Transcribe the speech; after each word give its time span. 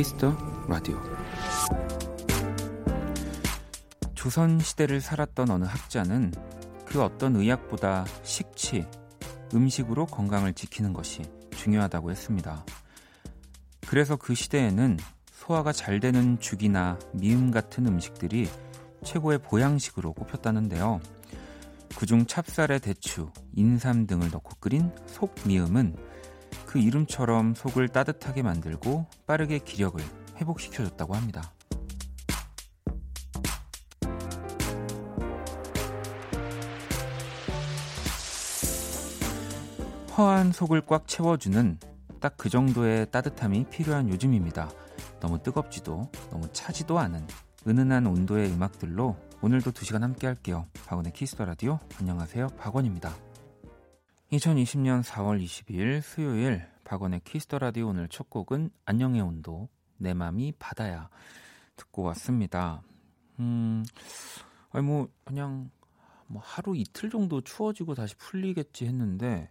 Kiss 0.00 0.19
the 0.19 0.34
Radio 0.66 0.98
조선 4.14 4.58
시대를 4.58 5.02
살았던 5.02 5.50
어느 5.50 5.66
학자는 5.66 6.32
그 6.86 7.02
어떤 7.02 7.36
의학보다 7.36 8.06
식치, 8.22 8.86
음식으로 9.52 10.06
건강을 10.06 10.54
지키는 10.54 10.94
것이 10.94 11.20
중요하다고 11.54 12.12
했습니다. 12.12 12.64
그래서 13.88 14.16
그 14.16 14.34
시대에는 14.34 14.96
소화가 15.32 15.72
잘 15.72 16.00
되는 16.00 16.40
죽이나 16.40 16.98
미음 17.12 17.50
같은 17.50 17.86
음식들이 17.86 18.48
최고의 19.04 19.40
보양식으로 19.40 20.14
꼽혔다는데요. 20.14 20.98
그중 21.94 22.24
찹쌀에 22.24 22.78
대추, 22.78 23.30
인삼 23.52 24.06
등을 24.06 24.30
넣고 24.30 24.54
끓인 24.60 24.92
속미음은 25.08 25.94
그 26.70 26.78
이름처럼 26.78 27.56
속을 27.56 27.88
따뜻하게 27.88 28.42
만들고 28.44 29.04
빠르게 29.26 29.58
기력을 29.58 30.00
회복시켜줬다고 30.36 31.16
합니다. 31.16 31.52
허한 40.16 40.52
속을 40.52 40.82
꽉 40.86 41.08
채워주는 41.08 41.80
딱 42.20 42.34
그 42.36 42.48
정도의 42.48 43.10
따뜻함이 43.10 43.64
필요한 43.70 44.08
요즘입니다. 44.08 44.70
너무 45.18 45.42
뜨겁지도 45.42 46.08
너무 46.30 46.52
차지도 46.52 47.00
않은 47.00 47.26
은은한 47.66 48.06
온도의 48.06 48.48
음악들로 48.52 49.16
오늘도 49.42 49.72
2시간 49.72 50.02
함께 50.02 50.28
할게요. 50.28 50.66
박원의 50.86 51.14
Kiss 51.14 51.32
the 51.32 51.46
Radio. 51.46 51.80
안녕하세요. 51.98 52.46
박원입니다. 52.58 53.29
2020년 54.32 55.02
4월 55.02 55.42
22일 55.42 56.00
수요일 56.02 56.64
박원의 56.84 57.22
Kiss 57.24 57.43
the 57.43 57.58
Radio 57.58 57.88
오늘 57.88 58.06
첫 58.08 58.30
곡은 58.30 58.70
안녕의 58.84 59.20
온도 59.22 59.68
내 59.96 60.14
맘이 60.14 60.52
바다야 60.52 61.08
듣고 61.74 62.02
왔습니다. 62.02 62.80
음. 63.40 63.84
아니 64.70 64.86
뭐 64.86 65.08
그냥 65.24 65.72
뭐 66.28 66.40
하루 66.44 66.76
이틀 66.76 67.10
정도 67.10 67.40
추워지고 67.40 67.96
다시 67.96 68.14
풀리겠지 68.14 68.86
했는데 68.86 69.50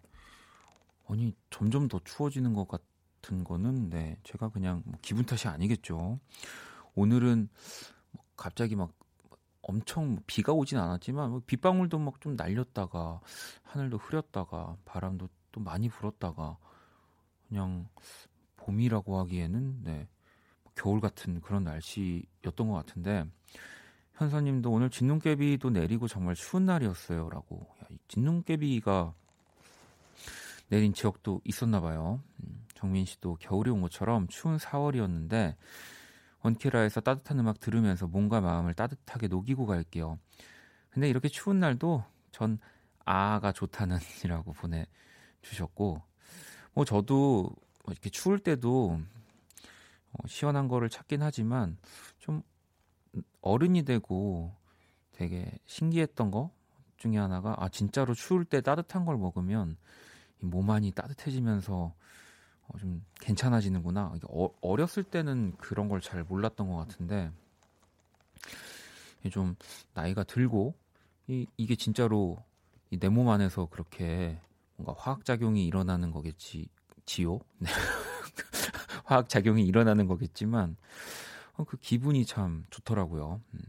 아니 1.09 1.35
점점 1.49 1.89
더 1.89 1.99
추워지는 2.05 2.53
것 2.53 2.69
같은 2.69 3.43
거는 3.43 3.89
네 3.89 4.17
제가 4.23 4.47
그냥 4.47 4.81
뭐 4.85 4.97
기분 5.01 5.25
탓이 5.25 5.49
아니겠죠. 5.49 6.19
오늘은 6.95 7.49
뭐 8.11 8.23
갑자기 8.37 8.77
막 8.77 8.93
엄청 9.69 10.13
뭐 10.15 10.23
비가 10.25 10.51
오진 10.53 10.77
않았지만 10.77 11.29
뭐 11.29 11.41
빗방울도 11.45 11.99
막 11.99 12.19
좀 12.19 12.35
날렸다가 12.35 13.21
하늘도 13.63 13.97
흐렸다가 13.97 14.75
바람도 14.83 15.29
또 15.51 15.61
많이 15.61 15.87
불었다가 15.87 16.57
그냥 17.47 17.87
봄이라고 18.57 19.19
하기에는 19.19 19.83
네 19.83 20.07
겨울 20.75 20.99
같은 20.99 21.39
그런 21.39 21.63
날씨였던 21.63 22.67
것 22.67 22.73
같은데 22.73 23.25
현서님도 24.15 24.69
오늘 24.69 24.89
진눈깨비도 24.89 25.69
내리고 25.69 26.07
정말 26.07 26.35
추운 26.35 26.65
날이었어요라고 26.65 27.67
야, 27.83 27.87
진눈깨비가 28.09 29.13
내린 30.67 30.93
지역도 30.93 31.41
있었나 31.45 31.79
봐요. 31.79 32.21
음, 32.43 32.65
정민 32.75 33.05
씨도 33.05 33.37
겨울이 33.39 33.69
온 33.71 33.81
것처럼 33.81 34.27
추운 34.27 34.57
4월이었는데 34.57 35.55
원키라에서 36.43 37.01
따뜻한 37.01 37.39
음악 37.39 37.59
들으면서 37.59 38.07
몸과 38.07 38.41
마음을 38.41 38.73
따뜻하게 38.73 39.27
녹이고 39.27 39.65
갈게요. 39.65 40.19
근데 40.89 41.09
이렇게 41.09 41.27
추운 41.27 41.59
날도 41.59 42.03
전 42.31 42.59
아가 43.05 43.51
좋다는 43.51 43.97
이라고 44.23 44.53
보내주셨고 44.53 46.01
뭐 46.73 46.85
저도 46.85 47.49
뭐 47.83 47.91
이렇게 47.91 48.09
추울 48.09 48.39
때도 48.39 48.99
어, 50.11 50.27
시원한 50.27 50.67
거를 50.67 50.89
찾긴 50.89 51.21
하지만 51.21 51.77
좀 52.19 52.41
어른이 53.41 53.83
되고 53.83 54.55
되게 55.11 55.51
신기했던 55.65 56.31
거 56.31 56.51
중에 56.97 57.17
하나가 57.17 57.55
아 57.57 57.69
진짜로 57.69 58.13
추울 58.13 58.45
때 58.45 58.61
따뜻한 58.61 59.05
걸 59.05 59.17
먹으면 59.17 59.77
몸 60.39 60.69
안이 60.69 60.91
따뜻해지면서 60.91 61.93
어, 62.69 62.77
좀 62.77 63.03
괜찮아지는구나. 63.21 64.13
어, 64.29 64.49
어렸을 64.61 65.03
때는 65.03 65.53
그런 65.57 65.89
걸 65.89 66.01
잘 66.01 66.23
몰랐던 66.23 66.69
것 66.69 66.77
같은데 66.77 67.31
좀 69.31 69.55
나이가 69.93 70.23
들고 70.23 70.73
이, 71.27 71.45
이게 71.57 71.75
진짜로 71.75 72.37
내 72.91 73.09
몸 73.09 73.29
안에서 73.29 73.67
그렇게 73.67 74.39
뭔가 74.77 74.95
화학 74.99 75.25
작용이 75.25 75.65
일어나는 75.67 76.11
거겠지 76.11 76.67
지요. 77.05 77.39
네. 77.59 77.69
화학 79.05 79.29
작용이 79.29 79.65
일어나는 79.65 80.07
거겠지만 80.07 80.77
어, 81.57 81.63
그 81.65 81.77
기분이 81.77 82.25
참 82.25 82.65
좋더라고요. 82.69 83.41
음. 83.53 83.59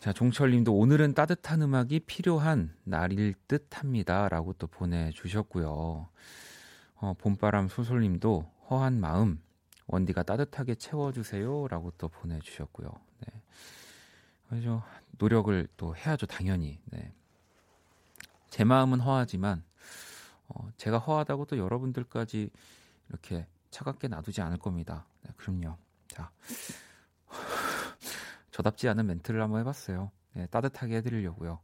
자, 0.00 0.12
종철님도 0.12 0.74
오늘은 0.74 1.14
따뜻한 1.14 1.62
음악이 1.62 2.00
필요한 2.00 2.74
날일 2.84 3.34
듯 3.46 3.66
합니다라고 3.78 4.54
또 4.54 4.66
보내주셨고요. 4.66 6.08
어, 7.02 7.14
봄바람 7.14 7.68
소솔님도 7.68 8.48
허한 8.70 9.00
마음 9.00 9.42
원디가 9.88 10.22
따뜻하게 10.22 10.76
채워주세요라고 10.76 11.90
또 11.98 12.08
보내주셨고요. 12.08 12.88
네. 13.18 13.42
그래서 14.48 14.84
노력을 15.18 15.68
또 15.76 15.96
해야죠, 15.96 16.26
당연히. 16.26 16.80
네. 16.84 17.12
제 18.50 18.62
마음은 18.62 19.00
허하지만 19.00 19.64
어, 20.46 20.70
제가 20.76 20.98
허하다고 20.98 21.46
또 21.46 21.58
여러분들까지 21.58 22.50
이렇게 23.08 23.48
차갑게 23.70 24.06
놔두지 24.06 24.40
않을 24.40 24.58
겁니다. 24.58 25.04
네, 25.22 25.32
그럼요. 25.36 25.76
자, 26.06 26.30
저답지 28.52 28.88
않은 28.88 29.06
멘트를 29.08 29.42
한번 29.42 29.58
해봤어요. 29.58 30.12
네, 30.34 30.46
따뜻하게 30.46 30.98
해드리려고요. 30.98 31.58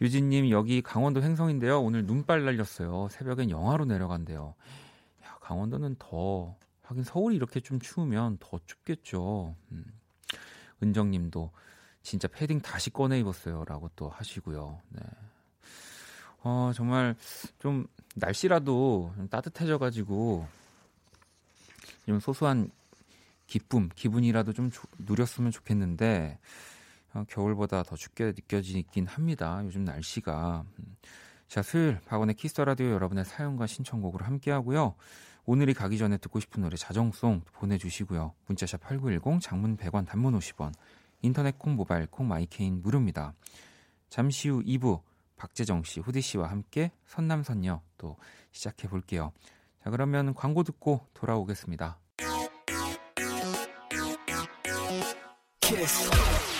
유진님 0.00 0.50
여기 0.50 0.80
강원도 0.80 1.22
횡성인데요. 1.22 1.80
오늘 1.80 2.04
눈발 2.06 2.44
날렸어요. 2.44 3.08
새벽엔 3.10 3.50
영하로 3.50 3.84
내려간대요. 3.84 4.54
야, 5.24 5.38
강원도는 5.40 5.96
더 5.98 6.56
하긴 6.82 7.04
서울이 7.04 7.36
이렇게 7.36 7.60
좀 7.60 7.78
추우면 7.78 8.38
더 8.40 8.58
춥겠죠. 8.64 9.54
음. 9.72 9.84
은정님도 10.82 11.50
진짜 12.02 12.28
패딩 12.28 12.60
다시 12.60 12.90
꺼내 12.90 13.20
입었어요라고 13.20 13.90
또 13.94 14.08
하시고요. 14.08 14.80
네. 14.88 15.02
어, 16.42 16.72
정말 16.74 17.14
좀 17.58 17.86
날씨라도 18.14 19.12
좀 19.14 19.28
따뜻해져가지고 19.28 20.46
좀 22.06 22.20
소소한 22.20 22.70
기쁨, 23.46 23.90
기분이라도 23.94 24.52
좀 24.54 24.70
조, 24.70 24.82
누렸으면 24.98 25.50
좋겠는데 25.50 26.38
어, 27.14 27.24
겨울보다 27.28 27.82
더 27.82 27.96
춥게 27.96 28.26
느껴지긴 28.26 29.06
합니다. 29.06 29.60
요즘 29.64 29.84
날씨가. 29.84 30.64
음. 30.78 30.96
자, 31.48 31.62
수요일 31.62 31.98
박원의 32.06 32.36
Kiss 32.36 32.52
the 32.52 32.64
Radio 32.64 32.90
여러분의 32.90 33.24
사연과 33.24 33.66
신청곡으로 33.66 34.24
함께 34.24 34.50
하고요. 34.50 34.94
오늘이 35.46 35.74
가기 35.74 35.98
전에 35.98 36.16
듣고 36.18 36.38
싶은 36.38 36.62
노래 36.62 36.76
자정송 36.76 37.42
보내주시고요. 37.52 38.34
문자 38.46 38.63
sharp 38.63 38.80
8910 38.82 39.40
장문 39.40 39.76
100원 39.76 40.06
단문 40.06 40.38
50원 40.38 40.72
인터넷 41.22 41.58
콩 41.58 41.74
모바일 41.74 42.06
콩 42.06 42.28
my 42.28 42.43
K는 42.43 42.80
무료입니다. 42.82 43.34
잠시 44.08 44.48
후 44.48 44.62
2부 44.62 45.02
박재정 45.36 45.82
씨, 45.84 46.00
후디 46.00 46.20
씨와 46.20 46.50
함께 46.50 46.92
선남선녀 47.06 47.80
또 47.96 48.16
시작해 48.52 48.88
볼게요. 48.88 49.32
자, 49.82 49.90
그러면 49.90 50.34
광고 50.34 50.62
듣고 50.62 51.06
돌아오겠습니다. 51.14 51.98
키스. 55.60 56.59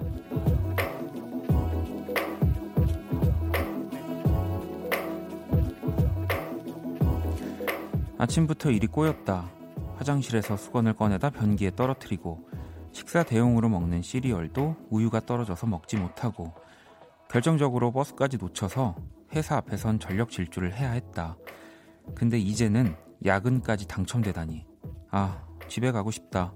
아침부터 8.21 8.69
일이 8.69 8.85
꼬였다. 8.85 9.49
화장실에서 9.95 10.55
수건을 10.55 10.93
꺼내다 10.93 11.31
변기에 11.31 11.71
떨어뜨리고 11.75 12.47
식사 12.91 13.23
대용으로 13.23 13.67
먹는 13.67 14.03
시리얼도 14.03 14.75
우유가 14.91 15.21
떨어져서 15.21 15.65
먹지 15.65 15.97
못하고 15.97 16.53
결정적으로 17.31 17.91
버스까지 17.91 18.37
놓쳐서 18.37 18.95
회사 19.33 19.57
앞에선 19.57 19.99
전력 19.99 20.29
질주를 20.29 20.75
해야 20.75 20.91
했다. 20.91 21.35
근데 22.13 22.37
이제는 22.37 22.95
야근까지 23.25 23.87
당첨되다니. 23.87 24.67
아, 25.09 25.43
집에 25.67 25.91
가고 25.91 26.11
싶다. 26.11 26.53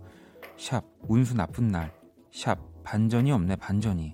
sharp 0.58 0.84
운수 1.08 1.36
나쁜 1.36 1.70
날, 1.70 1.92
sharp 2.32 2.60
반전이 2.84 3.32
없네 3.32 3.56
반전이, 3.56 4.14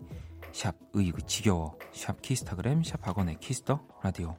sharp 0.53 0.73
으이그 0.95 1.25
지겨워, 1.25 1.77
sharp 1.91 2.21
키스타그램, 2.21 2.81
sharp 2.83 3.05
박원의 3.05 3.39
Kiss 3.41 3.66
the 3.66 3.85
Radio. 4.01 4.37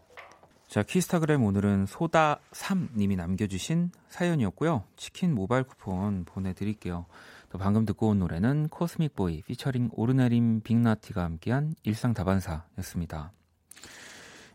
자, 0.73 0.83
키스타그램 0.83 1.45
오늘은 1.45 1.85
소다3님이 1.85 3.15
남겨주신 3.15 3.91
사연이었고요. 4.09 4.85
치킨 4.97 5.35
모바일 5.35 5.65
쿠폰 5.65 6.25
보내드릴게요. 6.25 7.05
또 7.51 7.59
방금 7.59 7.85
듣고 7.85 8.09
온 8.09 8.21
노래는 8.21 8.69
코스믹보이 8.69 9.43
피처링 9.43 9.91
오르내림 9.93 10.63
빅나티가 10.63 11.25
함께한 11.25 11.75
일상다반사였습니다. 11.83 13.33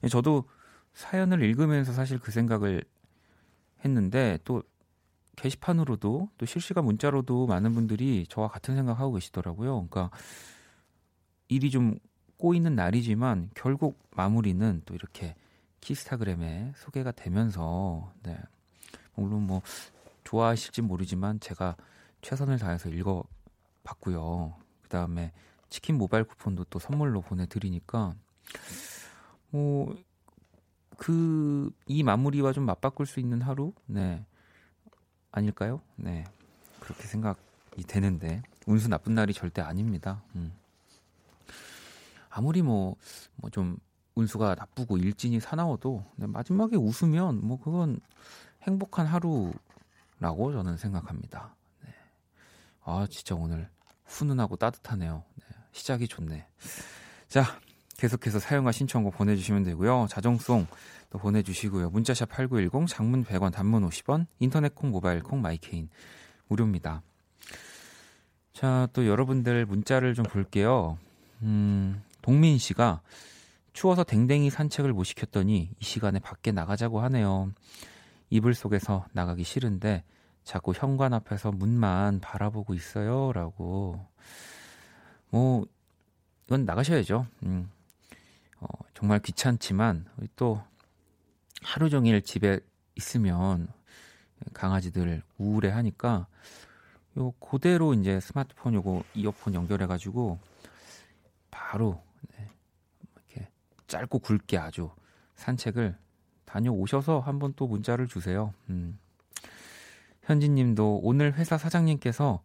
예, 0.05 0.07
저도 0.07 0.45
사연을 0.95 1.43
읽으면서 1.43 1.93
사실 1.93 2.17
그 2.17 2.31
생각을 2.31 2.83
했는데 3.85 4.39
또 4.43 4.63
게시판으로도 5.35 6.29
또 6.35 6.45
실시간 6.47 6.85
문자로도 6.85 7.45
많은 7.45 7.73
분들이 7.73 8.25
저와 8.27 8.47
같은 8.47 8.75
생각하고 8.75 9.13
계시더라고요. 9.13 9.87
그러니까 9.87 10.09
일이 11.47 11.69
좀 11.69 11.99
꼬이는 12.37 12.73
날이지만 12.73 13.51
결국 13.53 13.99
마무리는 14.15 14.81
또 14.83 14.95
이렇게 14.95 15.35
키스타그램에 15.81 16.73
소개가 16.77 17.11
되면서 17.11 18.11
네. 18.23 18.37
물론 19.15 19.43
뭐 19.47 19.61
좋아하실지 20.23 20.81
모르지만 20.81 21.39
제가 21.39 21.75
최선을 22.21 22.59
다해서 22.59 22.89
읽어 22.89 23.23
봤고요. 23.83 24.55
그 24.83 24.89
다음에 24.89 25.31
치킨 25.69 25.97
모바일 25.97 26.23
쿠폰도 26.23 26.65
또 26.65 26.79
선물로 26.79 27.21
보내 27.21 27.45
드리니까 27.45 28.13
뭐 29.51 29.95
그 30.97 31.71
이 31.85 32.01
마무리와 32.01 32.53
좀 32.53 32.65
맞바꿀 32.65 33.05
수 33.05 33.19
있는 33.19 33.41
하루 33.41 33.71
네 33.85 34.25
아닐까요? 35.31 35.79
네 35.95 36.23
그렇게 36.79 37.03
생각이 37.03 37.83
되는데 37.87 38.41
운수 38.65 38.87
나쁜 38.89 39.13
날이 39.13 39.31
절대 39.33 39.61
아닙니다. 39.61 40.23
음. 40.35 40.51
아무리 42.29 42.61
뭐 42.63 42.95
뭐 43.35 43.49
좀 43.51 43.77
운수가 44.17 44.55
나쁘고 44.55 44.97
일진이 44.97 45.39
사나워도 45.39 46.03
마지막에 46.15 46.75
웃으면 46.75 47.45
뭐 47.45 47.59
그건 47.59 47.99
행복한 48.63 49.05
하루라고 49.05 50.51
저는 50.51 50.77
생각합니다. 50.77 51.55
네. 51.83 51.93
아 52.83 53.07
진짜 53.09 53.35
오늘 53.35 53.69
훈훈하고 54.05 54.55
따뜻하네요. 54.55 55.23
네. 55.35 55.45
시작이 55.71 56.07
좋네. 56.07 56.47
자 57.27 57.43
계속해서 57.97 58.39
사연과 58.39 58.71
신청곡 58.71 59.15
보내주시면 59.15 59.63
되고요. 59.63 60.07
자정송 60.09 60.67
또 61.09 61.19
보내주시고요. 61.19 61.89
문자 61.91 62.10
sharp 62.10 62.29
8910 62.29 62.87
장문 62.87 63.23
100원 63.23 63.51
단문 63.51 63.87
50원 63.87 64.25
인터넷 64.39 64.73
콩 64.75 64.91
모바일 64.91 65.21
콩 65.21 65.41
my 65.41 65.55
K는 65.55 65.89
무료입니다. 66.47 67.01
자 68.53 68.87
또 68.93 69.05
여러분들 69.05 69.67
문자를 69.67 70.15
좀 70.15 70.25
볼게요. 70.25 70.97
음 71.43 72.01
동민 72.23 72.57
씨가 72.57 73.01
추워서 73.77 74.03
댕댕이 74.03 74.49
산책을 74.49 74.91
못 74.91 75.03
시켰더니 75.03 75.69
이 75.79 75.85
시간에 75.85 76.17
밖에 76.17 76.51
나가자고 76.51 76.99
하네요. 77.01 77.51
이불 78.31 78.55
속에서 78.55 79.05
나가기 79.13 79.43
싫은데 79.43 80.03
자꾸 80.43 80.73
현관 80.75 81.13
앞에서 81.13 81.51
문만 81.51 82.19
바라보고 82.19 82.73
있어요. 82.73 83.31
라고. 83.33 84.03
뭐, 85.29 85.67
이건 86.47 86.65
나가셔야죠. 86.65 87.27
음. 87.43 87.69
어, 88.61 88.67
정말 88.95 89.19
귀찮지만, 89.19 90.07
또 90.35 90.59
하루 91.61 91.91
종일 91.91 92.23
집에 92.23 92.59
있으면 92.95 93.67
강아지들 94.53 95.21
우울해 95.37 95.69
하니까 95.69 96.25
요 97.15 97.31
그대로 97.33 97.93
이제 97.93 98.19
스마트폰 98.21 98.73
요거 98.73 99.03
이어폰 99.13 99.53
연결해 99.53 99.85
가지고 99.85 100.39
바로 101.51 102.01
짧고 103.87 104.19
굵게 104.19 104.57
아주 104.57 104.89
산책을 105.35 105.97
다녀오셔서 106.45 107.19
한번 107.19 107.53
또 107.55 107.67
문자를 107.67 108.07
주세요. 108.07 108.53
음. 108.69 108.97
현진님도 110.23 111.01
오늘 111.03 111.33
회사 111.33 111.57
사장님께서 111.57 112.41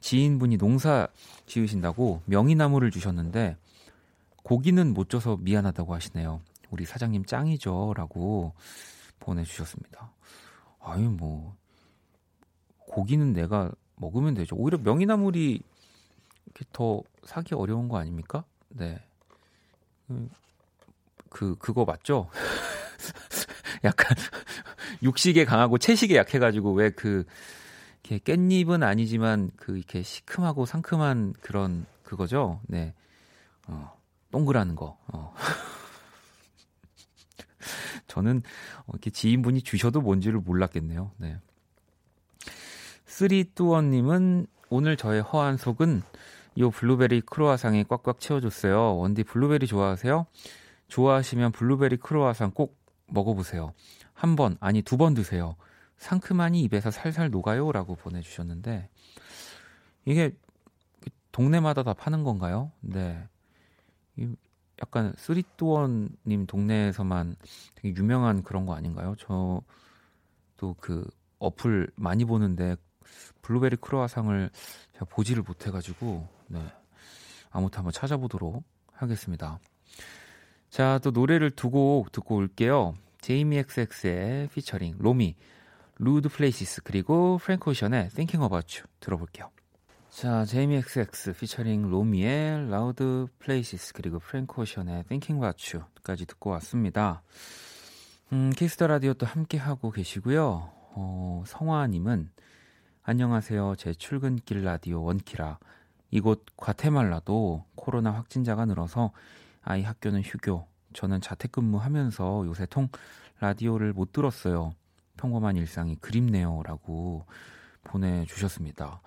지인분이 0.00 0.56
농사 0.56 1.08
지으신다고 1.46 2.22
명이나무를 2.26 2.90
주셨는데 2.90 3.56
고기는 4.42 4.94
못 4.94 5.10
줘서 5.10 5.36
미안하다고 5.36 5.94
하시네요. 5.94 6.40
우리 6.70 6.84
사장님 6.84 7.24
짱이죠라고 7.24 8.54
보내주셨습니다. 9.20 10.12
아유 10.80 11.10
뭐 11.10 11.56
고기는 12.78 13.32
내가 13.32 13.72
먹으면 13.96 14.34
되죠. 14.34 14.56
오히려 14.56 14.78
명이나물이 14.78 15.62
더 16.72 17.02
사기 17.24 17.54
어려운 17.54 17.88
거 17.88 17.98
아닙니까? 17.98 18.44
네. 18.68 19.02
그 21.30 21.56
그거 21.58 21.84
맞죠? 21.84 22.28
약간 23.84 24.16
육식에 25.02 25.44
강하고 25.44 25.78
채식에 25.78 26.16
약해가지고 26.16 26.72
왜그 26.72 27.24
이렇게 28.04 28.18
깻잎은 28.18 28.82
아니지만 28.82 29.50
그 29.56 29.76
이렇게 29.76 30.02
시큼하고 30.02 30.66
상큼한 30.66 31.34
그런 31.40 31.86
그거죠. 32.02 32.60
네, 32.66 32.94
어, 33.66 33.92
동그라는 34.30 34.76
거. 34.76 34.98
어. 35.08 35.34
저는 38.06 38.42
이렇게 38.88 39.10
지인분이 39.10 39.62
주셔도 39.62 40.00
뭔지를 40.00 40.40
몰랐겠네요. 40.40 41.10
네. 41.18 41.38
three 43.06 43.47
two 43.47 43.72
one님은 43.72 44.46
오늘 44.68 44.96
저의 44.96 45.22
허한 45.22 45.56
속은 45.56 46.02
요 46.58 46.70
블루베리 46.70 47.22
크로아상이 47.22 47.84
꽉꽉 47.84 48.20
채워줬어요. 48.20 48.96
원디 48.96 49.24
블루베리 49.24 49.66
좋아하세요? 49.66 50.26
좋아하시면 50.88 51.52
블루베리 51.52 51.96
크로아상 51.98 52.50
꼭 52.52 52.78
먹어보세요. 53.06 53.72
한 54.14 54.36
번, 54.36 54.56
아니 54.60 54.82
두 54.82 54.96
번 54.96 55.14
드세요. 55.14 55.56
상큼하니 55.98 56.62
입에서 56.62 56.90
살살 56.90 57.30
녹아요. 57.30 57.72
라고 57.72 57.94
보내주셨는데, 57.94 58.88
이게 60.04 60.36
동네마다 61.32 61.82
다 61.82 61.92
파는 61.94 62.22
건가요? 62.22 62.72
네. 62.80 63.26
약간 64.82 65.14
쓰리또원님 65.16 66.46
동네에서만 66.46 67.36
되게 67.74 67.94
유명한 67.98 68.42
그런 68.42 68.66
거 68.66 68.74
아닌가요? 68.74 69.14
저도 69.16 70.74
그 70.80 71.08
어플 71.38 71.90
많이 71.96 72.24
보는데 72.24 72.76
블루베리 73.42 73.76
크로아상을 73.76 74.50
제가 74.92 75.04
보지를 75.06 75.42
못해가지고, 75.42 76.28
네. 76.48 76.62
아무튼 77.50 77.78
한번 77.78 77.92
찾아보도록 77.92 78.64
하겠습니다. 78.92 79.58
자, 80.70 80.98
또 81.02 81.10
노래를 81.10 81.50
두 81.50 81.70
곡 81.70 82.12
듣고 82.12 82.36
올게요. 82.36 82.94
제이미 83.20 83.56
XX의 83.58 84.48
피처링 84.54 84.96
로미, 84.98 85.34
Loud 85.98 86.28
Places 86.28 86.82
그리고 86.82 87.38
프랭크 87.38 87.70
오션의 87.70 88.10
Thinking 88.10 88.44
About 88.44 88.78
You 88.78 88.86
들어볼게요. 89.00 89.50
자, 90.10 90.44
Jamie 90.44 90.76
xx 90.76 91.32
피처링 91.32 91.90
Romy의 91.90 92.70
Loud 92.70 93.26
Places 93.38 93.94
그리고 93.94 94.18
프랭크 94.18 94.60
오션의 94.60 95.04
Thinking 95.04 95.34
About 95.42 95.76
You까지 95.76 96.26
듣고 96.26 96.50
왔습니다. 96.50 97.22
음, 98.32 98.50
Kiss 98.50 98.71
the 98.71 98.86
Radio 98.86 99.14
또 99.14 99.24
함께 99.26 99.56
하고 99.58 99.90
계시고요. 99.90 100.70
어, 100.98 101.42
성화님은 101.46 102.30
안녕하세요. 103.02 103.74
제 103.76 103.94
출근길 103.94 104.64
라디오 104.64 105.02
원키라. 105.02 105.58
이곳 106.10 106.44
과테말라도 106.56 107.64
코로나 107.74 108.10
확진자가 108.12 108.64
늘어서 108.64 109.12
아이 109.66 109.82
학교는 109.82 110.22
휴교. 110.22 110.66
저는 110.94 111.20
자택근무하면서 111.20 112.46
요새 112.46 112.66
통 112.66 112.88
라디오를 113.40 113.92
못 113.92 114.12
들었어요. 114.12 114.72
평범한 115.16 115.56
일상이 115.56 115.96
그립네요. 115.96 116.62
라고 116.64 117.26
보내주셨습니다. 117.82 119.02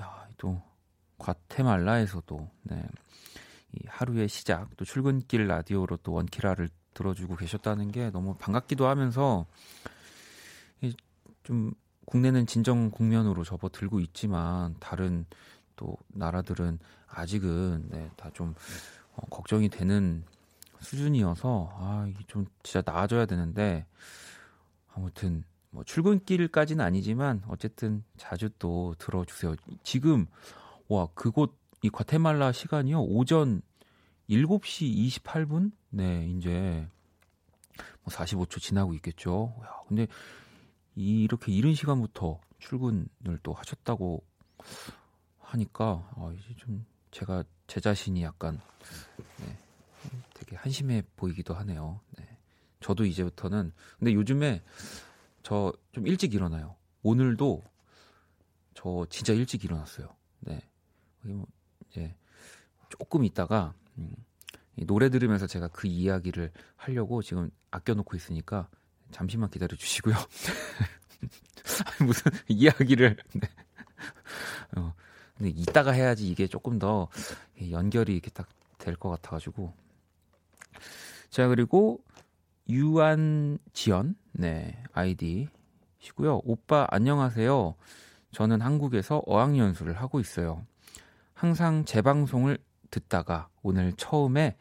야, 0.00 0.28
또, 0.36 0.60
과테말라에서도, 1.18 2.50
네. 2.64 2.86
이 3.72 3.78
하루의 3.88 4.28
시작, 4.28 4.68
또 4.76 4.84
출근길 4.84 5.46
라디오로 5.46 5.96
또 5.98 6.12
원키라를 6.12 6.68
들어주고 6.92 7.36
계셨다는 7.36 7.90
게 7.90 8.10
너무 8.10 8.36
반갑기도 8.36 8.86
하면서, 8.86 9.46
좀, 11.42 11.72
국내는 12.04 12.46
진정 12.46 12.90
국면으로 12.90 13.44
접어들고 13.44 14.00
있지만, 14.00 14.76
다른 14.78 15.24
또 15.74 15.96
나라들은 16.08 16.78
아직은, 17.08 17.88
네, 17.90 18.10
다좀 18.16 18.54
어, 19.16 19.26
걱정이 19.30 19.68
되는 19.68 20.24
수준이어서 20.80 21.70
아 21.72 22.06
이게 22.08 22.22
좀 22.26 22.46
진짜 22.62 22.82
나아져야 22.84 23.26
되는데 23.26 23.86
아무튼 24.92 25.44
뭐 25.70 25.84
출근길까지는 25.84 26.84
아니지만 26.84 27.42
어쨌든 27.48 28.04
자주 28.16 28.48
또 28.58 28.94
들어주세요. 28.98 29.56
지금 29.82 30.26
와 30.88 31.06
그곳 31.14 31.56
이 31.82 31.90
과테말라 31.90 32.52
시간이요 32.52 33.02
오전 33.02 33.62
7시 34.30 35.22
28분 35.22 35.72
네 35.90 36.26
이제 36.30 36.88
뭐 38.02 38.12
45초 38.12 38.60
지나고 38.60 38.94
있겠죠. 38.94 39.54
야, 39.64 39.82
근데 39.86 40.06
이, 40.94 41.22
이렇게 41.22 41.52
이른 41.52 41.74
시간부터 41.74 42.40
출근을 42.58 43.38
또 43.42 43.52
하셨다고 43.52 44.24
하니까 45.38 46.08
어, 46.16 46.32
이제 46.32 46.54
좀 46.56 46.84
제가 47.10 47.44
제 47.66 47.80
자신이 47.80 48.22
약간 48.22 48.60
네, 49.38 49.58
되게 50.34 50.56
한심해 50.56 51.02
보이기도 51.16 51.54
하네요. 51.54 52.00
네. 52.18 52.26
저도 52.80 53.04
이제부터는 53.04 53.72
근데 53.98 54.12
요즘에 54.14 54.62
저 55.42 55.72
좀 55.96 56.06
일찍 56.06 56.34
일어나요. 56.34 56.76
오늘도 57.02 57.64
저 58.74 59.06
진짜 59.08 59.32
일찍 59.32 59.64
일어났어요. 59.64 60.14
네. 60.40 60.60
뭐 61.22 61.46
이제 61.88 62.14
조금 62.90 63.24
있다가 63.24 63.72
음, 63.96 64.14
노래 64.86 65.08
들으면서 65.08 65.46
제가 65.46 65.68
그 65.68 65.88
이야기를 65.88 66.52
하려고 66.76 67.22
지금 67.22 67.50
아껴놓고 67.70 68.14
있으니까 68.14 68.68
잠시만 69.10 69.48
기다려 69.48 69.74
주시고요. 69.74 70.14
무슨 72.04 72.30
이야기를 72.48 73.16
네. 73.32 73.48
어, 74.76 74.92
근데 75.36 75.50
이따가 75.50 75.92
해야지 75.92 76.28
이게 76.28 76.46
조금 76.46 76.78
더 76.78 77.08
연결이 77.70 78.12
이렇게 78.14 78.30
딱 78.30 78.48
될 78.78 78.94
것 78.96 79.08
같아가지고 79.10 79.72
자 81.30 81.48
그리고 81.48 82.00
유한지연 82.68 84.16
네 84.32 84.82
아이디시고요. 84.92 86.42
오빠 86.44 86.86
안녕하세요. 86.90 87.74
저는 88.32 88.60
한국에서 88.60 89.22
어학연수를 89.26 89.94
하고 89.94 90.20
있어요. 90.20 90.66
항상 91.32 91.84
재방송을 91.84 92.58
듣다가 92.90 93.48
오늘 93.62 93.92
처음에 93.94 94.56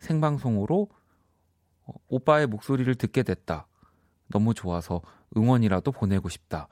생방송으로 0.00 0.88
어, 1.86 1.92
오빠의 2.08 2.46
목소리를 2.48 2.92
듣게 2.96 3.22
됐다. 3.22 3.66
너무 4.28 4.52
좋아서 4.54 5.00
응원이라도 5.36 5.92
보내고 5.92 6.28
싶다. 6.28 6.68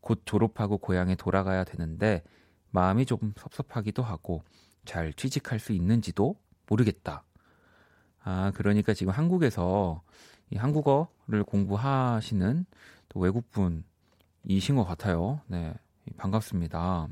곧 0.00 0.22
졸업하고 0.24 0.78
고향에 0.78 1.16
돌아가야 1.16 1.64
되는데 1.64 2.22
마음이 2.76 3.06
조금 3.06 3.32
섭섭하기도 3.38 4.02
하고 4.02 4.42
잘 4.84 5.14
취직할 5.14 5.58
수 5.58 5.72
있는지도 5.72 6.36
모르겠다. 6.68 7.24
아, 8.22 8.52
그러니까 8.54 8.92
지금 8.92 9.14
한국에서 9.14 10.02
이 10.50 10.56
한국어를 10.56 11.42
공부하시는 11.46 12.66
또 13.08 13.20
외국분이신 13.20 14.76
것 14.76 14.84
같아요. 14.84 15.40
네. 15.46 15.72
반갑습니다. 16.18 17.08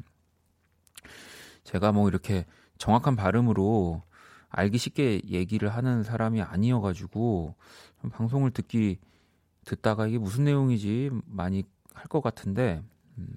제가 1.64 1.92
뭐 1.92 2.08
이렇게 2.08 2.44
정확한 2.76 3.16
발음으로 3.16 4.02
알기 4.50 4.76
쉽게 4.76 5.22
얘기를 5.30 5.70
하는 5.70 6.02
사람이 6.02 6.42
아니어가지고 6.42 7.54
방송을 8.12 8.50
듣기 8.50 8.98
듣다가 9.64 10.06
이게 10.06 10.18
무슨 10.18 10.44
내용이지 10.44 11.10
많이 11.24 11.64
할 11.94 12.08
것 12.08 12.20
같은데 12.20 12.82
음, 13.16 13.28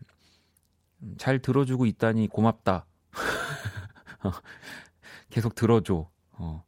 잘 1.17 1.39
들어주고 1.39 1.85
있다니 1.85 2.27
고맙다. 2.27 2.85
계속 5.29 5.55
들어줘. 5.55 6.09
어. 6.33 6.63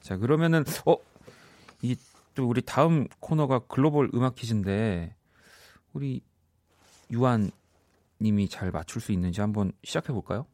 자, 0.00 0.16
그러면은, 0.16 0.64
어, 0.86 0.96
이, 1.82 1.96
또 2.34 2.48
우리 2.48 2.62
다음 2.62 3.06
코너가 3.20 3.60
글로벌 3.60 4.10
음악 4.14 4.34
퀴즈인데, 4.34 5.14
우리 5.92 6.22
유한 7.10 7.50
님이 8.20 8.48
잘 8.48 8.70
맞출 8.70 9.00
수 9.00 9.12
있는지 9.12 9.40
한번 9.40 9.72
시작해 9.84 10.12
볼까요? 10.12 10.46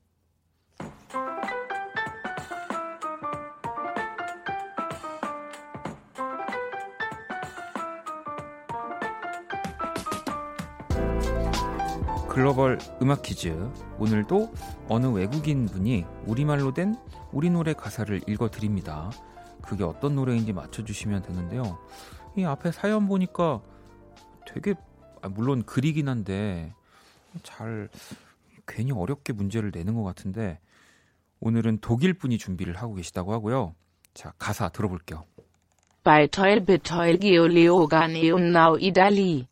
글로벌 12.35 12.81
음악 13.01 13.23
퀴즈. 13.23 13.57
오늘도 13.97 14.53
어느 14.89 15.07
외국인 15.07 15.67
분이 15.67 16.05
우리말로 16.27 16.75
된 16.75 16.97
우리 17.31 17.49
노래 17.49 17.73
가사를 17.75 18.23
읽어 18.27 18.51
드립니다. 18.51 19.09
그게 19.63 19.85
어떤 19.85 20.17
노래인지 20.17 20.53
맞춰주시면 20.53 21.23
되는데요. 21.23 21.79
이 22.37 22.43
앞에 22.43 22.73
사연 22.73 23.07
보니까 23.07 23.63
되게, 24.49 24.75
아, 25.23 25.29
물론 25.29 25.63
글이긴 25.63 26.09
한데, 26.09 26.75
잘, 27.45 27.89
괜히 28.67 28.91
어렵게 28.91 29.33
문제를 29.33 29.71
내는 29.73 29.95
것 29.95 30.03
같은데, 30.03 30.59
오늘은 31.39 31.79
독일 31.83 32.15
분이 32.15 32.39
준비를 32.39 32.75
하고 32.75 32.95
계시다고 32.95 33.33
하고요. 33.33 33.77
자, 34.13 34.33
가사 34.41 34.71
들어볼게요. 34.71 35.23
Bei 36.03 36.27
Teil 36.27 36.65
beteil 36.67 37.17
Geoleogane 37.21 38.33
und 38.33 38.49
Nau 38.49 38.77
Idali. 38.77 39.47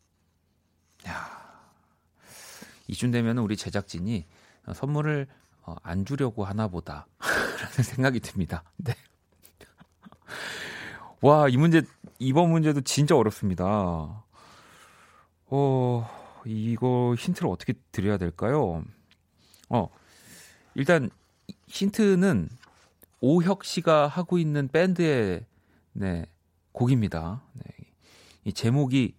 이쯤 2.93 3.11
되면 3.11 3.39
우리 3.39 3.57
제작진이 3.57 4.27
선물을 4.75 5.27
어, 5.63 5.77
안 5.83 6.05
주려고 6.05 6.45
하나 6.45 6.69
보다. 6.69 7.07
라는 7.19 7.83
생각이 7.83 8.21
듭니다. 8.21 8.65
네. 8.77 8.95
와, 11.23 11.49
이 11.49 11.57
문제, 11.57 11.83
이번 12.19 12.51
문제도 12.51 12.81
진짜 12.83 13.17
어렵습니다. 13.17 14.25
어, 15.47 16.43
이거 16.45 17.15
힌트를 17.19 17.49
어떻게 17.49 17.73
드려야 17.93 18.19
될까요? 18.19 18.85
어, 19.71 19.89
일단 20.75 21.09
힌트는 21.69 22.51
오혁 23.21 23.65
씨가 23.65 24.07
하고 24.07 24.39
있는 24.39 24.69
밴드의 24.69 25.47
네, 25.95 26.27
곡입니다. 26.73 27.41
네. 27.55 27.65
이 28.45 28.53
제목이 28.53 29.15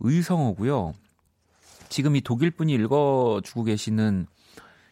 의성어고요. 0.00 0.94
지금 1.94 2.16
이 2.16 2.20
독일 2.20 2.50
분이 2.50 2.72
읽어주고 2.74 3.62
계시는 3.62 4.26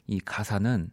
이 0.07 0.21
가사는 0.21 0.89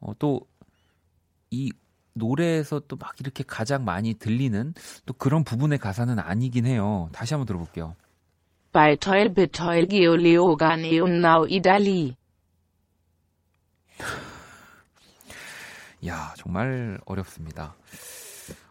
어, 0.00 0.14
또이 0.18 1.70
노래에서 2.14 2.80
또 2.88 2.96
막 2.96 3.20
이렇게 3.20 3.44
가장 3.46 3.84
많이 3.84 4.14
들리는 4.14 4.72
또 5.04 5.12
그런 5.12 5.44
부분의 5.44 5.76
가사는 5.76 6.18
아니긴 6.18 6.64
해요. 6.64 7.10
다시 7.12 7.34
한번 7.34 7.44
들어볼게요. 7.46 7.94
Beteil 8.72 9.86
Geoleogane 9.90 11.00
und 11.02 11.16
Nau 11.18 11.46
Idali. 11.46 12.16
야, 16.06 16.32
정말 16.38 16.98
어렵습니다. 17.04 17.74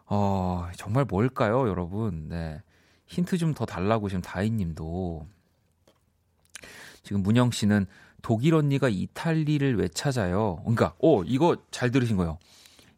어, 0.08 0.68
정말 0.78 1.06
뭘까요, 1.06 1.68
여러분? 1.70 2.28
네. 2.28 2.60
힌트 3.06 3.38
좀 3.38 3.54
더 3.54 3.68
달라고 3.68 4.10
지금 4.10 4.24
다인 4.24 4.58
님도 4.58 5.28
지금 7.04 7.24
문영 7.24 7.52
씨는 7.52 7.86
독일 8.22 8.56
언니가 8.56 8.90
이탈리를 8.90 9.78
왜 9.78 9.88
찾아요? 9.88 10.58
그러니까, 10.62 10.96
오, 11.00 11.24
이거 11.24 11.58
잘 11.72 11.92
들으신 11.92 12.18
거예요. 12.18 12.38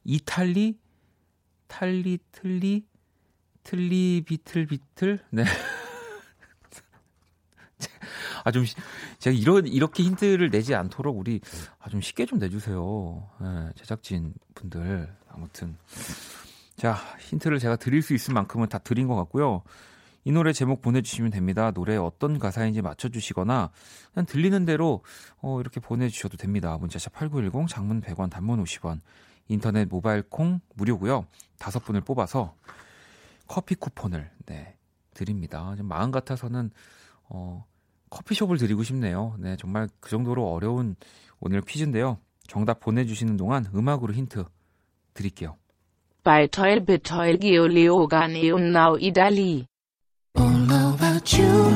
이탈리, 0.04 0.78
탈리, 1.68 2.20
틀리, 2.32 2.86
틀리, 3.64 4.24
비틀, 4.26 4.68
비틀? 4.68 5.20
네. 5.30 5.44
아, 8.44 8.52
좀, 8.52 8.66
제가 9.20 9.36
이런, 9.36 9.68
이렇게 9.68 10.04
힌트를 10.04 10.50
내지 10.50 10.76
않도록 10.76 11.18
우리, 11.18 11.40
아, 11.80 11.90
좀 11.90 12.02
쉽게 12.02 12.26
좀 12.26 12.40
내주세요. 12.40 13.30
네, 13.40 13.70
제작진 13.76 14.34
분들. 14.56 15.16
아무튼. 15.30 15.78
자, 16.76 16.98
힌트를 17.20 17.60
제가 17.60 17.78
드릴 17.78 18.02
수 18.02 18.14
있을 18.14 18.34
만큼은 18.34 18.68
다 18.68 18.78
드린 18.78 19.08
것 19.08 19.16
같고요. 19.16 19.64
이 20.26 20.32
노래 20.32 20.54
제목 20.54 20.82
보내주시면 20.82 21.32
됩니다. 21.32 21.72
노래 21.72 21.98
어떤 21.98 22.40
가사인지 22.40 22.82
맞춰주시거나 22.82 23.72
그냥 24.14 24.26
들리는 24.26 24.66
대로 24.66 25.04
어, 25.42 25.60
이렇게 25.60 25.80
보내주셔도 25.80 26.38
됩니다. 26.38 26.78
문자샵 26.78 27.14
8910 27.14 27.68
장문 27.68 28.02
100원 28.02 28.30
단문 28.30 28.64
50원 28.64 29.02
인터넷 29.48 29.88
모바일 29.90 30.24
콩 30.24 30.62
무료고요. 30.76 31.26
다섯 31.60 31.84
분을 31.84 32.02
뽑아서 32.02 32.56
커피 33.48 33.76
쿠폰을 33.76 34.32
네, 34.46 34.78
드립니다. 35.14 35.76
마음 35.80 36.12
같아서는 36.12 36.72
어, 37.30 37.66
커피숍을 38.10 38.58
드리고 38.58 38.84
싶네요. 38.84 39.36
네, 39.40 39.56
정말 39.58 39.90
그 40.00 40.10
정도로 40.10 40.52
어려운 40.52 40.96
오늘 41.40 41.62
퀴즈인데요. 41.62 42.20
정답 42.48 42.80
보내주시는 42.80 43.38
동안 43.38 43.66
음악으로 43.74 44.14
힌트 44.14 44.46
드릴게요. 45.14 45.58
Bei 46.24 46.48
Teil 46.48 46.86
Nau 48.58 48.98
Idali. 48.98 49.66
About 51.24 51.40
you 51.40 51.74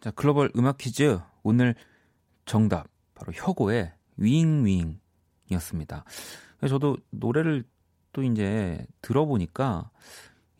자, 0.00 0.12
글로벌 0.12 0.50
음악 0.56 0.78
퀴즈. 0.78 1.18
오늘 1.42 1.74
정답 2.46 2.86
바로 3.18 3.32
혁오의 3.34 3.92
윙윙이었습니다. 4.16 6.04
저도 6.68 6.96
노래를 7.10 7.64
또 8.12 8.22
이제 8.22 8.86
들어보니까 9.02 9.90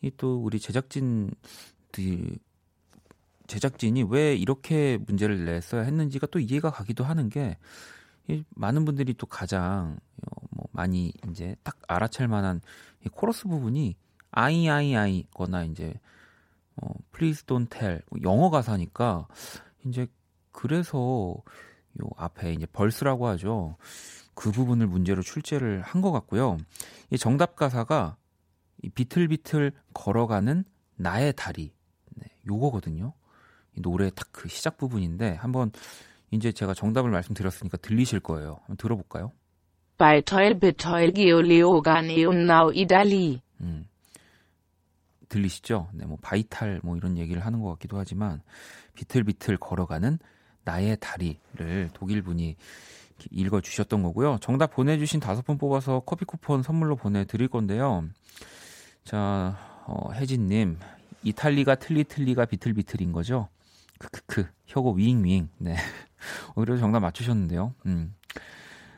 이 0.02 0.10
또 0.16 0.36
우리 0.42 0.60
제작진들 0.60 1.30
제작진이 3.46 4.04
왜 4.08 4.34
이렇게 4.36 4.98
문제를 5.06 5.44
냈어야 5.44 5.82
했는지가 5.82 6.28
또 6.28 6.38
이해가 6.38 6.70
가기도 6.70 7.02
하는 7.04 7.28
게 7.28 7.56
많은 8.50 8.84
분들이 8.84 9.14
또 9.14 9.26
가장 9.26 9.98
어, 10.26 10.46
뭐 10.50 10.66
많이 10.72 11.12
이제 11.30 11.56
딱 11.62 11.76
알아챌 11.88 12.26
만한 12.26 12.60
이 13.04 13.08
코러스 13.08 13.48
부분이 13.48 13.96
아이 14.30 14.68
아이 14.68 14.94
아이거나 14.94 15.64
이제 15.64 15.94
어 16.76 16.92
please 17.12 17.44
don't 17.46 17.70
tell 17.70 18.02
영어 18.22 18.50
가사니까 18.50 19.26
이제 19.86 20.06
그래서 20.52 21.34
요 22.02 22.08
앞에 22.16 22.52
이제 22.52 22.66
벌스라고 22.66 23.26
하죠. 23.28 23.76
그 24.34 24.50
부분을 24.52 24.86
문제로 24.86 25.22
출제를 25.22 25.82
한 25.82 26.00
것 26.02 26.12
같고요. 26.12 26.58
이 27.10 27.18
정답 27.18 27.56
가사가 27.56 28.16
이 28.82 28.88
비틀비틀 28.90 29.72
걸어가는 29.94 30.64
나의 30.96 31.32
다리 31.36 31.72
네, 32.14 32.26
요거거든요. 32.46 33.12
이 33.76 33.80
노래 33.80 34.10
딱 34.10 34.28
그 34.32 34.48
시작 34.48 34.76
부분인데 34.76 35.34
한번 35.34 35.72
이제 36.30 36.52
제가 36.52 36.74
정답을 36.74 37.10
말씀드렸으니까 37.10 37.76
들리실 37.78 38.20
거예요. 38.20 38.58
한번 38.60 38.76
들어볼까요? 38.76 39.32
Beitoil 39.98 40.60
beitoil 40.60 41.12
geoleogan 41.12 42.10
eonnau 42.10 42.70
idali. 42.72 43.40
음. 43.60 43.86
들리시죠? 45.28 45.88
네, 45.92 46.06
뭐 46.06 46.16
바이탈 46.22 46.80
뭐 46.82 46.96
이런 46.96 47.18
얘기를 47.18 47.44
하는 47.44 47.60
것 47.60 47.70
같기도 47.70 47.98
하지만 47.98 48.40
비틀비틀 48.94 49.58
걸어가는 49.58 50.18
나의 50.68 50.98
다리를 51.00 51.88
독일 51.94 52.20
분이 52.20 52.56
읽어 53.30 53.62
주셨던 53.62 54.02
거고요. 54.02 54.36
정답 54.42 54.74
보내주신 54.74 55.18
다섯 55.18 55.42
분 55.42 55.56
뽑아서 55.56 56.00
커피 56.00 56.26
쿠폰 56.26 56.62
선물로 56.62 56.96
보내드릴 56.96 57.48
건데요. 57.48 58.04
자, 59.02 59.56
어, 59.86 60.12
혜진님 60.12 60.78
이탈리가 61.22 61.76
틀리 61.76 62.04
틀리가 62.04 62.44
비틀비틀인 62.44 63.12
거죠? 63.12 63.48
크크크 63.98 64.46
혀고 64.66 64.92
위잉위잉 64.92 65.48
네. 65.56 65.74
어, 66.54 66.60
그래도 66.60 66.78
정답 66.78 67.00
맞추셨는데요. 67.00 67.74
음. 67.86 68.14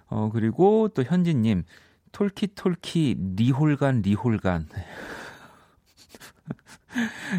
어 0.08 0.28
그리고 0.32 0.88
또 0.88 1.04
현진님 1.04 1.62
톨키톨키 2.10 3.16
리홀간 3.36 4.02
리홀간 4.02 4.68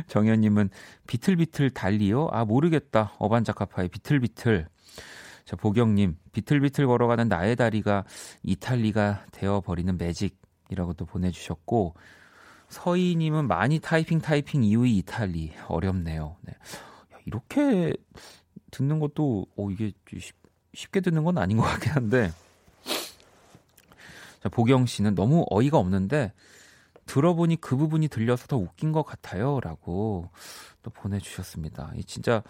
정현님은 0.07 0.69
비틀비틀 1.07 1.71
달리요? 1.71 2.29
아 2.31 2.45
모르겠다. 2.45 3.13
어반자카파의 3.19 3.89
비틀비틀. 3.89 4.67
자 5.45 5.55
보경님 5.55 6.17
비틀비틀 6.31 6.87
걸어가는 6.87 7.27
나의 7.27 7.55
다리가 7.55 8.05
이탈리가 8.43 9.25
되어버리는 9.31 9.97
매직이라고 9.97 10.93
또 10.93 11.05
보내주셨고 11.05 11.95
서희님은 12.69 13.47
많이 13.47 13.79
타이핑 13.79 14.19
타이핑 14.19 14.63
이후의 14.63 14.97
이탈리 14.99 15.51
어렵네요. 15.67 16.37
네. 16.41 16.53
야, 16.53 17.19
이렇게 17.25 17.93
듣는 18.71 18.99
것도 18.99 19.45
어 19.57 19.69
이게 19.69 19.91
쉽, 20.17 20.91
게 20.91 21.01
듣는 21.01 21.25
건 21.25 21.37
아닌 21.37 21.57
것 21.57 21.63
같긴 21.63 21.91
한데 21.91 22.31
자 24.41 24.49
보경 24.49 24.85
씨는 24.85 25.15
너무 25.15 25.45
어이가 25.49 25.77
없는데 25.77 26.31
들어보니 27.11 27.57
그 27.57 27.75
부분이 27.75 28.07
들려서 28.07 28.47
더 28.47 28.55
웃긴 28.55 28.93
것 28.93 29.03
같아요 29.03 29.59
라고 29.59 30.29
또 30.81 30.91
보내주셨습니다. 30.91 31.91
이 31.97 32.05
진짜 32.05 32.41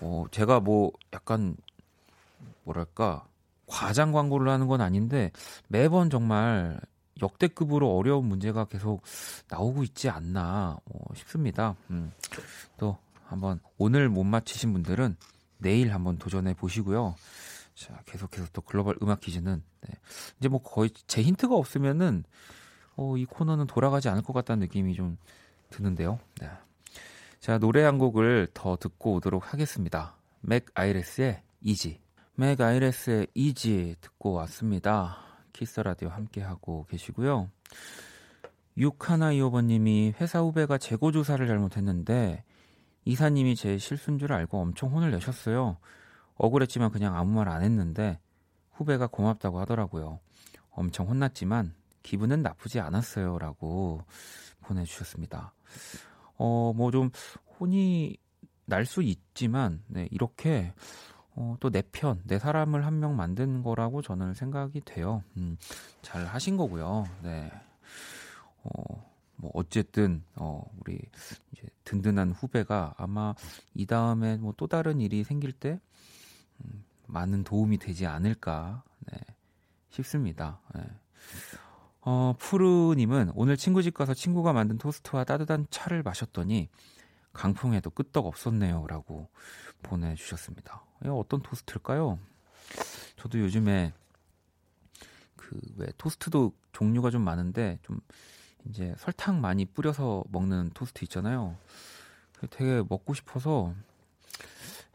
어 0.00 0.24
제가 0.30 0.60
뭐 0.60 0.92
약간 1.12 1.58
뭐랄까 2.64 3.26
과장 3.66 4.12
광고를 4.12 4.50
하는 4.50 4.66
건 4.66 4.80
아닌데 4.80 5.30
매번 5.68 6.08
정말 6.08 6.80
역대급으로 7.20 7.94
어려운 7.94 8.24
문제가 8.24 8.64
계속 8.64 9.02
나오고 9.50 9.82
있지 9.82 10.08
않나 10.08 10.78
어, 10.82 11.14
싶습니다. 11.14 11.76
음, 11.90 12.12
또 12.78 12.96
한번 13.26 13.60
오늘 13.76 14.08
못 14.08 14.24
맞히신 14.24 14.72
분들은 14.72 15.16
내일 15.58 15.92
한번 15.92 16.16
도전해 16.16 16.54
보시고요. 16.54 17.14
자, 17.74 18.00
계속해서 18.06 18.46
또 18.54 18.62
글로벌 18.62 18.96
음악 19.02 19.20
퀴즈는 19.20 19.62
네. 19.82 19.94
이제 20.38 20.48
뭐 20.48 20.62
거의 20.62 20.88
제 21.06 21.20
힌트가 21.20 21.54
없으면은 21.54 22.24
어, 22.96 23.16
이 23.16 23.24
코너는 23.24 23.66
돌아가지 23.66 24.08
않을 24.08 24.22
것 24.22 24.32
같다는 24.32 24.60
느낌이 24.60 24.94
좀 24.94 25.16
드는데요. 25.70 26.18
네. 26.40 26.48
자, 27.40 27.58
노래 27.58 27.82
한 27.82 27.98
곡을 27.98 28.48
더 28.52 28.76
듣고 28.76 29.14
오도록 29.14 29.52
하겠습니다. 29.52 30.14
맥 30.40 30.66
아이레스의 30.74 31.42
Easy. 31.62 32.00
맥 32.34 32.60
아이레스의 32.60 33.28
Easy 33.34 33.96
듣고 34.00 34.32
왔습니다. 34.32 35.18
Kiss 35.52 35.80
Radio 35.80 36.08
함께 36.08 36.40
하고 36.42 36.86
계시고요. 36.90 37.48
6125번님이 38.78 40.14
회사 40.20 40.40
후배가 40.40 40.78
재고 40.78 41.12
조사를 41.12 41.46
잘못했는데 41.46 42.44
이사님이 43.04 43.56
제 43.56 43.78
실수인 43.78 44.18
줄 44.18 44.32
알고 44.32 44.58
엄청 44.60 44.90
혼을 44.94 45.10
내셨어요. 45.10 45.76
억울했지만 46.36 46.90
그냥 46.90 47.16
아무 47.16 47.32
말 47.32 47.48
안 47.48 47.62
했는데 47.62 48.18
후배가 48.72 49.08
고맙다고 49.08 49.60
하더라고요. 49.60 50.20
엄청 50.70 51.08
혼났지만 51.08 51.74
기분은 52.02 52.42
나쁘지 52.42 52.80
않았어요. 52.80 53.38
라고 53.38 54.02
보내주셨습니다. 54.62 55.52
어, 56.36 56.72
뭐 56.74 56.90
좀 56.90 57.10
혼이 57.60 58.16
날 58.66 58.84
수 58.86 59.02
있지만, 59.02 59.82
네, 59.88 60.08
이렇게 60.10 60.72
어, 61.34 61.56
또 61.60 61.70
내 61.70 61.82
편, 61.92 62.20
내 62.24 62.38
사람을 62.38 62.84
한 62.86 63.00
명 63.00 63.16
만든 63.16 63.62
거라고 63.62 64.02
저는 64.02 64.34
생각이 64.34 64.80
돼요. 64.84 65.22
음, 65.36 65.56
잘 66.02 66.24
하신 66.26 66.56
거고요. 66.56 67.04
네. 67.22 67.50
어, 68.62 69.10
뭐 69.36 69.50
어쨌든 69.54 70.22
어 70.36 70.62
우리 70.80 70.98
이제 71.52 71.62
든든한 71.84 72.32
후배가 72.32 72.94
아마 72.98 73.34
이 73.74 73.86
다음에 73.86 74.36
뭐 74.36 74.52
또 74.56 74.66
다른 74.66 75.00
일이 75.00 75.24
생길 75.24 75.52
때 75.52 75.80
음, 76.64 76.84
많은 77.06 77.42
도움이 77.44 77.78
되지 77.78 78.06
않을까 78.06 78.82
네, 79.10 79.18
싶습니다. 79.90 80.60
네. 80.74 80.82
어, 82.02 82.34
푸르님은 82.38 83.32
오늘 83.34 83.56
친구 83.56 83.82
집 83.82 83.94
가서 83.94 84.14
친구가 84.14 84.52
만든 84.52 84.78
토스트와 84.78 85.24
따뜻한 85.24 85.66
차를 85.70 86.02
마셨더니 86.02 86.68
강풍에도 87.32 87.90
끄떡 87.90 88.26
없었네요 88.26 88.86
라고 88.88 89.28
보내주셨습니다. 89.82 90.84
어떤 91.04 91.40
토스트일까요? 91.42 92.18
저도 93.16 93.38
요즘에 93.40 93.92
그 95.36 95.60
왜 95.76 95.86
토스트도 95.98 96.52
종류가 96.72 97.10
좀 97.10 97.22
많은데 97.22 97.78
좀 97.82 98.00
이제 98.66 98.94
설탕 98.98 99.40
많이 99.40 99.64
뿌려서 99.64 100.24
먹는 100.30 100.70
토스트 100.74 101.04
있잖아요. 101.04 101.56
되게 102.50 102.82
먹고 102.88 103.14
싶어서 103.14 103.74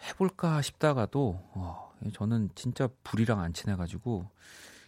해볼까 0.03 0.61
싶다가도 0.61 1.39
어, 1.53 1.93
저는 2.13 2.49
진짜 2.55 2.87
불이랑 3.03 3.39
안 3.39 3.53
친해가지고 3.53 4.29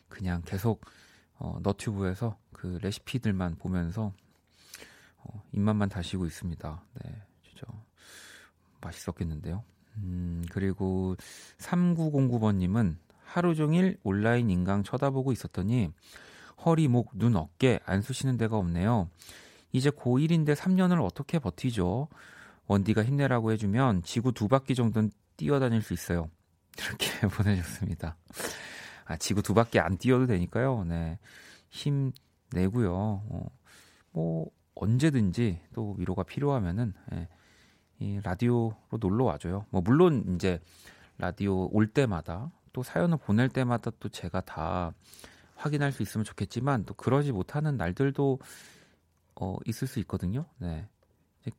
그냥 0.09 0.41
계속 0.45 0.85
어, 1.39 1.59
너튜브에서 1.61 2.37
그 2.51 2.79
레시피들만 2.81 3.57
보면서 3.57 4.13
어, 5.17 5.43
입맛만 5.51 5.89
다시고 5.89 6.25
있습니다. 6.25 6.83
네, 7.03 7.21
진짜 7.43 7.65
맛있었겠는데요. 8.81 9.63
음, 9.97 10.43
그리고 10.51 11.15
3909번님은 11.59 12.97
하루 13.23 13.55
종일 13.55 13.97
온라인 14.03 14.49
인강 14.49 14.83
쳐다보고 14.83 15.31
있었더니 15.31 15.91
허리, 16.65 16.87
목, 16.87 17.11
눈, 17.13 17.35
어깨 17.35 17.79
안 17.85 18.01
쑤시는 18.01 18.37
데가 18.37 18.57
없네요. 18.57 19.09
이제 19.71 19.89
고1인데 19.89 20.55
3년을 20.55 21.03
어떻게 21.03 21.39
버티죠? 21.39 22.07
원디가 22.67 23.03
힘내라고 23.03 23.51
해주면 23.51 24.03
지구 24.03 24.31
두 24.31 24.47
바퀴 24.47 24.75
정도는 24.75 25.11
뛰어다닐 25.35 25.81
수 25.81 25.93
있어요. 25.93 26.29
이렇게 26.79 27.07
보내줬습니다. 27.27 28.17
아, 29.07 29.17
지구 29.17 29.41
두 29.41 29.53
바퀴 29.53 29.79
안 29.79 29.97
뛰어도 29.97 30.27
되니까요. 30.27 30.83
네. 30.83 31.17
힘 31.69 32.11
내고요. 32.51 32.93
어, 32.93 33.45
뭐, 34.11 34.49
언제든지 34.75 35.59
또 35.73 35.95
위로가 35.97 36.23
필요하면은, 36.23 36.93
예, 37.13 37.27
이 37.99 38.19
라디오로 38.21 38.75
놀러 38.99 39.25
와줘요. 39.25 39.65
뭐, 39.69 39.81
물론 39.81 40.35
이제 40.35 40.59
라디오 41.17 41.67
올 41.71 41.87
때마다 41.87 42.51
또 42.73 42.83
사연을 42.83 43.17
보낼 43.17 43.49
때마다 43.49 43.91
또 43.99 44.09
제가 44.09 44.41
다 44.41 44.93
확인할 45.55 45.91
수 45.91 46.03
있으면 46.03 46.23
좋겠지만 46.23 46.85
또 46.85 46.93
그러지 46.93 47.31
못하는 47.31 47.75
날들도 47.75 48.39
어, 49.39 49.55
있을 49.65 49.87
수 49.87 49.99
있거든요. 50.01 50.45
네. 50.57 50.87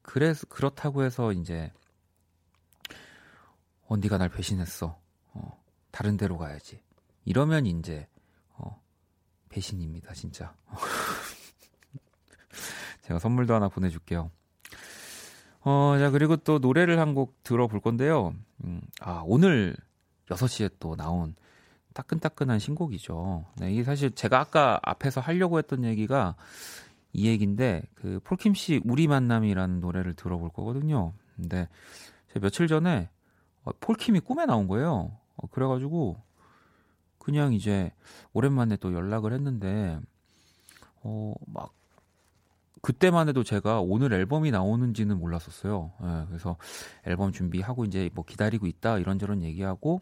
그래서 0.03 0.47
그렇다고 0.47 1.03
해서 1.03 1.33
이제 1.33 1.73
언니가 3.87 4.19
날 4.19 4.29
배신했어. 4.29 5.01
어, 5.33 5.65
다른 5.91 6.17
데로 6.17 6.39
가야지. 6.39 6.81
이러면 7.29 7.67
이제 7.67 8.09
어, 8.57 8.81
배신입니다, 9.51 10.15
진짜. 10.15 10.55
제가 13.03 13.19
선물도 13.19 13.55
하나 13.55 13.69
보내줄게요. 13.69 14.31
어, 15.61 15.97
자, 15.99 16.09
그리고 16.11 16.37
또 16.37 16.59
노래를 16.59 16.99
한 16.99 17.15
곡 17.15 17.43
들어볼 17.43 17.81
건데요. 17.81 18.35
음, 18.65 18.81
아, 19.01 19.23
오늘 19.27 19.77
6시에 20.29 20.71
또 20.81 20.97
나온 20.97 21.35
따끈따끈한 21.93 22.61
신곡이죠. 22.61 23.45
네, 23.57 23.73
이게 23.73 23.85
사실 23.85 24.15
제가 24.15 24.41
아까 24.41 24.81
앞에서 24.83 25.21
하려고 25.21 25.59
했던 25.59 25.85
얘기가 25.85 26.35
이 27.13 27.29
얘기인데 27.29 27.83
그 27.95 28.21
폴킴 28.25 28.55
씨 28.55 28.81
우리 28.87 29.07
만남이라는 29.07 29.81
노래를 29.81 30.15
들어볼 30.15 30.49
거거든요. 30.51 31.13
근데 31.37 31.69
제가 32.29 32.41
며칠 32.41 32.69
전에 32.69 33.11
어, 33.65 33.73
폴킴이 33.81 34.21
꿈에 34.21 34.47
나온 34.47 34.67
거예요. 34.67 35.13
어, 35.37 35.47
그래가지고 35.51 36.23
그냥 37.29 37.53
이제 37.53 37.93
오랜만에 38.33 38.77
또 38.79 38.95
연락을 38.95 39.35
했는데 39.35 40.01
어 41.03 41.35
막 41.47 41.75
그때만 42.81 43.29
해도 43.29 43.45
제가 43.45 43.81
오늘 43.83 44.15
앨범이 44.15 44.51
나오는지는 44.51 45.19
몰랐었어요. 45.19 45.93
예, 46.01 46.25
그래서 46.29 46.57
앨범 47.05 47.33
준비하고 47.33 47.85
이제 47.85 48.09
뭐 48.15 48.25
기다리고 48.25 48.67
있다 48.67 48.99
이런저런 48.99 49.43
얘기하고 49.43 50.01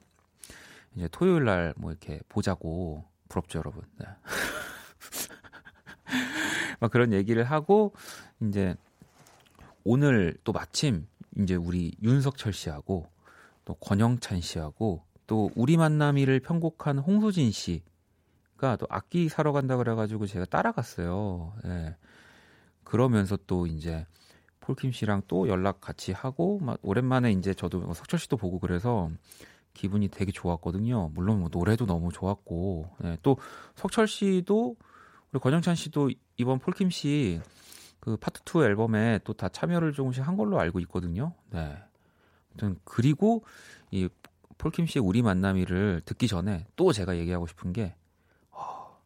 이제 0.95 1.09
토요일 1.11 1.45
날 1.47 1.75
뭐 1.79 1.91
이렇게 1.91 2.21
보자고 2.29 3.05
부럽죠, 3.29 3.59
여러분. 3.59 3.83
네. 3.99 4.07
막 6.81 6.91
그런 6.93 7.13
얘기를 7.13 7.43
하고 7.45 7.93
이제 8.41 8.77
오늘 9.85 10.37
또 10.45 10.53
마침 10.53 11.09
이제 11.39 11.57
우리 11.57 11.93
윤석철 12.03 12.53
씨하고 12.53 13.09
또 13.65 13.75
권영찬 13.75 14.41
씨하고 14.43 15.03
또 15.27 15.51
우리 15.55 15.77
만남이를 15.77 16.41
편곡한 16.41 16.99
홍소진 16.99 17.51
씨가 17.51 18.77
또 18.79 18.87
악기 18.89 19.29
사러 19.29 19.53
간다 19.53 19.77
그래가지고 19.77 20.27
제가 20.27 20.45
따라갔어요. 20.47 21.53
예. 21.67 21.97
그러면서 22.85 23.37
또 23.47 23.67
이제 23.67 24.07
폴킴 24.61 24.93
씨랑 24.93 25.23
또 25.29 25.49
연락 25.49 25.81
같이 25.81 26.13
하고 26.13 26.59
막 26.61 26.79
오랜만에 26.83 27.33
이제 27.33 27.55
저도 27.55 27.81
뭐 27.81 27.95
석철 27.95 28.19
씨도 28.19 28.37
보고 28.37 28.59
그래서 28.59 29.11
기분이 29.75 30.09
되게 30.09 30.33
좋았거든요. 30.33 31.11
물론 31.15 31.41
뭐 31.41 31.49
노래도 31.53 31.87
너무 31.87 32.13
좋았고 32.13 32.91
네, 33.01 33.19
또 33.23 33.37
석철 33.75 34.09
씨도 34.09 34.77
우리 35.33 35.41
권영찬 35.41 35.75
씨도 35.75 36.11
이번 36.37 36.59
폴킴 36.59 36.91
씨 36.91 37.41
그 38.07 38.17
파트 38.17 38.41
2 38.47 38.63
앨범에 38.63 39.19
또 39.25 39.33
다 39.33 39.49
참여를 39.49 39.93
조금씩 39.93 40.27
한 40.27 40.37
걸로 40.37 40.61
알고 40.61 40.79
있거든요. 40.81 41.35
네. 41.51 41.77
아무튼 42.51 42.79
그리고 42.85 43.45
이 43.91 44.09
폴킴 44.59 44.87
씨의 44.87 45.05
우리 45.05 45.23
만남이를 45.23 46.03
듣기 46.05 46.29
전에 46.29 46.67
또 46.77 46.93
제가 46.93 47.17
얘기하고 47.19 47.47
싶은 47.47 47.73
게, 47.73 47.95
어, 48.51 48.99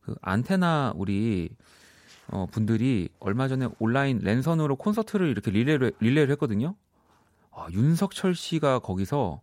그 0.00 0.14
안테나 0.22 0.92
우리 0.96 1.50
어, 2.28 2.46
분들이 2.50 3.08
얼마 3.20 3.46
전에 3.48 3.68
온라인 3.78 4.18
랜선으로 4.18 4.76
콘서트를 4.76 5.28
이렇게 5.28 5.50
릴레이를, 5.50 5.92
릴레이를 6.00 6.32
했거든요. 6.32 6.74
아, 7.52 7.68
윤석철 7.70 8.34
씨가 8.34 8.80
거기서 8.80 9.40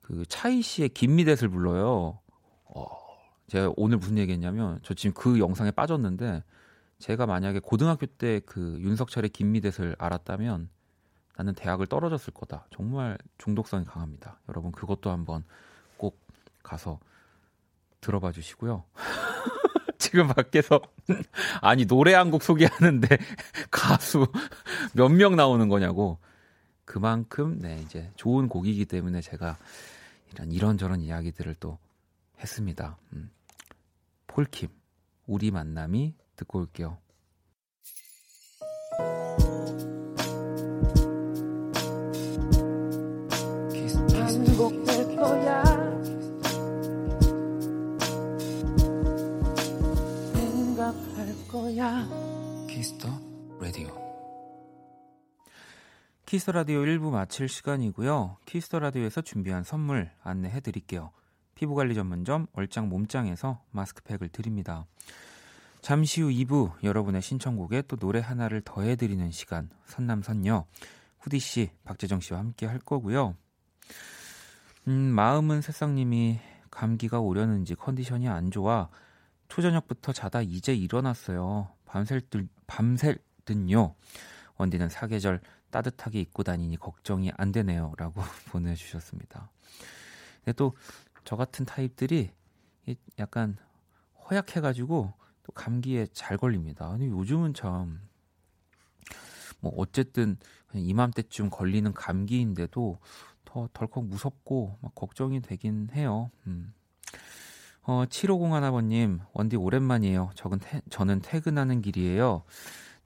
그 0.00 0.24
차이 0.26 0.62
씨의 0.62 0.88
김미댓을 0.90 1.48
불러요. 1.48 2.18
어, 2.64 2.86
제가 3.46 3.72
오늘 3.76 3.98
무슨 3.98 4.18
얘기 4.18 4.32
했냐면 4.32 4.80
저 4.82 4.94
지금 4.94 5.14
그 5.14 5.38
영상에 5.38 5.70
빠졌는데 5.70 6.42
제가 6.98 7.26
만약에 7.26 7.60
고등학교 7.60 8.06
때 8.06 8.40
그 8.44 8.78
윤석철의 8.80 9.30
김미댓을 9.30 9.96
알았다면 9.98 10.68
나는 11.40 11.54
대학을 11.54 11.86
떨어졌을 11.86 12.34
거다. 12.34 12.66
정말 12.70 13.16
중독성이 13.38 13.86
강합니다. 13.86 14.38
여러분 14.50 14.72
그것도 14.72 15.10
한번 15.10 15.42
꼭 15.96 16.20
가서 16.62 17.00
들어봐 18.02 18.32
주시고요. 18.32 18.84
지금 19.98 20.28
밖에서 20.28 20.82
아니 21.62 21.86
노래 21.86 22.12
한 22.12 22.30
곡 22.30 22.42
소개하는데 22.42 23.08
가수 23.72 24.26
몇 24.92 25.08
명 25.12 25.34
나오는 25.34 25.66
거냐고 25.70 26.18
그만큼 26.84 27.58
네 27.58 27.80
이제 27.80 28.10
좋은 28.16 28.46
곡이기 28.46 28.84
때문에 28.84 29.22
제가 29.22 29.56
이런 30.34 30.52
이런저런 30.52 31.00
이야기들을 31.00 31.54
또 31.58 31.78
했습니다. 32.40 32.98
음. 33.14 33.30
폴킴 34.26 34.68
우리 35.26 35.50
만남이 35.50 36.14
듣고 36.36 36.58
올게요. 36.58 36.98
거야. 51.80 52.06
키스터 52.68 53.08
라디오. 53.58 53.88
Kiss 56.26 56.41
the 56.41 56.52
Radio 56.52 56.82
1부 56.82 57.10
마칠 57.10 57.48
시간이고요. 57.48 58.36
Kiss 58.44 58.65
the 58.65 58.80
Radio에서 58.80 59.22
준비한 59.22 59.64
선물 59.64 60.10
안내해 60.22 60.60
드릴게요. 60.60 61.10
피부관리 61.54 61.94
전문점 61.94 62.46
얼짱 62.52 62.90
몸짱에서 62.90 63.62
마스크팩을 63.70 64.28
드립니다. 64.28 64.84
잠시 65.80 66.20
후 66.20 66.28
2부 66.28 66.84
여러분의 66.84 67.22
신청곡에 67.22 67.82
또 67.88 67.96
노래 67.96 68.20
하나를 68.20 68.60
더해 68.60 68.96
드리는 68.96 69.30
시간 69.30 69.70
선남선녀 69.86 70.66
후디 71.20 71.38
씨, 71.38 71.70
박재정 71.84 72.20
씨와 72.20 72.40
함께 72.40 72.66
할 72.66 72.78
거고요. 72.78 73.36
음, 74.86 74.92
마음은 74.92 75.62
새싹님이 75.62 76.40
감기가 76.70 77.20
오려는지 77.20 77.74
컨디션이 77.74 78.28
안 78.28 78.50
좋아 78.50 78.90
초저녁부터 79.50 80.12
자다 80.12 80.40
이제 80.42 80.74
일어났어요. 80.74 81.68
밤샐 81.84 82.30
듯, 82.30 82.48
밤샐 82.66 83.18
듯요. 83.44 83.94
원디는 84.56 84.88
사계절 84.88 85.40
따뜻하게 85.70 86.20
입고 86.20 86.42
다니니 86.42 86.76
걱정이 86.78 87.30
안 87.36 87.52
되네요. 87.52 87.92
라고 87.98 88.22
보내주셨습니다. 88.50 89.50
근데 90.44 90.52
또 90.54 90.74
저 91.24 91.36
같은 91.36 91.64
타입들이 91.64 92.30
약간 93.18 93.56
허약해가지고 94.28 95.12
또 95.42 95.52
감기에 95.52 96.06
잘 96.12 96.36
걸립니다. 96.36 96.90
아니, 96.90 97.06
요즘은 97.06 97.54
참, 97.54 98.00
뭐, 99.60 99.72
어쨌든 99.76 100.36
이맘때쯤 100.74 101.50
걸리는 101.50 101.92
감기인데도 101.92 102.98
더 103.44 103.68
덜컥 103.72 104.06
무섭고 104.06 104.78
막 104.80 104.94
걱정이 104.94 105.40
되긴 105.40 105.88
해요. 105.92 106.30
음. 106.46 106.72
어, 107.82 108.04
7501아버님, 108.04 109.20
원디 109.32 109.56
오랜만이에요. 109.56 110.30
저는, 110.34 110.58
태, 110.58 110.80
저는 110.90 111.20
퇴근하는 111.22 111.80
길이에요. 111.80 112.44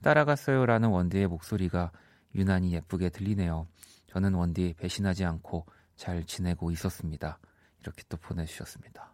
따라갔어요. 0.01 0.65
라는 0.65 0.89
원디의 0.89 1.27
목소리가 1.27 1.91
유난히 2.35 2.73
예쁘게 2.73 3.09
들리네요. 3.09 3.67
저는 4.07 4.33
원디 4.33 4.73
배신하지 4.77 5.25
않고 5.25 5.65
잘 5.95 6.25
지내고 6.25 6.71
있었습니다. 6.71 7.39
이렇게 7.79 8.03
또 8.09 8.17
보내주셨습니다. 8.17 9.13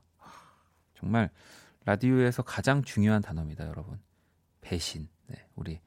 정말 0.95 1.29
라디오에서 1.85 2.43
가장 2.43 2.83
중요한 2.83 3.21
단어입니다, 3.21 3.67
여러분. 3.67 3.99
배신. 4.61 5.07
네, 5.27 5.45
우리 5.55 5.79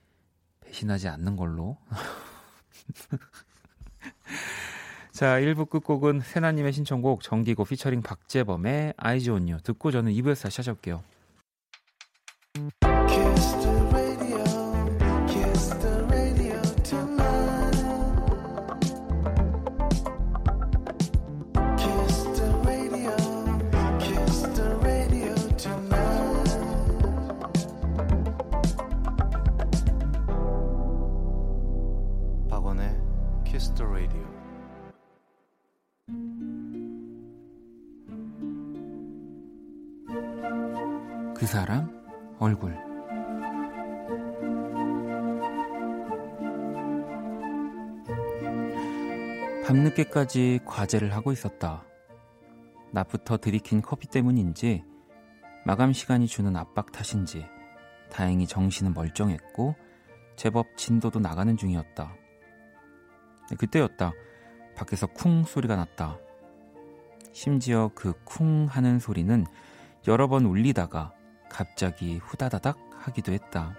배신하지 0.60 1.08
않는 1.08 1.36
걸로. 1.36 1.78
자, 5.14 5.38
1부 5.38 5.70
끝곡은 5.70 6.22
세나님의 6.22 6.72
신청곡 6.72 7.22
정기고 7.22 7.66
피처링 7.66 8.02
박재범의 8.02 8.94
아이즈 8.96 9.30
온유 9.30 9.58
듣고 9.62 9.92
저는 9.92 10.10
2부에서 10.10 10.42
다시 10.42 10.56
찾아올게요. 10.56 11.04
그 41.44 41.48
사람 41.48 41.90
얼굴 42.38 42.74
밤늦게까지 49.66 50.60
과제를 50.64 51.12
하고 51.12 51.32
있었다. 51.32 51.84
낮부터 52.92 53.36
들이킨 53.36 53.82
커피 53.82 54.06
때문인지 54.06 54.84
마감 55.66 55.92
시간이 55.92 56.28
주는 56.28 56.56
압박 56.56 56.92
탓인지 56.92 57.44
다행히 58.10 58.46
정신은 58.46 58.94
멀쩡했고 58.94 59.74
제법 60.36 60.78
진도도 60.78 61.20
나가는 61.20 61.54
중이었다. 61.58 62.16
그때였다. 63.58 64.12
밖에서 64.74 65.06
쿵 65.08 65.44
소리가 65.44 65.76
났다. 65.76 66.18
심지어 67.34 67.90
그 67.94 68.14
쿵 68.24 68.64
하는 68.64 68.98
소리는 68.98 69.44
여러 70.08 70.26
번 70.26 70.46
울리다가 70.46 71.12
갑자기 71.54 72.18
후다다닥 72.18 72.76
하기도 72.98 73.32
했다. 73.32 73.76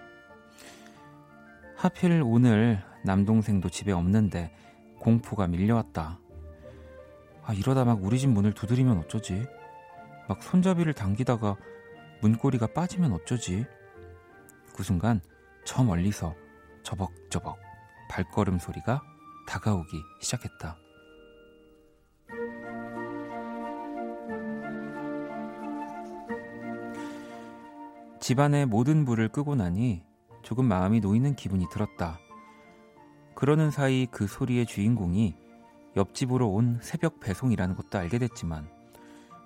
하필 1.75 2.21
오늘 2.23 2.81
남동생도 3.03 3.69
집에 3.69 3.91
없는데 3.91 4.55
공포가 5.01 5.45
밀려왔다. 5.45 6.17
아, 7.43 7.53
이러다 7.53 7.83
막 7.83 8.01
우리 8.01 8.17
집 8.17 8.29
문을 8.29 8.53
두드리면 8.53 8.97
어쩌지? 8.99 9.45
막 10.29 10.41
손잡이를 10.41 10.93
당기다가 10.93 11.57
문고리가 12.21 12.67
빠지면 12.67 13.11
어쩌지? 13.11 13.65
그 14.73 14.81
순간 14.81 15.19
저 15.65 15.83
멀리서 15.83 16.33
저벅저벅 16.83 17.59
발걸음 18.09 18.57
소리가 18.57 19.01
다가오기 19.47 20.01
시작했다. 20.21 20.77
집안의 28.25 28.65
모든 28.65 29.05
불을 29.05 29.29
끄고 29.29 29.53
나니 29.53 30.01
조금 30.41 30.65
마음이 30.65 30.99
놓이는 30.99 31.35
기분이 31.35 31.67
들었다. 31.69 32.17
그러는 33.35 33.69
사이 33.69 34.07
그 34.09 34.25
소리의 34.25 34.65
주인공이 34.65 35.35
옆집으로 35.95 36.49
온 36.49 36.79
새벽 36.81 37.19
배송이라는 37.19 37.75
것도 37.75 37.99
알게 37.99 38.17
됐지만 38.17 38.67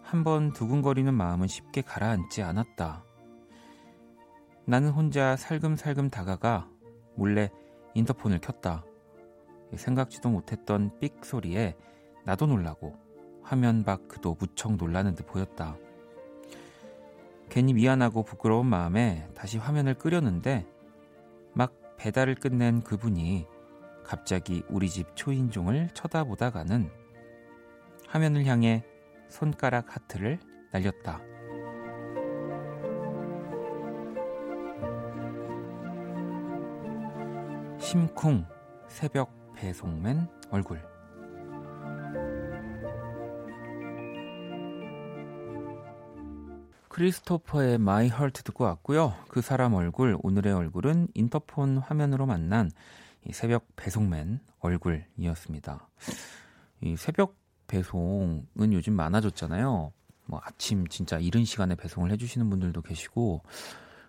한번 0.02 0.54
두근거리는 0.54 1.14
마음은 1.14 1.48
쉽게 1.48 1.82
가라앉지 1.82 2.42
않았다. 2.42 3.04
나는 4.64 4.92
혼자 4.92 5.36
살금살금 5.36 6.10
다가가 6.10 6.70
몰래 7.18 7.50
인터폰을 7.96 8.40
켰다. 8.40 8.86
생각지도 9.76 10.30
못했던 10.30 10.98
삑 11.02 11.26
소리에 11.26 11.76
나도 12.24 12.46
놀라고 12.46 12.96
화면 13.42 13.84
밖 13.84 14.08
그도 14.08 14.38
무척 14.40 14.78
놀라는 14.78 15.16
듯 15.16 15.28
보였다. 15.28 15.76
괜히 17.50 17.74
미안하고 17.74 18.24
부끄러운 18.24 18.68
마음에 18.68 19.28
다시 19.36 19.58
화면을 19.58 19.96
끄려는데 19.96 20.66
막 21.54 21.74
배달을 21.98 22.36
끝낸 22.36 22.82
그분이 22.82 23.48
갑자기 24.04 24.64
우리 24.70 24.90
집 24.90 25.16
초인종을 25.16 25.90
쳐다보다가는 25.94 26.90
화면을 28.08 28.46
향해 28.46 28.84
손가락 29.28 29.96
하트를 29.96 30.40
날렸다. 30.72 31.22
심쿵 37.80 38.46
새벽 38.88 39.32
배송맨 39.56 40.28
얼굴 40.52 40.89
크리스토퍼의 47.00 47.78
My 47.78 48.10
Heart 48.10 48.44
듣고 48.44 48.66
왔고요. 48.66 49.16
그 49.30 49.40
사람 49.40 49.74
얼굴, 49.74 50.18
오늘의 50.22 50.52
얼굴은 50.52 51.08
인터폰 51.14 51.78
화면으로 51.78 52.26
만난 52.26 52.72
이 53.26 53.32
새벽 53.32 53.66
배송맨 53.78 54.42
얼굴이었습니다. 54.60 55.88
이 56.82 56.98
새벽 56.98 57.38
배송은 57.68 58.74
요즘 58.74 58.96
많아졌잖아요. 58.96 59.94
뭐 60.26 60.42
아침 60.44 60.88
진짜 60.90 61.20
이른 61.20 61.46
시간에 61.46 61.76
배송을 61.76 62.12
해주시는 62.12 62.50
분들도 62.50 62.82
계시고 62.82 63.44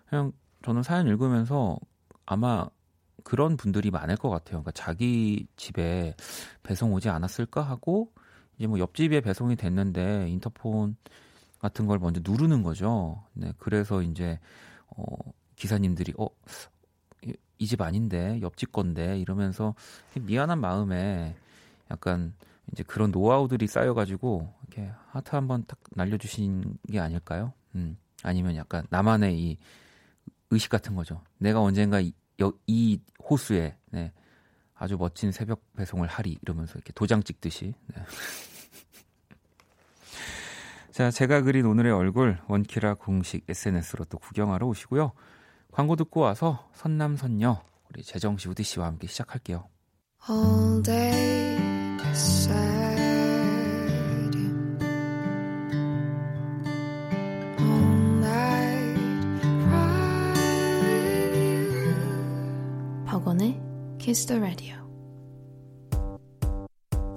그냥 0.09 0.33
저는 0.61 0.83
사연 0.83 1.07
읽으면서 1.07 1.77
아마 2.25 2.67
그런 3.23 3.55
분들이 3.55 3.89
많을 3.89 4.17
것 4.17 4.29
같아요. 4.29 4.63
그러니까 4.63 4.71
자기 4.71 5.47
집에 5.55 6.13
배송 6.61 6.91
오지 6.91 7.07
않았을까 7.07 7.61
하고 7.61 8.11
이제 8.57 8.67
뭐 8.67 8.79
옆집에 8.79 9.21
배송이 9.21 9.55
됐는데 9.55 10.27
인터폰 10.27 10.97
같은 11.61 11.85
걸 11.85 11.99
먼저 11.99 12.19
누르는 12.23 12.63
거죠. 12.63 13.23
네, 13.33 13.53
그래서 13.59 14.01
이제 14.01 14.39
어 14.97 15.03
기사님들이 15.55 16.13
어 16.17 16.27
이 17.59 17.67
집 17.67 17.79
아닌데 17.81 18.39
옆집 18.41 18.71
건데 18.71 19.19
이러면서 19.19 19.75
미안한 20.19 20.59
마음에 20.59 21.35
약간 21.91 22.33
이제 22.71 22.81
그런 22.81 23.11
노하우들이 23.11 23.67
쌓여가지고 23.67 24.51
이렇게 24.67 24.91
하트 25.09 25.35
한번 25.35 25.63
딱 25.67 25.77
날려주신 25.91 26.79
게 26.91 26.99
아닐까요? 26.99 27.53
음 27.75 27.97
아니면 28.23 28.55
약간 28.55 28.87
나만의 28.89 29.39
이 29.39 29.57
의식 30.49 30.69
같은 30.71 30.95
거죠. 30.95 31.21
내가 31.37 31.61
언젠가 31.61 32.01
이, 32.01 32.13
이 32.65 32.99
호수에 33.29 33.75
네, 33.91 34.11
아주 34.73 34.97
멋진 34.97 35.31
새벽 35.31 35.61
배송을 35.75 36.07
하리 36.07 36.39
이러면서 36.41 36.73
이렇게 36.75 36.91
도장 36.93 37.21
찍듯이. 37.21 37.75
네. 37.93 38.01
자, 40.91 41.09
제가 41.09 41.41
그린 41.41 41.65
오늘의 41.65 41.91
얼굴 41.93 42.37
원키라 42.47 42.95
공식 42.95 43.49
SNS로 43.49 44.05
또 44.05 44.17
구경하러 44.17 44.67
오시고요. 44.67 45.13
광고 45.71 45.95
듣고 45.95 46.19
와서 46.19 46.69
선남선녀 46.73 47.63
우리 47.89 48.03
재정 48.03 48.37
씨, 48.37 48.49
우디 48.49 48.63
씨와 48.63 48.87
함께 48.87 49.07
시작할게요. 49.07 49.67
All 50.29 50.83
day 50.83 51.57
you. 54.33 54.77
All 57.59 58.19
night 58.19 59.41
cry 59.63 60.33
with 61.31 61.37
you. 61.37 61.95
박원의 63.05 63.61
Kiss 63.97 64.25
the 64.25 64.41
Radio. 64.41 64.75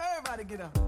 Everybody 0.01 0.45
get 0.49 0.63
up. 0.63 0.84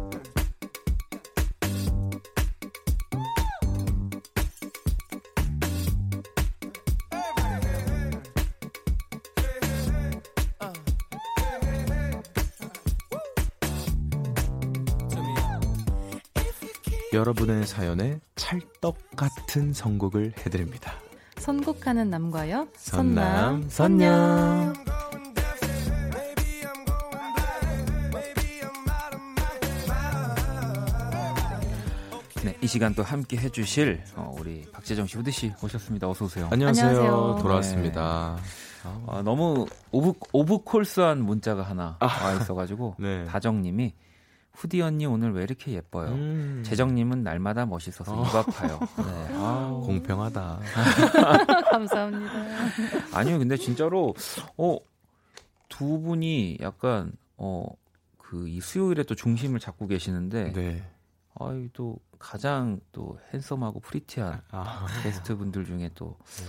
여러분의 17.16 17.66
사연에 17.66 18.20
찰떡 18.36 19.16
같은 19.16 19.72
선곡을 19.72 20.34
해드립니다. 20.38 20.92
선곡하는 21.38 22.10
남과 22.10 22.45
여. 22.45 22.68
선남, 22.76 23.68
선녀. 23.68 24.72
네, 32.44 32.56
이 32.62 32.66
시간 32.66 32.94
또 32.94 33.02
함께 33.02 33.36
해주실 33.38 34.02
어, 34.14 34.34
우리 34.38 34.64
박재정 34.70 35.06
씨, 35.06 35.16
후디 35.16 35.30
씨 35.30 35.52
오셨습니다. 35.62 36.08
어서 36.08 36.26
오세요. 36.26 36.48
안녕하세요. 36.52 36.86
안녕하세요. 36.86 37.38
돌아왔습니다. 37.42 38.36
네. 38.36 38.90
아, 39.08 39.22
너무 39.24 39.66
오브 39.90 40.12
오브콜스한 40.32 41.22
문자가 41.22 41.62
하나 41.62 41.96
아. 41.98 42.06
와 42.06 42.34
있어가지고 42.34 42.96
네. 43.00 43.24
다정님이 43.24 43.94
후디 44.56 44.80
언니 44.80 45.04
오늘 45.06 45.32
왜 45.32 45.42
이렇게 45.42 45.72
예뻐요? 45.72 46.08
음. 46.12 46.62
재정님은 46.64 47.22
날마다 47.22 47.66
멋있어서 47.66 48.20
어. 48.20 48.24
입 48.24 48.34
아파요. 48.34 48.78
네. 48.96 49.28
아 49.34 49.68
공평하다. 49.84 50.60
감사합니다. 51.70 52.32
아니요, 53.12 53.38
근데 53.38 53.56
진짜로 53.56 54.14
어, 54.56 54.78
두 55.68 56.00
분이 56.00 56.58
약간 56.62 57.12
어, 57.36 57.66
그 58.18 58.48
이 58.48 58.60
수요일에 58.60 59.02
또 59.04 59.14
중심을 59.14 59.60
잡고 59.60 59.86
계시는데 59.86 60.52
네. 60.52 60.90
아이 61.38 61.68
또 61.72 61.98
가장 62.18 62.80
또 62.92 63.18
핸섬하고 63.32 63.80
프리티한 63.80 64.40
아. 64.50 64.86
게스트 65.02 65.36
분들 65.36 65.64
중에 65.66 65.90
또 65.94 66.16
네. 66.38 66.44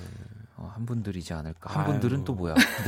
어, 0.59 0.71
한 0.73 0.85
분들이지 0.87 1.33
않을까. 1.33 1.71
한 1.71 1.83
아유. 1.85 1.91
분들은 1.91 2.23
또 2.23 2.33
뭐야? 2.33 2.55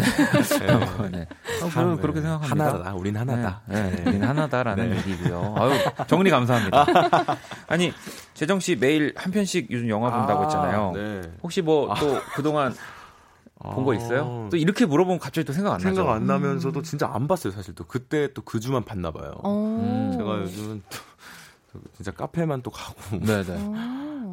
네. 1.09 1.09
네. 1.11 1.27
어, 1.63 1.69
저는 1.69 1.95
네. 1.97 2.01
그렇게 2.01 2.21
생각합니다. 2.21 2.65
하나다. 2.65 2.93
우린 2.95 3.15
하나다. 3.15 3.61
네, 3.67 3.91
네. 3.91 4.09
우린 4.09 4.23
하나다라는 4.23 4.89
네. 4.89 4.97
얘기고요. 4.97 5.53
아유, 5.57 5.71
정리 6.07 6.31
감사합니다. 6.31 6.85
아니, 7.67 7.93
재정 8.33 8.59
씨 8.59 8.75
매일 8.75 9.13
한 9.15 9.31
편씩 9.31 9.67
요즘 9.69 9.87
영화 9.89 10.09
본다고 10.09 10.39
아, 10.41 10.43
했잖아요. 10.45 10.91
네. 10.95 11.21
혹시 11.43 11.61
뭐또 11.61 12.17
아. 12.17 12.21
그동안 12.33 12.73
본거 13.61 13.93
있어요? 13.95 14.47
또 14.49 14.57
이렇게 14.57 14.85
물어보면 14.85 15.19
갑자기 15.19 15.45
또 15.45 15.53
생각 15.53 15.73
안 15.73 15.79
생각 15.79 15.91
나죠. 15.91 16.01
생각 16.01 16.15
안 16.15 16.25
나면서도 16.25 16.81
진짜 16.81 17.07
안 17.13 17.27
봤어요, 17.27 17.51
사실. 17.53 17.75
또 17.75 17.83
그때 17.83 18.31
또 18.33 18.41
그 18.41 18.59
주만 18.59 18.83
봤나 18.83 19.11
봐요. 19.11 19.33
음. 19.45 20.13
제가 20.17 20.39
요즘은 20.39 20.81
또 20.89 21.79
진짜 21.95 22.09
카페만 22.11 22.61
또 22.63 22.71
가고. 22.71 22.95
네네. 23.19 23.57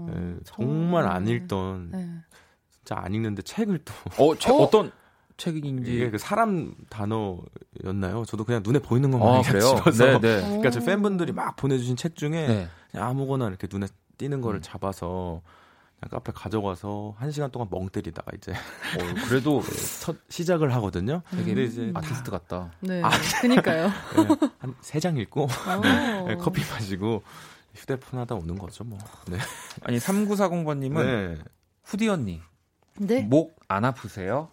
네, 0.09 0.37
정말 0.45 1.09
안 1.09 1.27
읽던 1.27 1.89
네. 1.91 2.09
진짜 2.87 3.03
안 3.03 3.13
읽는데 3.13 3.43
책을 3.43 3.81
또. 3.85 3.93
어, 4.17 4.37
책 4.37 4.55
어? 4.55 4.71
떤 4.71 4.93
책인지 5.37 5.93
이게 5.93 6.11
그 6.11 6.19
사람 6.19 6.73
단어였나요? 6.89 8.25
저도 8.27 8.45
그냥 8.45 8.63
눈에 8.65 8.79
보이는 8.79 9.11
것만 9.11 9.29
아, 9.29 9.43
그래요? 9.43 9.75
네, 9.93 10.19
네. 10.21 10.41
그러니까 10.41 10.71
제 10.71 10.81
팬분들이 10.81 11.33
막 11.33 11.57
보내주신 11.57 11.97
책 11.97 12.15
중에 12.17 12.47
네. 12.47 12.69
아무거나 12.95 13.49
이렇게 13.49 13.67
눈에 13.71 13.89
띄는 14.17 14.41
거를 14.41 14.61
음. 14.61 14.63
잡아서 14.63 15.43
그냥 16.01 16.11
카페 16.11 16.33
가져가서 16.33 17.17
한 17.19 17.33
시간 17.33 17.51
동안 17.51 17.69
멍 17.71 17.89
때리다가 17.89 18.31
이제 18.35 18.53
어, 18.53 19.29
그래도 19.29 19.61
네, 19.67 20.01
첫 20.01 20.17
시작을 20.31 20.73
하거든요. 20.77 21.23
되게 21.31 21.55
근데 21.55 21.65
이제 21.65 21.91
아티스트 21.93 22.31
같다. 22.31 22.71
네, 22.81 23.03
아, 23.03 23.11
그니까요. 23.43 23.89
네, 23.89 24.49
한세 24.59 25.01
장 25.01 25.17
읽고 25.19 25.49
네, 26.29 26.37
커피 26.37 26.63
마시고 26.71 27.25
휴대폰 27.75 28.21
하다 28.21 28.37
오는 28.37 28.57
거죠, 28.57 28.85
뭐. 28.85 28.99
네. 29.29 29.39
아니 29.83 29.99
3940번님은 29.99 31.45
후디 31.85 32.09
언니 32.09 32.41
네? 32.99 33.23
목 33.23 33.57
안 33.69 33.85
아프세요? 33.85 34.49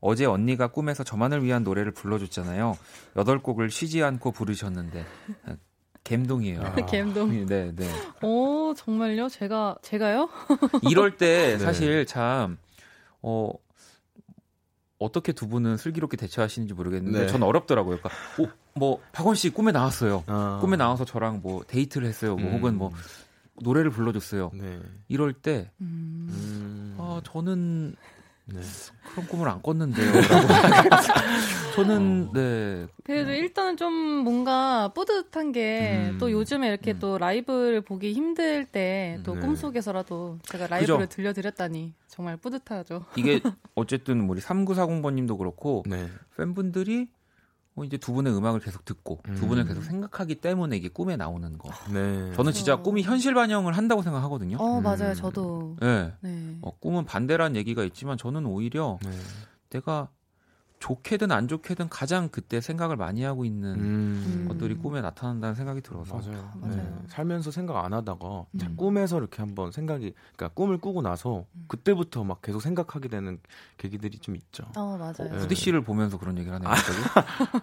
어제 0.00 0.24
언니가 0.24 0.68
꿈에서 0.68 1.04
저만을 1.04 1.42
위한 1.44 1.62
노래를 1.62 1.92
불러줬잖아요. 1.92 2.76
여덟 3.16 3.38
곡을 3.42 3.70
쉬지 3.70 4.02
않고 4.02 4.32
부르셨는데 4.32 5.04
갬동이에요. 6.04 6.62
아. 6.62 6.74
갬동. 6.86 7.46
네, 7.46 7.72
네. 7.74 7.88
오, 8.22 8.72
정말요? 8.74 9.28
제가 9.28 9.76
제가요? 9.82 10.28
이럴 10.88 11.16
때 11.16 11.52
네. 11.52 11.58
사실 11.58 12.06
참 12.06 12.56
어. 13.22 13.50
어떻게 15.02 15.32
두 15.32 15.48
분은 15.48 15.78
슬기롭게 15.78 16.18
대처하시는지 16.18 16.74
모르겠는데 16.74 17.20
네. 17.20 17.26
전 17.26 17.42
어렵더라고요. 17.42 17.98
그러니까 18.00 18.10
어, 18.42 18.54
뭐 18.74 19.00
박원 19.12 19.34
씨 19.34 19.48
꿈에 19.48 19.72
나왔어요. 19.72 20.24
아. 20.26 20.58
꿈에 20.60 20.76
나와서 20.76 21.06
저랑 21.06 21.40
뭐 21.42 21.64
데이트를 21.66 22.06
했어요. 22.06 22.36
뭐 22.36 22.50
음. 22.50 22.56
혹은 22.56 22.76
뭐 22.76 22.92
노래를 23.60 23.90
불러줬어요. 23.90 24.50
네. 24.54 24.80
이럴 25.08 25.32
때, 25.32 25.70
음. 25.80 26.94
아, 26.98 27.20
저는 27.24 27.94
네. 28.46 28.60
그런 29.10 29.26
꿈을 29.28 29.48
안 29.48 29.62
꿨는데요. 29.62 30.12
저는 31.76 32.28
어. 32.28 32.32
네. 32.32 32.86
그래도 33.04 33.30
일단은 33.30 33.76
좀 33.76 33.92
뭔가 33.92 34.88
뿌듯한 34.94 35.52
게또 35.52 36.26
음. 36.26 36.30
요즘에 36.30 36.68
이렇게 36.68 36.92
음. 36.92 36.98
또 36.98 37.18
라이브를 37.18 37.80
보기 37.80 38.12
힘들 38.12 38.64
때또 38.64 39.34
네. 39.34 39.40
꿈속에서라도 39.40 40.38
제가 40.42 40.66
라이브를 40.66 41.06
그죠? 41.06 41.16
들려드렸다니 41.16 41.94
정말 42.08 42.36
뿌듯하죠. 42.36 43.04
이게 43.16 43.40
어쨌든 43.74 44.28
우리 44.28 44.40
3940번님도 44.40 45.38
그렇고 45.38 45.84
네. 45.86 46.08
팬분들이 46.36 47.08
뭐 47.80 47.86
이제 47.86 47.96
두 47.96 48.12
분의 48.12 48.36
음악을 48.36 48.60
계속 48.60 48.84
듣고 48.84 49.22
음. 49.26 49.36
두 49.36 49.48
분을 49.48 49.64
계속 49.64 49.82
생각하기 49.82 50.34
때문에 50.34 50.76
이게 50.76 50.90
꿈에 50.90 51.16
나오는 51.16 51.56
거. 51.56 51.70
네. 51.90 52.30
저는 52.34 52.52
진짜 52.52 52.74
어. 52.74 52.82
꿈이 52.82 53.00
현실 53.00 53.32
반영을 53.32 53.74
한다고 53.74 54.02
생각하거든요. 54.02 54.58
어 54.58 54.82
맞아요, 54.82 55.12
음. 55.12 55.14
저도. 55.14 55.76
네. 55.80 56.12
네. 56.20 56.58
어, 56.60 56.72
꿈은 56.78 57.06
반대란 57.06 57.56
얘기가 57.56 57.82
있지만 57.84 58.18
저는 58.18 58.44
오히려 58.44 58.98
네. 59.02 59.10
내가 59.70 60.10
좋게든 60.80 61.30
안 61.30 61.46
좋게든 61.46 61.90
가장 61.90 62.30
그때 62.30 62.60
생각을 62.60 62.96
많이 62.96 63.22
하고 63.22 63.44
있는 63.44 63.74
음. 63.78 64.44
것들이 64.48 64.76
꿈에 64.76 65.02
나타난다는 65.02 65.54
생각이 65.54 65.82
들어서 65.82 66.16
맞아요. 66.16 66.50
맞아요. 66.58 66.76
네. 66.76 66.92
살면서 67.08 67.50
생각 67.50 67.84
안 67.84 67.92
하다가 67.92 68.46
음. 68.54 68.76
꿈에서 68.76 69.18
이렇게 69.18 69.42
한번 69.42 69.72
생각이 69.72 70.14
그러니까 70.34 70.54
꿈을 70.54 70.78
꾸고 70.78 71.02
나서 71.02 71.44
음. 71.54 71.64
그때부터 71.68 72.24
막 72.24 72.40
계속 72.40 72.60
생각하게 72.60 73.08
되는 73.10 73.38
계기들이 73.76 74.18
좀 74.18 74.36
있죠. 74.36 74.64
어 74.74 74.96
맞아요. 74.96 75.30
네. 75.30 75.38
후디 75.38 75.54
씨를 75.54 75.82
보면서 75.82 76.18
그런 76.18 76.38
얘기를 76.38 76.54
하네요. 76.54 76.70
갑자기. 76.70 76.98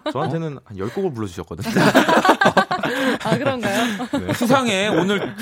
저한테는 0.12 0.58
한 0.64 0.78
10 0.78 0.94
곡을 0.94 1.12
불러주셨거든요. 1.12 1.74
아 3.24 3.38
그런가요? 3.38 3.84
네. 4.26 4.32
수상해 4.32 4.88
오늘 4.88 5.34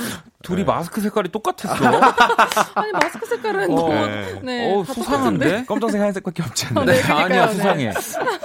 둘이 0.43 0.59
네. 0.59 0.65
마스크 0.65 1.01
색깔이 1.01 1.31
똑같았어. 1.31 1.75
아니 2.75 2.93
마스크 2.93 3.27
색깔은 3.27 3.71
어, 3.71 3.89
네. 3.89 4.41
네. 4.43 4.75
어, 4.75 4.85
수상한데? 4.85 5.65
검정색 5.65 6.01
하얀색밖에 6.01 6.43
없지 6.43 6.67
않나요? 6.67 6.83
어, 6.83 6.85
네, 6.85 7.03
아니야 7.03 7.49
수상해. 7.49 7.93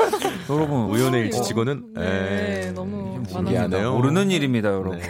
여러분 0.50 0.90
우연의 0.90 1.26
일치치고는 1.26 1.94
네, 1.96 2.02
네. 2.02 2.72
너무 2.72 3.24
신기하네요. 3.30 3.94
모르는 3.94 4.32
일입니다, 4.32 4.70
여러분. 4.70 5.00
네. 5.00 5.10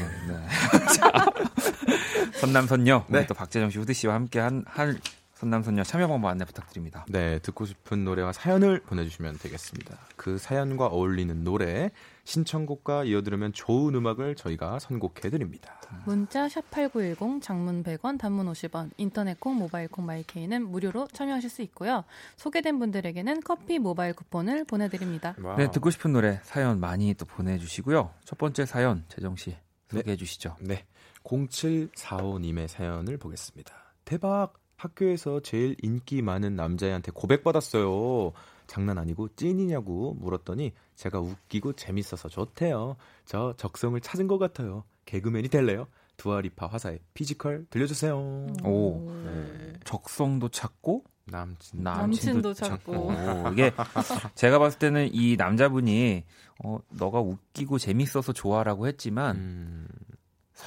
선남선녀 2.34 3.06
네. 3.08 3.26
또 3.28 3.34
박재정 3.34 3.70
씨, 3.70 3.78
후드 3.78 3.94
씨와 3.94 4.16
함께 4.16 4.40
한, 4.40 4.64
한 4.68 5.00
선남선녀 5.36 5.84
참여 5.84 6.08
방법 6.08 6.30
안내 6.30 6.46
부탁드립니다. 6.46 7.06
네, 7.08 7.40
듣고 7.40 7.66
싶은 7.66 8.04
노래와 8.04 8.34
사연을 8.34 8.82
보내주시면 8.82 9.40
되겠습니다. 9.40 9.96
그 10.16 10.38
사연과 10.38 10.88
어울리는 10.88 11.44
노래, 11.44 11.92
신청곡과 12.24 13.06
이어들으면 13.06 13.54
좋은 13.54 13.96
음악을 13.96 14.36
저희가 14.36 14.80
선곡해드립니다. 14.80 15.82
문자 16.06 16.48
샵8910 16.48 17.42
장문 17.42 17.84
100원 17.84 18.18
단문 18.18 18.52
50원 18.52 18.92
인터넷 18.98 19.40
콩 19.40 19.58
모바일 19.58 19.88
콩 19.88 20.06
마이케이는 20.06 20.68
무료로 20.68 21.08
참여하실 21.12 21.50
수 21.50 21.62
있고요. 21.64 22.04
소개된 22.38 22.80
분들에게는 22.80 23.42
커피 23.42 23.80
모바일 23.80 24.14
쿠폰을 24.14 24.66
보내드립니다. 24.66 25.36
와우. 25.42 25.58
네 25.58 25.70
듣고 25.72 25.90
싶은 25.90 26.14
노래 26.14 26.40
사연 26.44 26.80
많이 26.80 27.14
또 27.14 27.26
보내주시고요. 27.26 28.12
첫 28.26 28.38
번째 28.38 28.66
사연 28.66 29.04
재정씨 29.10 29.56
소개해 29.90 30.16
네. 30.16 30.16
주시죠. 30.16 30.56
네 30.62 30.86
0745님의 31.24 32.68
사연을 32.68 33.18
보겠습니다. 33.18 33.74
대박 34.06 34.54
학교에서 34.78 35.42
제일 35.42 35.76
인기 35.84 36.22
많은 36.22 36.56
남자애한테 36.56 37.12
고백받았어요. 37.12 38.34
장난 38.72 38.98
아니고 38.98 39.28
찐이냐고 39.36 40.16
물었더니 40.22 40.72
제가 40.96 41.20
웃기고 41.20 41.74
재밌어서 41.74 42.30
좋대요. 42.30 42.96
저 43.26 43.54
적성을 43.58 44.00
찾은 44.00 44.28
것 44.28 44.38
같아요. 44.38 44.86
개그맨이 45.04 45.50
될래요? 45.50 45.88
두아리파 46.16 46.68
화사의 46.68 47.00
Physical 47.14 47.66
들려주세요. 47.70 48.16
오, 48.64 49.12
네. 49.26 49.74
적성도 49.84 50.48
찾고 50.48 51.04
남친 51.26 51.84
남친도, 51.84 52.54
찾고. 52.54 52.94
오, 52.94 53.14
이게 53.52 53.74
제가 54.36 54.58
봤을 54.58 54.80
때는 54.80 55.10
이 55.14 55.36
남자분이 55.36 56.24
어 56.64 56.80
너가 56.92 57.20
웃기고 57.20 57.78
재밌어서 57.78 58.32
좋아라고 58.32 58.88
했지만 58.88 59.36
음. 59.36 59.88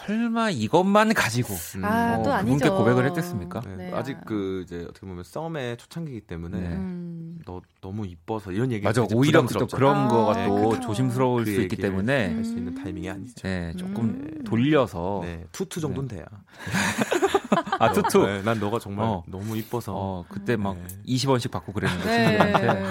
설마 0.07 0.51
이것만 0.51 1.15
가지고 1.15 1.55
음. 1.77 1.85
아, 1.85 2.17
어, 2.19 2.41
그분께 2.41 2.69
고백을 2.69 3.07
했겠습니까? 3.07 3.61
네, 3.61 3.77
네. 3.77 3.91
아직 3.95 4.17
그 4.27 4.63
이제 4.65 4.87
어떻게 4.89 5.07
보면 5.07 5.25
썸의 5.25 5.77
초창기이기 5.79 6.23
때문에 6.23 6.61
네. 6.61 6.67
음. 6.75 7.41
너 7.47 7.61
너무 7.81 8.07
이뻐서 8.07 8.53
이런 8.53 8.73
얘기 8.73 8.85
맞아 8.85 9.07
오히려 9.15 9.45
또 9.47 9.67
그런 9.67 9.97
아, 9.97 10.09
거가 10.09 10.47
또 10.47 10.71
그, 10.71 10.81
조심스러울 10.81 11.45
그 11.45 11.55
수 11.55 11.61
있기 11.63 11.77
때문에 11.77 12.35
할 12.35 12.45
수 12.45 12.57
있는 12.57 12.75
타이밍이 12.75 13.09
아니죠. 13.09 13.35
네, 13.43 13.73
조금 13.77 14.05
음. 14.05 14.45
돌려서 14.45 15.21
네, 15.23 15.45
투투 15.53 15.81
정도는 15.81 16.09
돼야. 16.09 16.25
아 17.79 17.93
투투. 17.93 18.27
네, 18.27 18.43
난 18.43 18.59
너가 18.59 18.79
정말 18.79 19.07
어. 19.07 19.23
너무 19.27 19.57
이뻐서. 19.57 19.93
어, 19.95 20.25
그때 20.29 20.57
막 20.57 20.77
20원씩 21.07 21.51
받고 21.51 21.73
그랬는데 21.73 22.05
친구들한테. 22.05 22.83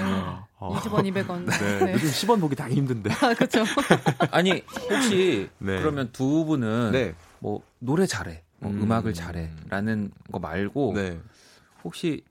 어. 0.57 0.75
20원, 0.79 1.03
200원. 1.11 1.45
네. 1.45 1.85
네. 1.85 1.93
요즘 1.93 2.07
10원 2.07 2.39
보기 2.39 2.55
다 2.55 2.69
힘든데. 2.69 3.11
아, 3.11 3.33
그렇죠. 3.33 3.63
아니, 4.31 4.63
혹시 4.89 5.49
네. 5.57 5.79
그러면 5.79 6.09
두 6.11 6.45
분은 6.45 6.91
네. 6.91 7.15
뭐 7.39 7.61
노래 7.79 8.05
잘해, 8.05 8.43
뭐 8.59 8.71
음. 8.71 8.91
악을 8.91 9.13
잘해라는 9.13 10.11
거 10.31 10.39
말고 10.39 10.93
네. 10.95 11.19
혹시 11.83 12.23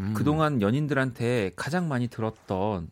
음. 0.00 0.14
그동안 0.14 0.60
연인들한테 0.62 1.52
가장 1.56 1.88
많이 1.88 2.08
들었던 2.08 2.90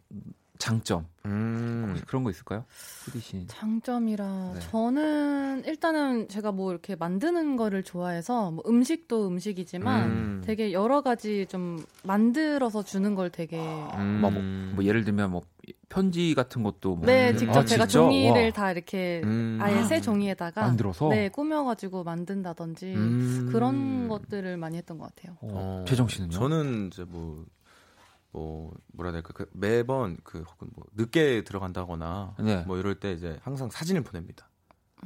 장점 0.59 1.07
음. 1.27 2.01
그런 2.07 2.23
거 2.23 2.31
있을까요? 2.31 2.65
후디 3.05 3.19
씨. 3.21 3.47
장점이라 3.49 4.53
네. 4.55 4.61
저는 4.71 5.65
일단은 5.65 6.29
제가 6.29 6.53
뭐 6.53 6.71
이렇게 6.71 6.95
만드는 6.97 7.57
거를 7.57 7.83
좋아해서 7.83 8.51
뭐 8.53 8.63
음식도 8.67 9.27
음식이지만 9.29 10.11
음. 10.11 10.43
되게 10.45 10.73
여러 10.73 11.03
가지 11.03 11.47
좀 11.49 11.85
만들어서 12.05 12.83
주는 12.85 13.15
걸 13.15 13.31
되게 13.31 13.59
음. 13.59 14.19
뭐, 14.21 14.31
뭐, 14.31 14.43
뭐, 14.77 14.85
예를 14.85 15.05
들면 15.05 15.31
뭐 15.33 15.43
편지 15.89 16.35
같은 16.35 16.63
것도 16.63 16.97
뭐 16.97 17.07
네 17.07 17.35
직접 17.37 17.59
아, 17.61 17.65
제가 17.65 17.87
진짜? 17.87 18.01
종이를 18.05 18.45
와. 18.47 18.51
다 18.51 18.71
이렇게 18.73 19.21
음. 19.25 19.59
아예 19.61 19.83
새 19.85 20.01
종이에다가 20.01 20.63
만들어서 20.63 21.09
네 21.09 21.29
꾸며가지고 21.31 22.05
만든다든지 22.05 22.95
음. 22.95 23.49
그런 23.51 24.09
것들을 24.09 24.57
많이 24.57 24.77
했던 24.77 24.99
것 24.99 25.15
같아요. 25.15 25.37
어, 25.41 25.85
최정 25.89 26.07
씨는요? 26.09 26.31
저는 26.31 26.89
이제 26.93 27.05
뭐 27.05 27.45
뭐 28.35 28.73
뭐라 28.93 29.13
해야 29.13 29.23
될까 29.23 29.33
그 29.33 29.49
매번 29.53 30.19
그 30.25 30.41
혹은 30.41 30.69
뭐 30.75 30.85
늦게 30.97 31.45
들어간다거나 31.45 32.35
네. 32.41 32.65
뭐 32.67 32.77
이럴 32.77 32.97
때 32.97 33.13
이제 33.13 33.39
항상 33.43 33.71
사진을 33.71 34.03
보냅니다. 34.03 34.51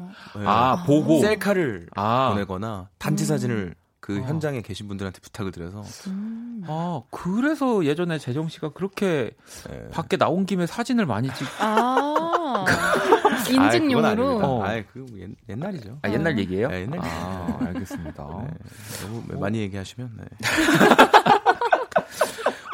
어? 0.01 0.11
네. 0.35 0.45
아 0.47 0.83
보고 0.87 1.21
셀카를 1.21 1.91
아. 1.95 2.31
보내거나 2.33 2.89
단체 2.97 3.25
음. 3.25 3.27
사진을 3.27 3.75
그 4.01 4.19
어. 4.19 4.23
현장에 4.23 4.63
계신 4.63 4.89
분들한테 4.89 5.21
부탁을 5.21 5.53
드려서 5.53 5.83
음. 6.07 6.63
아 6.67 7.03
그래서 7.11 7.85
예전에 7.85 8.17
재정 8.19 8.49
씨가 8.49 8.71
그렇게 8.71 9.33
네. 9.69 9.89
밖에 9.91 10.17
나온 10.17 10.47
김에 10.47 10.67
사진을 10.67 11.05
많이 11.05 11.29
찍. 11.35 11.47
아 11.61 12.65
인증용으로. 13.51 14.39
어. 14.43 14.65
아그 14.65 15.07
옛 15.49 15.59
날이죠. 15.59 15.99
아, 16.01 16.11
옛날 16.11 16.39
얘기예요? 16.39 16.69
네, 16.69 16.83
옛날 16.83 17.01
아, 17.03 17.59
알겠습니다. 17.67 18.25
네. 18.25 18.55
너무 19.03 19.23
어. 19.35 19.39
많이 19.39 19.59
얘기하시면. 19.59 20.13
네. 20.17 20.25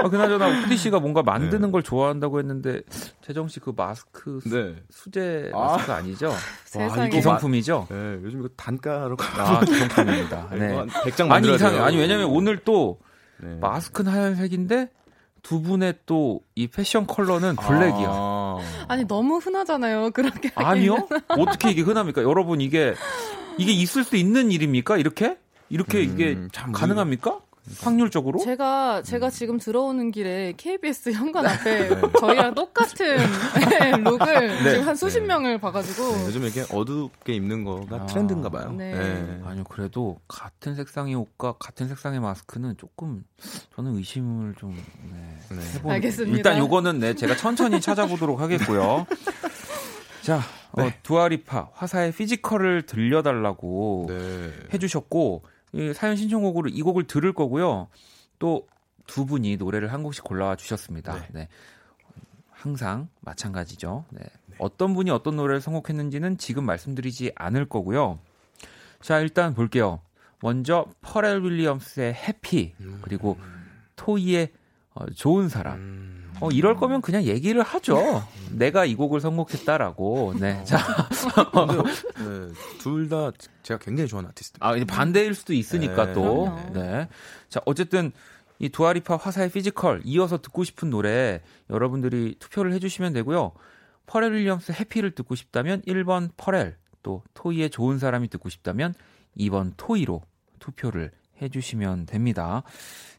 아, 0.04 0.08
그나저나 0.08 0.62
후디 0.62 0.76
씨가 0.76 1.00
뭔가 1.00 1.22
만드는 1.22 1.68
네. 1.68 1.70
걸 1.70 1.82
좋아한다고 1.82 2.38
했는데 2.38 2.82
재정 3.22 3.48
씨 3.48 3.60
그 3.60 3.72
마스크 3.76 4.40
수, 4.40 4.48
네. 4.50 4.76
수제 4.90 5.50
마스크 5.52 5.92
아. 5.92 6.00
니죠 6.02 6.32
세상에 6.66 7.08
기성품이죠? 7.08 7.86
네, 7.90 8.18
요즘 8.22 8.40
이거 8.40 8.48
단가로 8.56 9.16
아 9.38 9.60
기성품입니다. 9.64 10.48
네. 10.58 10.86
100장 10.86 11.30
아니 11.30 11.54
이상 11.54 11.82
아니 11.82 11.96
왜냐면 11.96 12.26
오늘 12.26 12.58
또 12.58 13.00
네. 13.38 13.56
마스크는 13.60 14.12
하얀색인데 14.12 14.90
두 15.42 15.60
분의 15.62 15.94
또 16.06 16.40
이 16.56 16.68
패션 16.68 17.06
컬러는 17.06 17.56
블랙이야. 17.56 18.08
아. 18.08 18.96
니 18.96 19.04
너무 19.06 19.38
흔하잖아요. 19.38 20.10
그렇게 20.12 20.50
아니요? 20.54 21.08
어떻게 21.28 21.70
이게 21.70 21.82
흔합니까? 21.82 22.22
여러분 22.22 22.60
이게 22.60 22.94
이게 23.58 23.72
있을 23.72 24.04
수 24.04 24.16
있는 24.16 24.52
일입니까? 24.52 24.96
이렇게 24.98 25.36
이렇게 25.68 25.98
음, 25.98 26.04
이게 26.04 26.38
가능합니까? 26.72 27.40
확률적으로? 27.80 28.38
제가 28.40 29.02
제가 29.02 29.30
지금 29.30 29.58
들어오는 29.58 30.10
길에 30.10 30.52
KBS 30.56 31.12
현관 31.12 31.46
앞에 31.46 31.88
네. 31.88 32.00
저희랑 32.20 32.54
똑같은 32.54 33.16
룩을 34.04 34.64
네. 34.64 34.70
지금 34.70 34.86
한 34.86 34.94
수십 34.94 35.20
네. 35.20 35.26
명을 35.28 35.58
봐가지고 35.58 36.12
네, 36.16 36.24
요즘 36.26 36.44
이게 36.44 36.64
어둡게 36.70 37.32
입는 37.34 37.64
거가 37.64 37.96
아, 37.96 38.06
트렌드인가 38.06 38.50
봐요. 38.50 38.70
네. 38.72 38.92
네. 38.92 39.40
아니요 39.44 39.64
그래도 39.64 40.18
같은 40.28 40.74
색상의 40.74 41.14
옷과 41.14 41.54
같은 41.58 41.88
색상의 41.88 42.20
마스크는 42.20 42.76
조금 42.76 43.24
저는 43.74 43.96
의심을 43.96 44.54
좀 44.58 44.76
네, 45.10 45.62
해보 45.74 45.90
알겠습니다. 45.90 46.36
일단 46.36 46.58
요거는 46.58 46.98
네 46.98 47.14
제가 47.14 47.36
천천히 47.36 47.80
찾아보도록 47.80 48.40
하겠고요. 48.40 49.06
자, 50.20 50.40
어, 50.72 50.82
네. 50.82 50.88
어, 50.88 50.92
두아리파 51.02 51.70
화사의 51.74 52.12
Physical을 52.12 52.82
들려달라고 52.86 54.06
네. 54.08 54.50
해주셨고 54.72 55.44
이 55.44 55.53
사연 55.94 56.16
신청곡으로 56.16 56.68
이 56.70 56.82
곡을 56.82 57.04
들을 57.04 57.32
거고요. 57.32 57.88
또 58.38 58.66
두 59.06 59.26
분이 59.26 59.56
노래를 59.56 59.92
한 59.92 60.02
곡씩 60.02 60.24
골라와 60.24 60.56
주셨습니다. 60.56 61.14
네. 61.14 61.28
네. 61.32 61.48
항상 62.50 63.08
마찬가지죠. 63.20 64.04
네. 64.10 64.20
네. 64.46 64.56
어떤 64.58 64.94
분이 64.94 65.10
어떤 65.10 65.36
노래를 65.36 65.60
선곡했는지는 65.60 66.38
지금 66.38 66.64
말씀드리지 66.64 67.32
않을 67.34 67.66
거고요. 67.68 68.18
자, 69.00 69.20
일단 69.20 69.54
볼게요. 69.54 70.00
먼저 70.40 70.86
퍼렐 71.02 71.42
윌리엄스의 71.42 72.14
Happy 72.14 72.74
그리고 73.02 73.38
토이의 73.96 74.52
어, 74.94 75.06
좋은 75.10 75.48
사람. 75.48 76.23
음. 76.34 76.38
어, 76.40 76.50
이럴 76.50 76.76
거면 76.76 77.00
그냥 77.00 77.24
얘기를 77.24 77.62
하죠. 77.62 78.22
내가 78.50 78.84
이 78.84 78.94
곡을 78.94 79.20
선곡했다라고. 79.20 80.34
네. 80.38 80.62
자. 80.64 80.78
네, 82.18 82.54
둘다 82.80 83.32
제가 83.62 83.78
굉장히 83.78 84.08
좋아하는 84.08 84.30
아티스트. 84.30 84.58
아, 84.60 84.76
이제 84.76 84.84
반대일 84.84 85.34
수도 85.34 85.52
있으니까 85.52 86.06
네. 86.06 86.12
또. 86.12 86.58
네. 86.72 87.08
자, 87.48 87.60
어쨌든 87.66 88.12
이 88.58 88.68
두아리파 88.68 89.16
화사의 89.16 89.50
Physical 89.50 90.02
이어서 90.04 90.38
듣고 90.40 90.64
싶은 90.64 90.90
노래 90.90 91.40
여러분들이 91.70 92.36
투표를 92.38 92.72
해주시면 92.72 93.12
되고요. 93.12 93.52
퍼렐 94.06 94.32
윌리엄스 94.32 94.72
Happy를 94.72 95.12
듣고 95.12 95.34
싶다면 95.34 95.82
1번 95.82 96.30
퍼렐, 96.36 96.76
또 97.02 97.22
토이의 97.34 97.70
좋은 97.70 97.98
사람이 97.98 98.28
듣고 98.28 98.48
싶다면 98.48 98.94
2번 99.38 99.72
토이로 99.76 100.22
투표를 100.58 101.10
해주시면 101.42 102.06
됩니다. 102.06 102.62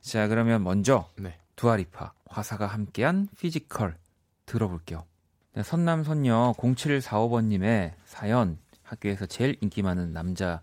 자, 0.01 0.27
그러면 0.27 0.63
먼저 0.63 1.09
네. 1.17 1.37
두아리파 1.55 2.13
화사가 2.29 2.67
함께한 2.67 3.27
Physical 3.39 3.97
들어볼게요. 4.45 5.05
네, 5.53 5.63
선남선녀 5.63 6.53
0745번님의 6.57 7.93
사연 8.05 8.57
학교에서 8.83 9.25
제일 9.25 9.57
인기 9.61 9.81
많은 9.81 10.11
남자 10.13 10.61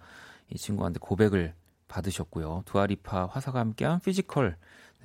이 0.51 0.57
친구한테 0.57 0.99
고백을 1.01 1.55
받으셨고요. 1.89 2.63
두아리파 2.67 3.27
화사가 3.27 3.59
함께한 3.61 4.01
Physical 4.01 4.57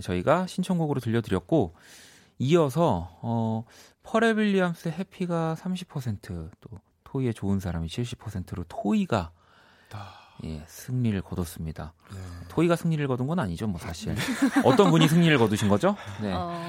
저희가 0.02 0.48
신청곡으로 0.48 1.00
들려드렸고 1.00 1.76
이어서 2.40 3.18
어, 3.22 3.64
퍼렐 4.04 4.36
윌리엄스의 4.36 4.94
Happy가 4.94 5.56
30%또 5.60 6.80
토이의 7.04 7.34
좋은 7.34 7.60
사람이 7.60 7.88
70%로 7.88 8.64
토이가 8.68 9.32
예, 10.46 10.64
승리를 10.68 11.20
거뒀습니다. 11.22 11.94
네. 12.12 12.18
토이가 12.50 12.76
승리를 12.76 13.06
거둔 13.08 13.28
건 13.28 13.40
아니죠, 13.40 13.68
뭐 13.68 13.80
사실. 13.80 14.16
어떤 14.64 14.92
분이 14.92 15.08
승리를 15.08 15.38
거두신 15.38 15.68
거죠? 15.70 15.96
네. 16.22 16.32
어... 16.34 16.62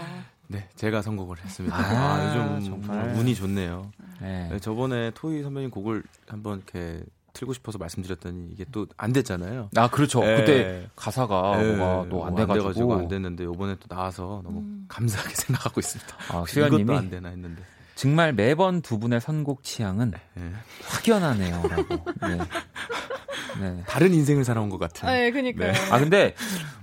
네, 0.51 0.67
제가 0.77 1.03
선곡을 1.03 1.39
했습니다. 1.45 1.77
아, 1.77 1.81
아 1.81 2.27
요즘 2.27 2.65
정말 2.65 3.15
운이 3.15 3.35
좋네요. 3.35 3.91
네. 4.21 4.49
네, 4.51 4.59
저번에 4.59 5.11
토이 5.15 5.43
선배님 5.43 5.71
곡을 5.71 6.03
한번 6.27 6.57
이렇게 6.59 7.03
틀고 7.35 7.53
싶어서 7.53 7.79
말씀드렸더니 7.79 8.49
이게 8.53 8.65
또 8.73 8.87
안 8.97 9.13
됐잖아요. 9.13 9.69
아 9.77 9.89
그렇죠. 9.89 10.21
네. 10.21 10.37
그때 10.37 10.89
가사가 10.97 11.59
네. 11.59 11.77
뭐가 11.77 12.09
또안 12.09 12.35
뭐 12.35 12.47
돼가지고 12.47 12.95
안 12.95 13.09
됐는데 13.09 13.45
이번에 13.45 13.77
또 13.79 13.95
나와서 13.95 14.41
너무 14.43 14.61
음. 14.61 14.87
감사하게 14.89 15.35
생각하고 15.37 15.81
있습니다. 15.81 16.17
아, 16.31 16.45
이것도 16.51 16.97
안 16.97 17.11
되나 17.11 17.29
했는데. 17.29 17.63
정말 17.95 18.33
매번 18.33 18.81
두 18.81 18.99
분의 18.99 19.21
선곡 19.21 19.65
취향은 19.65 20.13
네. 20.35 20.53
확연하네요라고. 20.87 22.05
네. 22.23 22.39
네. 23.61 23.83
다른 23.87 24.15
인생을 24.15 24.45
살아온 24.45 24.69
것 24.71 24.79
같은. 24.79 25.09
네, 25.09 25.31
그니까요. 25.31 25.73
네. 25.73 25.79
아 25.91 25.99
근데 25.99 26.35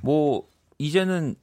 뭐 0.01 0.43
이제는 0.78 1.36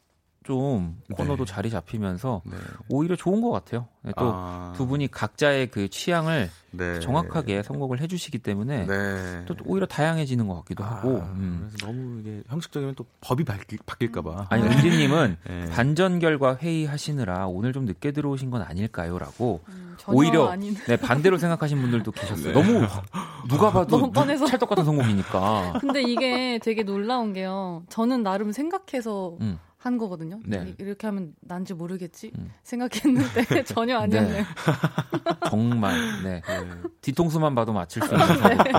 좀 0.42 1.00
코너도 1.14 1.44
네. 1.44 1.52
자리 1.52 1.70
잡히면서 1.70 2.42
네. 2.44 2.56
오히려 2.88 3.16
좋은 3.16 3.40
것 3.40 3.50
같아요. 3.50 3.86
네, 4.02 4.12
또두 4.16 4.32
아. 4.34 4.74
분이 4.76 5.08
각자의 5.08 5.70
그 5.70 5.88
취향을 5.88 6.50
네. 6.72 7.00
정확하게 7.00 7.62
선곡을 7.62 8.00
해주시기 8.00 8.38
때문에 8.38 8.86
네. 8.86 9.44
또 9.46 9.54
오히려 9.64 9.86
다양해지는 9.86 10.48
것 10.48 10.56
같기도 10.56 10.82
하고. 10.82 11.22
아, 11.22 11.32
음. 11.36 11.68
그래서 11.68 11.86
너무 11.86 12.20
이게 12.20 12.42
형식적이면 12.48 12.94
또 12.96 13.04
법이 13.20 13.44
바뀔, 13.44 14.10
까봐 14.10 14.46
아니 14.50 14.62
은지님은 14.64 15.36
네. 15.46 15.70
반전 15.70 16.18
결과 16.18 16.56
회의하시느라 16.56 17.46
오늘 17.46 17.72
좀 17.72 17.84
늦게 17.84 18.10
들어오신 18.10 18.50
건 18.50 18.62
아닐까요?라고 18.62 19.60
음, 19.68 19.96
오히려. 20.08 20.54
네, 20.56 20.96
반대로 20.96 21.38
생각하신 21.38 21.80
분들도 21.80 22.10
계셨어요. 22.10 22.52
너무 22.52 22.86
누가 23.48 23.70
봐도 23.70 23.96
너무 23.96 24.12
뻔해서 24.12 24.46
찰떡 24.46 24.68
같은 24.68 24.84
선곡이니까. 24.84 25.74
근데 25.80 26.02
이게 26.02 26.58
되게 26.58 26.82
놀라운 26.82 27.32
게요. 27.32 27.84
저는 27.88 28.22
나름 28.22 28.52
생각해서. 28.52 29.36
음. 29.40 29.58
한 29.82 29.98
거거든요. 29.98 30.38
네. 30.44 30.74
이렇게 30.78 31.08
하면 31.08 31.34
난지 31.40 31.74
모르겠지 31.74 32.30
음. 32.38 32.52
생각했는데 32.62 33.64
전혀 33.66 33.98
아니었네요. 33.98 34.44
네. 34.44 34.44
정말 35.50 36.22
네. 36.22 36.40
네. 36.46 36.70
뒤통수만 37.00 37.56
봐도 37.56 37.72
맞출 37.72 38.02
수 38.04 38.14
있는 38.14 38.26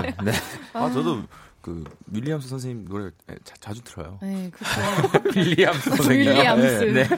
네. 0.02 0.16
네. 0.24 0.32
아 0.72 0.90
저도 0.90 1.22
그 1.60 1.84
윌리엄스 2.10 2.48
선생님 2.48 2.86
노래 2.86 3.10
자, 3.44 3.74
주 3.74 3.82
들어요. 3.82 4.18
네, 4.22 4.50
그렇죠. 4.50 5.38
윌리엄스 5.38 5.90
선생님. 5.90 6.30
윌리엄스. 6.30 6.84
네. 6.84 6.92
네. 6.92 7.08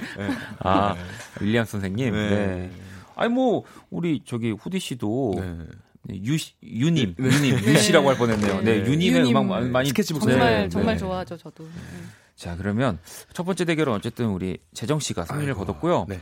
아, 0.60 0.96
윌리엄스 1.40 1.72
선생님. 1.72 2.12
네. 2.12 2.30
네. 2.30 2.70
아니 3.14 3.32
뭐 3.32 3.62
우리 3.90 4.20
저기 4.24 4.50
후디 4.50 4.80
씨도 4.80 5.34
유 6.10 6.36
유님, 6.62 7.14
유님, 7.18 7.54
유씨라고 7.54 8.08
할 8.08 8.16
뻔했네요. 8.18 8.62
네, 8.62 8.84
유님의 8.84 9.20
유님. 9.20 9.36
음악 9.36 9.64
많이 9.68 9.88
스케치북 9.88 10.22
정말 10.22 10.68
정말 10.70 10.98
좋아하죠, 10.98 11.36
저도. 11.36 11.66
자, 12.36 12.56
그러면 12.56 12.98
첫 13.32 13.44
번째 13.44 13.64
대결은 13.64 13.92
어쨌든 13.94 14.26
우리 14.28 14.58
재정 14.74 15.00
씨가 15.00 15.24
승리를 15.24 15.48
아이고, 15.48 15.60
거뒀고요. 15.64 16.06
네. 16.08 16.20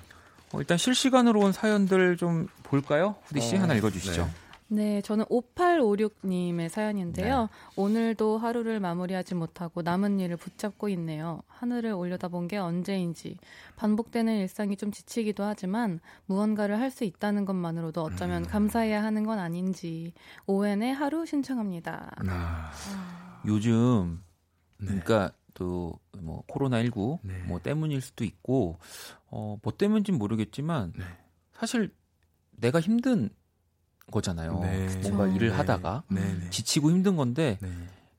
어, 0.52 0.60
일단 0.60 0.78
실시간으로 0.78 1.40
온 1.40 1.52
사연들 1.52 2.16
좀 2.16 2.46
볼까요? 2.62 3.16
후디 3.24 3.40
씨 3.40 3.56
어, 3.56 3.60
하나 3.60 3.74
읽어주시죠. 3.74 4.24
네. 4.24 4.30
네, 4.66 5.02
저는 5.02 5.26
5856님의 5.26 6.68
사연인데요. 6.68 7.42
네. 7.42 7.48
오늘도 7.76 8.38
하루를 8.38 8.80
마무리하지 8.80 9.34
못하고 9.34 9.82
남은 9.82 10.20
일을 10.20 10.36
붙잡고 10.36 10.88
있네요. 10.90 11.42
하늘을 11.48 11.92
올려다본 11.92 12.48
게 12.48 12.56
언제인지. 12.56 13.36
반복되는 13.76 14.38
일상이 14.38 14.76
좀 14.76 14.90
지치기도 14.90 15.44
하지만 15.44 16.00
무언가를 16.26 16.80
할 16.80 16.90
수 16.90 17.04
있다는 17.04 17.44
것만으로도 17.44 18.02
어쩌면 18.02 18.44
음. 18.44 18.48
감사해야 18.48 19.02
하는 19.02 19.24
건 19.24 19.38
아닌지. 19.38 20.12
오웬의 20.46 20.94
하루 20.94 21.26
신청합니다. 21.26 22.10
아, 22.28 22.70
아. 22.94 23.42
요즘, 23.46 24.22
네. 24.78 24.86
그러니까 24.86 25.32
또 25.55 25.98
뭐 26.24 26.42
코로나 26.46 26.82
19 26.82 27.18
네. 27.22 27.34
뭐 27.46 27.61
때문일 27.61 28.00
수도 28.00 28.24
있고 28.24 28.78
어 29.30 29.59
뭐 29.62 29.72
때문인지는 29.76 30.18
모르겠지만 30.18 30.92
네. 30.96 31.05
사실 31.52 31.94
내가 32.52 32.80
힘든 32.80 33.30
거잖아요. 34.11 34.61
네. 34.61 34.88
뭔가 35.02 35.26
일을 35.28 35.48
네. 35.50 35.55
하다가 35.55 36.05
네, 36.09 36.34
네. 36.34 36.50
지치고 36.50 36.90
힘든 36.90 37.16
건데 37.16 37.59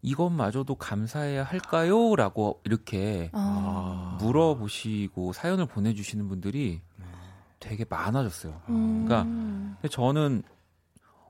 이것마저도 0.01 0.75
감사해야 0.75 1.43
할까요?라고 1.43 2.61
이렇게 2.63 3.29
아. 3.33 4.17
물어보시고 4.21 5.33
사연을 5.33 5.65
보내주시는 5.65 6.27
분들이 6.27 6.81
되게 7.59 7.85
많아졌어요. 7.89 8.61
음. 8.69 9.05
그러니까 9.07 9.87
저는 9.89 10.43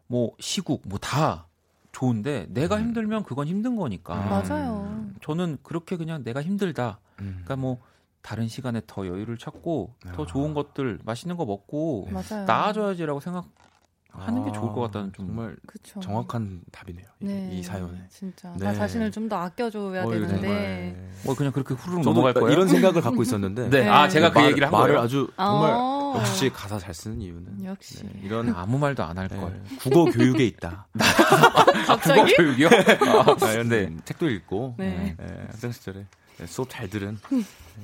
뭐 0.08 0.32
시국 0.40 0.82
뭐 0.88 1.00
다 1.00 1.48
좋은데 2.00 2.46
내가 2.50 2.76
음. 2.76 2.82
힘들면 2.82 3.24
그건 3.24 3.48
힘든 3.48 3.78
거니까. 3.78 4.16
음. 4.16 4.30
맞아요. 4.30 5.06
저는 5.22 5.58
그렇게 5.64 5.96
그냥 5.96 6.24
내가 6.26 6.42
힘들다. 6.42 7.00
음. 7.22 7.42
그러니까 7.44 7.56
뭐 7.56 7.80
다른 8.22 8.48
시간에 8.50 8.82
더 8.86 9.08
여유를 9.08 9.38
찾고 9.38 9.94
더 10.14 10.24
아. 10.24 10.26
좋은 10.26 10.54
것들 10.54 11.00
맛있는 11.06 11.38
거 11.38 11.46
먹고 11.46 12.10
맞아요. 12.12 12.46
나아져야지라고 12.46 13.20
생각. 13.22 13.46
하는 14.18 14.46
게 14.46 14.52
좋을 14.54 14.72
것 14.72 14.80
같다는 14.80 15.12
좀 15.12 15.28
정말 15.28 15.58
그쵸. 15.68 16.00
정확한 16.00 16.62
답이네요. 16.72 17.06
네, 17.20 17.50
이 17.52 17.62
사연에 17.62 17.98
진짜 18.10 18.50
네. 18.58 18.64
나 18.64 18.74
자신을 18.74 19.12
좀 19.12 19.28
더 19.28 19.36
아껴줘야 19.36 20.06
어, 20.06 20.10
되는데 20.10 21.12
뭐 21.26 21.36
그냥 21.36 21.52
그렇게 21.52 21.74
후루룩 21.74 22.06
넘어갈 22.06 22.34
거예요. 22.34 22.50
이런 22.50 22.70
생각을 22.70 23.02
갖고 23.02 23.22
있었는데 23.24 23.68
네. 23.76 23.90
아 23.90 24.08
제가 24.08 24.32
그 24.32 24.40
말, 24.40 24.52
얘기를 24.52 24.68
한 24.68 24.72
말을 24.72 24.94
거예요. 24.94 25.02
아주 25.02 25.28
정말 25.36 25.74
어. 25.74 25.95
역시 26.20 26.50
가사 26.50 26.78
잘 26.80 26.94
쓰는 26.94 27.22
이유는 27.22 27.66
역시 27.66 28.04
네, 28.04 28.10
이런 28.24 28.54
아무 28.56 28.78
말도 28.78 29.04
안 29.04 29.18
할 29.18 29.28
걸. 29.28 29.62
네. 29.70 29.78
국어 29.78 30.06
교육에 30.06 30.46
있다. 30.46 30.88
아, 31.88 31.96
국어 31.98 32.26
교육이요? 32.38 32.68
아, 33.08 33.36
근데 33.36 33.90
책도 34.06 34.30
읽고 34.30 34.76
네. 34.78 35.16
네, 35.18 35.26
학생 35.48 35.72
시절에 35.72 36.06
수업 36.46 36.70
잘 36.70 36.90
들은 36.90 37.18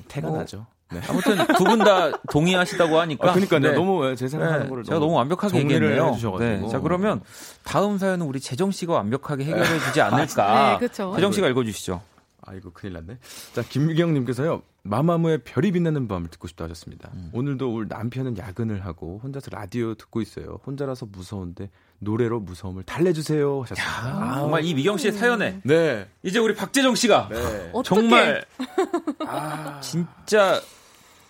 태가 0.08 0.28
뭐, 0.28 0.38
나죠. 0.40 0.66
네. 0.92 1.00
아무튼 1.08 1.38
두 1.56 1.64
분 1.64 1.80
다 1.80 2.12
동의하시다고 2.30 3.00
하니까. 3.00 3.30
아, 3.30 3.34
그러니까 3.34 3.60
네. 3.60 3.72
너무 3.72 4.14
제 4.18 4.28
생각하는 4.28 4.64
네. 4.64 4.70
거를 4.70 4.84
제가 4.84 5.00
너무 5.00 5.14
완벽하게 5.14 5.60
얘기했네요. 5.60 6.18
네. 6.40 6.68
자 6.70 6.80
그러면 6.80 7.22
다음 7.64 7.98
사연은 7.98 8.26
우리 8.26 8.40
재정 8.42 8.72
씨가 8.72 8.94
완벽하게 8.94 9.46
해결해 9.46 9.80
주지 9.80 10.02
않을까. 10.04 10.72
네, 10.74 10.78
그렇죠. 10.80 11.14
재정 11.16 11.32
씨가 11.32 11.48
읽어주시죠. 11.48 12.02
아이고 12.42 12.72
큰일 12.72 12.94
났네. 12.94 13.18
자 13.54 13.62
김미경님께서요. 13.62 14.62
마마무의 14.84 15.40
별이 15.44 15.72
빛나는 15.72 16.08
밤을 16.08 16.30
듣고 16.30 16.48
싶다 16.48 16.64
하셨습니다. 16.64 17.12
음. 17.14 17.30
오늘도 17.34 17.74
우리 17.74 17.88
남편은 17.88 18.38
야근을 18.38 18.84
하고 18.86 19.20
혼자서 19.24 19.52
라디오 19.52 19.94
듣고 19.94 20.22
있어요. 20.22 20.60
혼자라서 20.66 21.06
무서운데 21.06 21.70
노래로 22.00 22.40
무서움을 22.40 22.84
달래주세요 22.84 23.62
하셨습니다. 23.62 24.10
야, 24.10 24.32
아, 24.32 24.40
정말 24.40 24.66
이 24.66 24.74
미경 24.74 24.98
씨의 24.98 25.14
사연에 25.14 25.62
네. 25.64 26.10
이제 26.24 26.40
우리 26.40 26.56
박재정 26.56 26.96
씨가 26.96 27.30
네. 27.30 27.72
정말 27.86 28.44
아, 29.28 29.80
진짜 29.84 30.60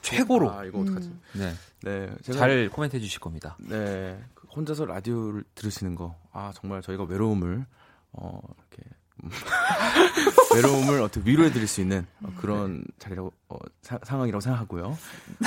최고로 0.01 0.49
아, 0.49 0.63
이거 0.63 0.79
어떡하지? 0.79 1.07
음. 1.09 1.21
네. 1.33 1.53
네, 1.83 2.09
제가, 2.23 2.39
잘 2.39 2.69
코멘트해 2.69 3.01
주실 3.01 3.19
겁니다. 3.19 3.57
네. 3.59 4.17
혼자서 4.55 4.85
라디오를 4.85 5.43
들으시는 5.55 5.95
거, 5.95 6.15
아 6.31 6.51
정말 6.53 6.81
저희가 6.81 7.03
외로움을 7.05 7.65
어 8.13 8.39
이렇게 8.43 8.83
음, 8.89 9.00
외로움을 10.55 11.01
어떻게 11.01 11.29
위로해드릴 11.29 11.67
수 11.67 11.81
있는 11.81 12.05
어, 12.23 12.33
그런 12.37 12.83
자리라고 12.99 13.33
어, 13.51 13.57
사, 13.81 13.99
상황이라고 14.01 14.39
생각하고요. 14.39 14.97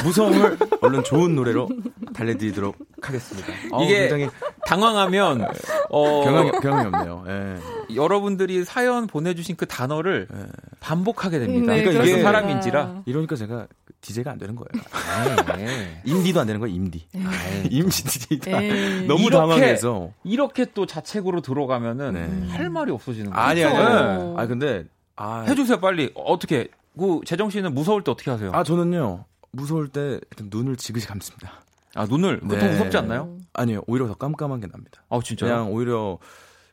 무서움을 0.04 0.58
얼른 0.82 1.04
좋은 1.04 1.34
노래로 1.34 1.68
달래드리도록 2.12 2.76
하겠습니다. 3.00 3.52
이게 3.82 4.00
굉장히 4.00 4.28
당황하면 4.66 5.46
어, 5.88 6.24
경향이, 6.24 6.50
경향이 6.60 6.86
없네요. 6.86 7.24
예. 7.28 7.96
여러분들이 7.96 8.64
사연 8.64 9.06
보내주신 9.06 9.56
그 9.56 9.66
단어를 9.66 10.28
예. 10.30 10.46
반복하게 10.80 11.38
됩니다. 11.38 11.72
네, 11.72 11.82
그러니까 11.82 12.04
이게 12.04 12.22
사람인지라 12.22 13.02
이러니까 13.06 13.36
제가 13.36 13.68
DJ가 14.02 14.32
안 14.32 14.38
되는 14.38 14.54
거예요. 14.54 15.56
네. 15.56 16.02
임디도 16.04 16.40
안 16.40 16.46
되는 16.46 16.60
거예요, 16.60 16.74
임디. 16.76 17.06
네. 17.14 17.22
임시 17.70 18.04
DJ가 18.04 18.60
너무 19.06 19.22
이렇게, 19.22 19.30
당황해서. 19.30 20.10
이렇게 20.24 20.66
또 20.74 20.84
자책으로 20.84 21.40
들어가면 21.40 22.12
네. 22.12 22.48
할 22.50 22.68
말이 22.68 22.92
없어지는 22.92 23.30
거예요. 23.30 23.46
아니, 23.46 23.64
아니, 23.64 23.76
아니. 23.78 24.34
아, 24.36 24.46
근데. 24.46 24.84
아, 25.16 25.44
해주세요, 25.48 25.80
빨리. 25.80 26.10
어떻게. 26.14 26.68
그, 26.98 27.20
재정 27.24 27.50
씨는 27.50 27.74
무서울 27.74 28.02
때 28.04 28.10
어떻게 28.10 28.30
하세요? 28.30 28.50
아, 28.52 28.62
저는요, 28.64 29.24
무서울 29.52 29.88
때 29.88 30.20
일단 30.30 30.48
눈을 30.50 30.76
지그시 30.76 31.06
감습니다. 31.06 31.52
아, 31.94 32.06
눈을? 32.06 32.40
보통 32.40 32.58
네. 32.58 32.70
무섭지 32.72 32.96
않나요? 32.96 33.36
아니요, 33.52 33.82
오히려 33.86 34.06
더 34.08 34.14
깜깜한 34.14 34.60
게 34.60 34.66
납니다. 34.66 35.02
아, 35.08 35.20
진짜요? 35.22 35.50
그냥 35.50 35.72
오히려, 35.72 36.18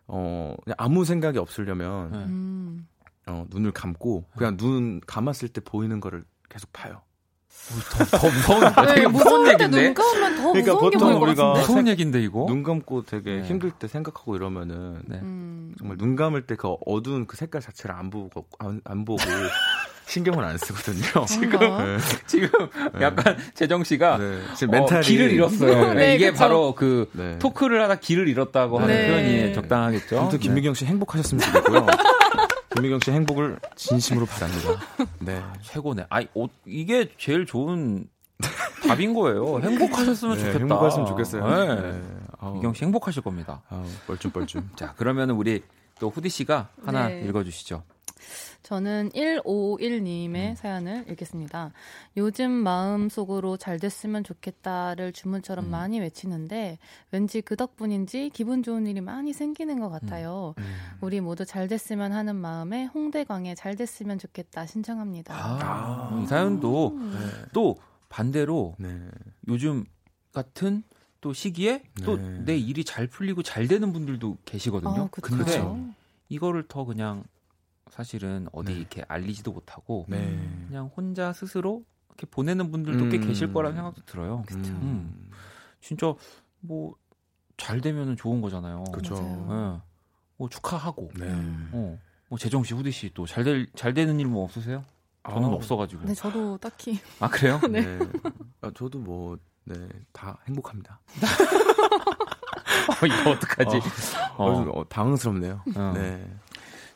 어, 0.08 0.56
그냥 0.64 0.76
아무 0.78 1.06
생각이 1.06 1.38
없으려면, 1.38 2.14
음. 2.14 2.88
어, 3.28 3.46
눈을 3.52 3.72
감고, 3.72 4.26
그냥 4.36 4.58
눈 4.58 5.00
감았을 5.06 5.50
때 5.50 5.62
보이는 5.62 6.00
거를 6.00 6.24
계속 6.50 6.72
봐요. 6.74 7.02
더, 7.92 8.18
더 8.18 8.28
무서운, 8.30 8.62
네, 8.88 8.96
되게 8.96 9.08
무서운 9.08 9.48
얘기인데. 9.48 9.84
눈 9.84 9.94
감으면 9.94 10.36
더 10.38 10.52
그러니까 10.52 10.74
무서운 10.74 10.92
보통 10.92 11.22
우리가 11.22 11.54
무서운 11.54 11.88
얘기인데 11.88 12.22
이거. 12.24 12.46
눈 12.48 12.64
감고 12.64 13.04
되게 13.04 13.42
네. 13.42 13.44
힘들 13.48 13.72
때 13.72 13.88
생각하고 13.88 14.36
이러면은 14.36 15.02
네. 15.06 15.20
음. 15.20 15.76
정말 15.78 15.98
눈 15.98 16.16
감을 16.16 16.48
때 16.48 16.56
그 16.56 16.76
어두운 16.86 17.28
그 17.28 17.38
색깔 17.38 17.62
자체를 17.62 17.94
안 17.96 18.10
보고 18.10 18.48
안, 18.60 18.82
안 18.86 19.06
보고 19.06 19.18
신경을 20.06 20.44
안 20.44 20.58
쓰거든요. 20.58 21.26
지금 21.26 21.60
네. 21.60 21.98
지금 22.28 22.50
네. 22.94 23.02
약간 23.02 23.38
재정 23.54 23.84
씨가 23.84 24.18
네. 24.18 24.42
지금 24.56 24.72
멘탈이 24.72 25.00
어, 25.00 25.02
길을 25.02 25.32
잃었어요. 25.32 25.94
네, 25.94 26.16
이게 26.16 26.32
그쵸? 26.32 26.40
바로 26.40 26.76
그 26.76 27.10
토크를 27.40 27.82
하다 27.84 27.96
길을 27.96 28.28
잃었다고 28.28 28.80
하는 28.80 29.08
표현이 29.08 29.54
적당하겠죠. 29.54 30.20
아무튼 30.20 30.40
김미경 30.40 30.74
씨 30.74 30.86
행복하셨으면 30.86 31.42
좋겠고요. 31.42 31.88
김미경 32.76 33.00
씨 33.04 33.12
행복을 33.12 33.60
진심으로 33.76 34.26
바랍니다. 34.26 34.70
네. 35.20 35.42
최고네. 35.62 36.06
아, 36.10 36.22
어, 36.36 36.48
이게 36.66 37.10
제일 37.18 37.46
좋은 37.46 38.06
답인 38.88 39.14
거예요. 39.14 39.60
행복하셨으면 39.60 40.36
네, 40.38 40.44
좋겠다. 40.44 40.60
행복하셨으면 40.60 41.08
좋겠어요. 41.08 41.48
네. 41.48 41.82
네. 41.82 42.02
미경 42.54 42.74
씨 42.74 42.84
행복하실 42.86 43.22
겁니다. 43.22 43.62
아우, 43.70 43.84
뻘쭘뻘쭘. 44.08 44.64
자, 44.76 44.94
그러면 44.98 45.30
우리 45.32 45.62
또 46.00 46.10
후디 46.10 46.30
씨가 46.30 46.70
하나 46.84 47.08
네. 47.08 47.22
읽어주시죠. 47.28 47.84
저는 48.64 49.10
151님의 49.14 50.50
음. 50.52 50.56
사연을 50.56 51.06
읽겠습니다. 51.10 51.72
요즘 52.18 52.52
마음속으로 52.52 53.58
잘 53.58 53.80
됐으면 53.80 54.24
좋겠다를 54.24 55.14
주문처럼 55.14 55.66
음. 55.66 55.72
많이 55.72 56.00
외치는데 56.00 56.78
왠지 57.12 57.42
그 57.42 57.56
덕분인지 57.56 58.32
기분 58.34 58.64
좋은 58.64 58.88
일이 58.88 59.02
많이 59.02 59.34
생기는 59.34 59.80
것 59.80 59.90
같아요. 59.90 60.54
음. 60.58 60.64
음. 60.64 60.76
우리 61.02 61.22
모두 61.22 61.46
잘 61.46 61.68
됐으면 61.68 62.14
하는 62.14 62.36
마음에 62.36 62.86
홍대광에 62.86 63.56
잘 63.56 63.76
됐으면 63.76 64.20
좋겠다 64.20 64.66
신청합니다. 64.66 65.34
아, 65.36 66.22
이 66.24 66.28
사연도 66.28 66.98
네. 67.00 67.18
또 67.54 67.78
반대로 68.10 68.76
네. 68.78 69.00
요즘 69.48 69.86
같은 70.34 70.84
또 71.22 71.34
시기에 71.34 71.84
또내 72.04 72.44
네. 72.46 72.58
일이 72.58 72.84
잘 72.84 73.08
풀리고 73.08 73.44
잘 73.44 73.68
되는 73.68 73.94
분들도 73.94 74.38
계시거든요. 74.46 75.04
아, 75.04 75.10
근데 75.12 75.64
이거를 76.30 76.64
더 76.68 76.84
그냥 76.84 77.24
사실은 77.92 78.48
어디 78.52 78.74
네. 78.74 78.80
이렇게 78.80 79.04
알리지도 79.08 79.52
못하고 79.52 80.06
네. 80.10 80.20
그냥 80.68 80.90
혼자 80.96 81.32
스스로 81.34 81.84
이렇게 82.08 82.26
보내는 82.26 82.72
분들도 82.72 83.04
음. 83.06 83.10
꽤 83.12 83.20
계실 83.20 83.54
거라는 83.54 83.76
생각도 83.76 84.02
들어요. 84.06 84.44
그렇죠. 84.48 84.72
음. 84.72 85.30
진짜 85.82 86.14
뭐 86.62 86.96
잘 87.58 87.80
되면은 87.80 88.16
좋은 88.18 88.42
거잖아요. 88.42 88.86
그렇죠. 88.92 89.14
네. 89.22 89.80
뭐 90.38 90.50
축하하고. 90.50 91.12
네. 91.16 91.28
어. 91.74 92.00
뭐 92.28 92.40
재정 92.40 92.64
씨, 92.64 92.74
후디 92.74 92.90
씨 92.92 93.14
또 93.14 93.28
잘 93.28 93.44
될 93.44 93.68
잘 93.76 93.94
되는 93.94 94.20
일 94.20 94.26
뭐 94.26 94.44
없으세요? 94.46 94.84
저는 95.30 95.50
아, 95.50 95.52
없어가지고. 95.52 96.06
네, 96.06 96.14
저도 96.16 96.58
딱히. 96.58 97.00
아 97.20 97.28
그래요? 97.30 97.60
네. 97.70 97.82
네. 97.82 98.00
아, 98.62 98.72
저도 98.74 98.98
뭐 98.98 99.38
네, 99.66 99.76
다 100.12 100.40
행복합니다. 100.48 101.02
어, 102.90 103.06
이거 103.06 103.32
어떡하지? 103.32 103.78
어, 104.38 104.44
어. 104.46 104.80
어 104.80 104.84
당황스럽네요. 104.90 105.62
어. 105.76 105.92
네. 105.94 106.26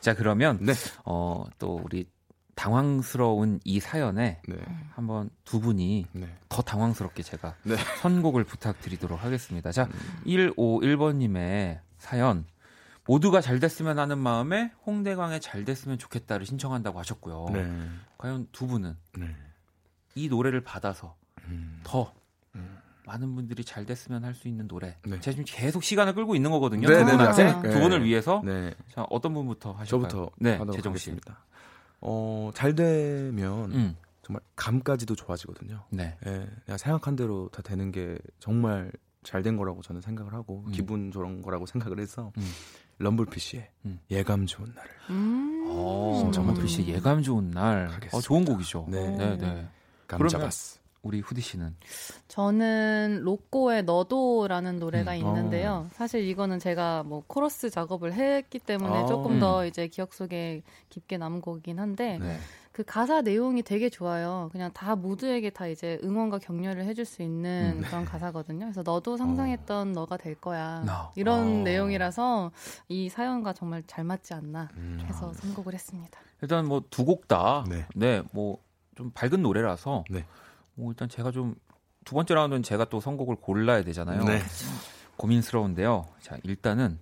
자 0.06 0.14
그러면 0.14 0.58
네. 0.60 0.72
어, 1.04 1.42
또 1.58 1.80
우리 1.82 2.08
당황스러운 2.54 3.58
이 3.64 3.80
사연에 3.80 4.40
네. 4.46 4.56
한번 4.92 5.30
두 5.44 5.58
분이 5.58 6.06
네. 6.12 6.32
더 6.48 6.62
당황스럽게 6.62 7.24
제가 7.24 7.56
네. 7.64 7.74
선곡을 8.02 8.44
부탁드리도록 8.44 9.24
하겠습니다. 9.24 9.72
자, 9.72 9.88
음. 9.92 10.20
151번님의 10.24 11.80
사연. 11.98 12.46
모두가 13.04 13.40
잘 13.40 13.58
됐으면 13.58 13.98
하는 13.98 14.18
마음에 14.18 14.70
홍대광의 14.86 15.40
잘 15.40 15.64
됐으면 15.64 15.98
좋겠다를 15.98 16.46
신청한다고 16.46 17.00
하셨고요. 17.00 17.46
네. 17.52 17.88
과연 18.16 18.46
두 18.52 18.68
분은 18.68 18.96
네. 19.18 19.34
이 20.14 20.28
노래를 20.28 20.60
받아서 20.60 21.16
음. 21.48 21.80
더 21.82 22.02
음. 22.02 22.25
많은 23.06 23.34
분들이 23.34 23.64
잘 23.64 23.86
됐으면 23.86 24.24
할 24.24 24.34
수 24.34 24.48
있는 24.48 24.68
노래. 24.68 24.96
네. 25.04 25.18
제가 25.20 25.30
지금 25.36 25.44
계속 25.46 25.82
시간을 25.82 26.14
끌고 26.14 26.34
있는 26.34 26.50
거거든요. 26.50 26.86
네, 26.88 26.98
두 27.04 27.10
분한테 27.12 27.44
네, 27.62 27.70
두 27.70 27.80
분을 27.80 28.04
위해서. 28.04 28.42
네. 28.44 28.74
자, 28.92 29.06
어떤 29.08 29.32
분부터 29.32 29.72
하실까요? 29.72 30.08
저부터 30.08 30.30
네, 30.38 30.58
재정 30.74 30.96
씨입니다. 30.96 31.38
어, 32.00 32.50
잘 32.54 32.74
되면 32.74 33.72
음. 33.72 33.96
정말 34.22 34.42
감까지도 34.56 35.14
좋아지거든요. 35.14 35.84
네. 35.90 36.16
예, 36.26 36.46
내가 36.66 36.76
생각한 36.76 37.16
대로 37.16 37.48
다 37.52 37.62
되는 37.62 37.90
게 37.92 38.18
정말 38.40 38.90
잘 39.22 39.42
된 39.42 39.56
거라고 39.56 39.82
저는 39.82 40.00
생각을 40.02 40.34
하고 40.34 40.62
음. 40.66 40.72
기분 40.72 41.10
좋은 41.10 41.42
거라고 41.42 41.66
생각을 41.66 41.98
해서 41.98 42.32
음. 42.36 42.48
럼블피쉬의 42.98 43.68
음. 43.86 43.98
예감 44.10 44.46
좋은 44.46 44.72
날을 44.74 44.90
음. 45.10 45.66
어, 45.68 46.30
럼블피쉬의 46.34 46.88
예감 46.88 47.22
좋은 47.22 47.50
날. 47.50 47.88
어, 48.12 48.20
좋은 48.20 48.44
곡이죠. 48.44 48.86
네, 48.88 49.10
네. 49.16 49.36
네. 49.36 49.68
감자바스. 50.06 50.80
우리 51.06 51.20
후디 51.20 51.40
씨는? 51.40 51.74
저는 52.28 53.20
로꼬의 53.22 53.84
너도라는 53.84 54.78
노래가 54.78 55.12
음. 55.12 55.16
있는데요. 55.18 55.86
어. 55.86 55.90
사실 55.94 56.24
이거는 56.28 56.58
제가 56.58 57.02
뭐 57.04 57.22
코러스 57.26 57.70
작업을 57.70 58.12
했기 58.12 58.58
때문에 58.58 59.04
아. 59.04 59.06
조금 59.06 59.38
더 59.40 59.62
음. 59.62 59.66
이제 59.66 59.86
기억 59.88 60.12
속에 60.12 60.62
깊게 60.90 61.16
남은 61.18 61.40
곡이긴 61.40 61.78
한데 61.78 62.18
네. 62.20 62.36
그 62.72 62.84
가사 62.84 63.22
내용이 63.22 63.62
되게 63.62 63.88
좋아요. 63.88 64.50
그냥 64.52 64.70
다 64.74 64.96
모두에게 64.96 65.48
다 65.48 65.66
이제 65.66 65.98
응원과 66.04 66.40
격려를 66.40 66.84
해줄 66.84 67.06
수 67.06 67.22
있는 67.22 67.76
음. 67.78 67.80
그런 67.82 68.04
가사거든요. 68.04 68.66
그래서 68.66 68.82
너도 68.84 69.16
상상했던 69.16 69.88
어. 69.88 69.92
너가 69.92 70.18
될 70.18 70.34
거야. 70.34 70.82
No. 70.82 70.92
이런 71.14 71.60
어. 71.60 71.62
내용이라서 71.64 72.50
이 72.88 73.08
사연과 73.08 73.54
정말 73.54 73.82
잘 73.86 74.04
맞지 74.04 74.34
않나 74.34 74.68
음. 74.76 74.98
해서 75.06 75.32
선곡을 75.32 75.72
했습니다. 75.72 76.20
일단 76.42 76.66
뭐 76.66 76.80
두 76.90 77.06
곡 77.06 77.28
다, 77.28 77.64
네, 77.66 77.86
네뭐좀 77.94 79.10
밝은 79.14 79.40
노래라서 79.40 80.04
네. 80.10 80.26
뭐 80.76 80.90
일단 80.92 81.08
제가 81.08 81.32
좀 81.32 81.56
두 82.06 82.14
번째 82.14 82.34
라운드는 82.34 82.62
제가 82.62 82.86
또 82.86 83.00
선곡을 83.00 83.36
골라야 83.36 83.82
되잖아요. 83.82 84.22
네. 84.24 84.40
고민스러운데요. 85.16 86.06
자, 86.20 86.38
일단은 86.44 87.00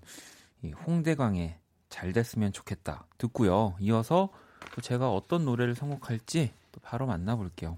이 0.62 0.72
홍대광의 0.72 1.59
잘 1.91 2.14
됐으면 2.14 2.53
좋겠다 2.53 3.07
듣고요. 3.18 3.77
이어서 3.81 4.31
또 4.75 4.81
제가 4.81 5.12
어떤 5.12 5.45
노래를 5.45 5.75
선곡할지 5.75 6.55
또 6.72 6.81
바로 6.81 7.07
만나볼게요. 7.07 7.77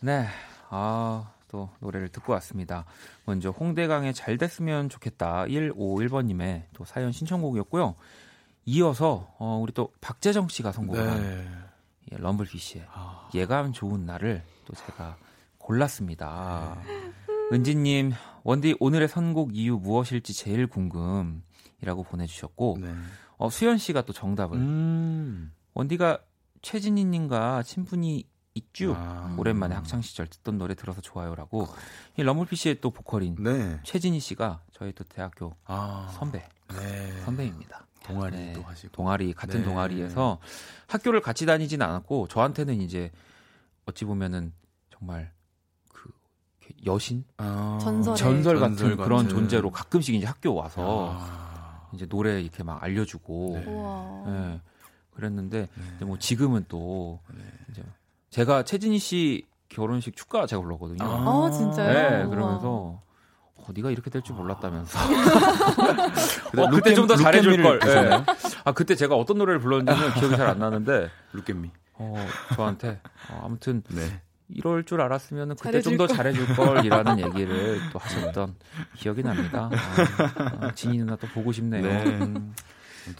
네. 0.00 0.28
아, 0.70 1.32
또 1.48 1.70
노래를 1.80 2.08
듣고 2.10 2.32
왔습니다. 2.34 2.84
먼저 3.24 3.50
홍대광의 3.50 4.14
잘 4.14 4.38
됐으면 4.38 4.88
좋겠다 4.88 5.46
151번님의 5.46 6.66
또 6.72 6.84
사연 6.84 7.10
신청곡이었고요. 7.10 7.96
이어서 8.66 9.34
어, 9.40 9.58
우리 9.60 9.72
또 9.72 9.92
박재정 10.00 10.46
씨가 10.46 10.70
선곡한 10.70 11.20
네. 11.20 11.48
예, 12.12 12.16
럼블피쉬의 12.16 12.86
아... 12.92 13.28
예감 13.34 13.72
좋은 13.72 14.06
날을 14.06 14.44
또 14.68 14.74
제가 14.74 15.16
골랐습니다. 15.56 16.82
네. 16.86 17.12
은지님, 17.52 18.12
원디 18.44 18.76
오늘의 18.78 19.08
선곡 19.08 19.56
이유 19.56 19.78
무엇일지 19.78 20.34
제일 20.34 20.66
궁금이라고 20.66 22.02
보내주셨고, 22.04 22.76
네. 22.80 22.94
어, 23.38 23.48
수연 23.48 23.78
씨가 23.78 24.02
또 24.02 24.12
정답을. 24.12 24.58
음. 24.58 25.52
원디가 25.72 26.18
최진희님과 26.60 27.62
친분이 27.62 28.24
있죠. 28.54 28.94
아. 28.96 29.34
오랜만에 29.38 29.74
학창 29.74 30.02
시절 30.02 30.26
듣던 30.26 30.58
노래 30.58 30.74
들어서 30.74 31.00
좋아요라고. 31.00 31.66
이 32.18 32.22
러물피쉬의 32.22 32.80
또 32.80 32.90
보컬인 32.90 33.36
네. 33.38 33.80
최진희 33.84 34.20
씨가 34.20 34.62
저희 34.72 34.92
또 34.92 35.04
대학교 35.04 35.54
아. 35.64 36.12
선배 36.18 36.46
네. 36.74 37.20
선배입니다. 37.24 37.86
동아리도 38.04 38.60
네. 38.60 38.88
동아리 38.90 39.32
같은 39.32 39.60
네. 39.60 39.64
동아리에서 39.64 40.40
학교를 40.88 41.20
같이 41.20 41.46
다니진 41.46 41.80
않았고 41.82 42.26
저한테는 42.28 42.80
이제 42.80 43.12
어찌 43.88 44.04
보면은 44.04 44.52
정말 44.90 45.32
그 45.92 46.10
여신, 46.86 47.24
아, 47.38 47.78
전설, 47.80 48.14
전설 48.16 48.60
같은 48.60 48.76
전설 48.76 48.96
그런 48.96 49.22
같은. 49.22 49.28
존재로 49.30 49.70
가끔씩 49.70 50.14
이제 50.14 50.26
학교 50.26 50.54
와서 50.54 51.16
아. 51.18 51.88
이제 51.94 52.04
노래 52.06 52.40
이렇게 52.42 52.62
막 52.62 52.82
알려주고, 52.82 53.52
네. 53.64 54.30
네. 54.30 54.60
그랬는데 55.14 55.60
네. 55.74 55.84
이제 55.96 56.04
뭐 56.04 56.18
지금은 56.18 56.66
또 56.68 57.20
네. 57.34 57.42
이제 57.70 57.82
제가 58.30 58.62
최진희 58.64 58.98
씨 58.98 59.46
결혼식 59.70 60.14
축가 60.16 60.46
제가 60.46 60.60
불렀거든요. 60.62 61.02
아, 61.04 61.46
아 61.46 61.50
진짜요? 61.50 62.10
네, 62.24 62.26
그러면서 62.28 63.00
어, 63.56 63.66
네가 63.74 63.90
이렇게 63.90 64.10
될 64.10 64.22
줄 64.22 64.34
몰랐다면서. 64.36 64.98
어, 66.58 66.70
그때 66.70 66.94
좀 66.94 67.06
더 67.06 67.16
잘해줄 67.16 67.62
걸. 67.62 67.78
네. 67.80 68.24
아 68.64 68.72
그때 68.72 68.94
제가 68.94 69.14
어떤 69.16 69.38
노래를 69.38 69.60
불렀는지는 69.60 70.14
기억이 70.14 70.36
잘 70.36 70.46
안 70.48 70.58
나는데. 70.58 71.08
루켓미. 71.32 71.70
어 71.98 72.14
저한테 72.54 73.00
어, 73.30 73.42
아무튼 73.44 73.82
네. 73.88 74.20
이럴 74.48 74.84
줄 74.84 75.00
알았으면 75.00 75.56
그때 75.56 75.82
좀 75.82 75.96
더 75.98 76.06
잘해줄 76.06 76.54
걸이라는 76.56 77.18
얘기를 77.26 77.80
또 77.92 77.98
하셨던 77.98 78.54
기억이 78.96 79.22
납니다. 79.22 79.68
아, 79.72 80.66
아, 80.66 80.72
진이 80.74 80.98
누나 80.98 81.16
또 81.16 81.26
보고 81.28 81.52
싶네요. 81.52 81.82
네. 81.82 82.04
음. 82.04 82.54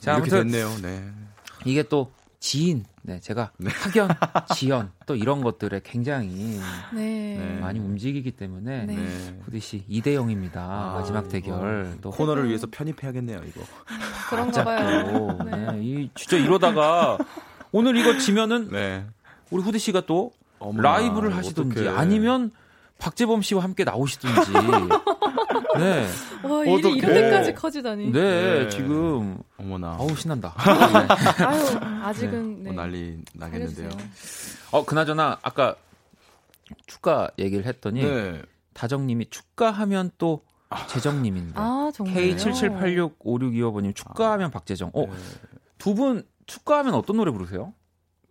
자 0.01 0.15
아무튼 0.15 0.45
됐네요. 0.45 0.69
네. 0.83 1.05
이게 1.65 1.83
또 1.83 2.13
지인, 2.41 2.85
네, 3.03 3.19
제가 3.19 3.51
네. 3.59 3.69
학연, 3.69 4.09
지연 4.55 4.93
또 5.07 5.17
이런 5.17 5.43
것들에 5.43 5.81
굉장히 5.85 6.61
네. 6.95 7.37
네. 7.37 7.59
많이 7.61 7.81
움직이기 7.81 8.31
때문에 8.33 8.87
네. 8.87 8.95
후디 9.45 9.59
씨 9.59 9.85
2대 9.91 10.15
0입니다. 10.15 10.59
아, 10.59 10.93
마지막 10.95 11.29
대결. 11.29 11.99
또 12.01 12.11
코너를 12.11 12.47
위해서 12.49 12.69
편입해야겠네요, 12.71 13.41
이거. 13.45 13.61
그런가 14.31 14.63
봐요. 14.63 15.37
네. 15.45 15.81
이 15.83 16.11
진짜 16.15 16.37
이러다가 16.37 17.19
오늘 17.73 17.97
이거 17.97 18.19
지면은 18.19 18.69
네. 18.71 19.05
우리 19.51 19.63
후디 19.63 19.79
씨가 19.79 20.03
또 20.07 20.33
어머나, 20.59 20.97
라이브를 20.97 21.35
하시든지 21.37 21.81
어떡해. 21.81 21.97
아니면 21.97 22.51
박재범 22.99 23.43
씨와 23.43 23.63
함께 23.63 23.85
나오시든지. 23.85 24.53
네. 25.79 26.09
와, 26.43 26.65
일이 26.65 26.93
이렇게까지 26.95 27.55
커지다니. 27.55 28.11
네, 28.11 28.65
네, 28.65 28.69
지금. 28.69 29.39
어머나. 29.57 29.97
아우, 29.99 30.15
신난다. 30.17 30.55
네. 30.59 31.45
아유, 31.45 31.79
아직은. 32.05 32.63
네. 32.65 32.73
뭐 32.73 32.83
난리 32.83 33.19
나겠는데요. 33.35 33.91
어, 34.73 34.85
그나저나, 34.85 35.39
아까 35.43 35.77
축가 36.87 37.31
얘기를 37.39 37.65
했더니. 37.67 38.03
네. 38.03 38.43
다정님이 38.75 39.27
축가하면 39.31 40.11
또 40.19 40.43
재정님인데. 40.89 41.55
아, 41.57 41.91
정말요? 41.95 42.37
K77865625번님 42.37 43.95
축가하면 43.95 44.51
박재정. 44.51 44.91
어, 44.95 45.07
네. 45.07 45.13
두분 45.79 46.25
축가하면 46.49 46.95
어떤 46.95 47.17
노래 47.19 47.31
부르세요? 47.31 47.73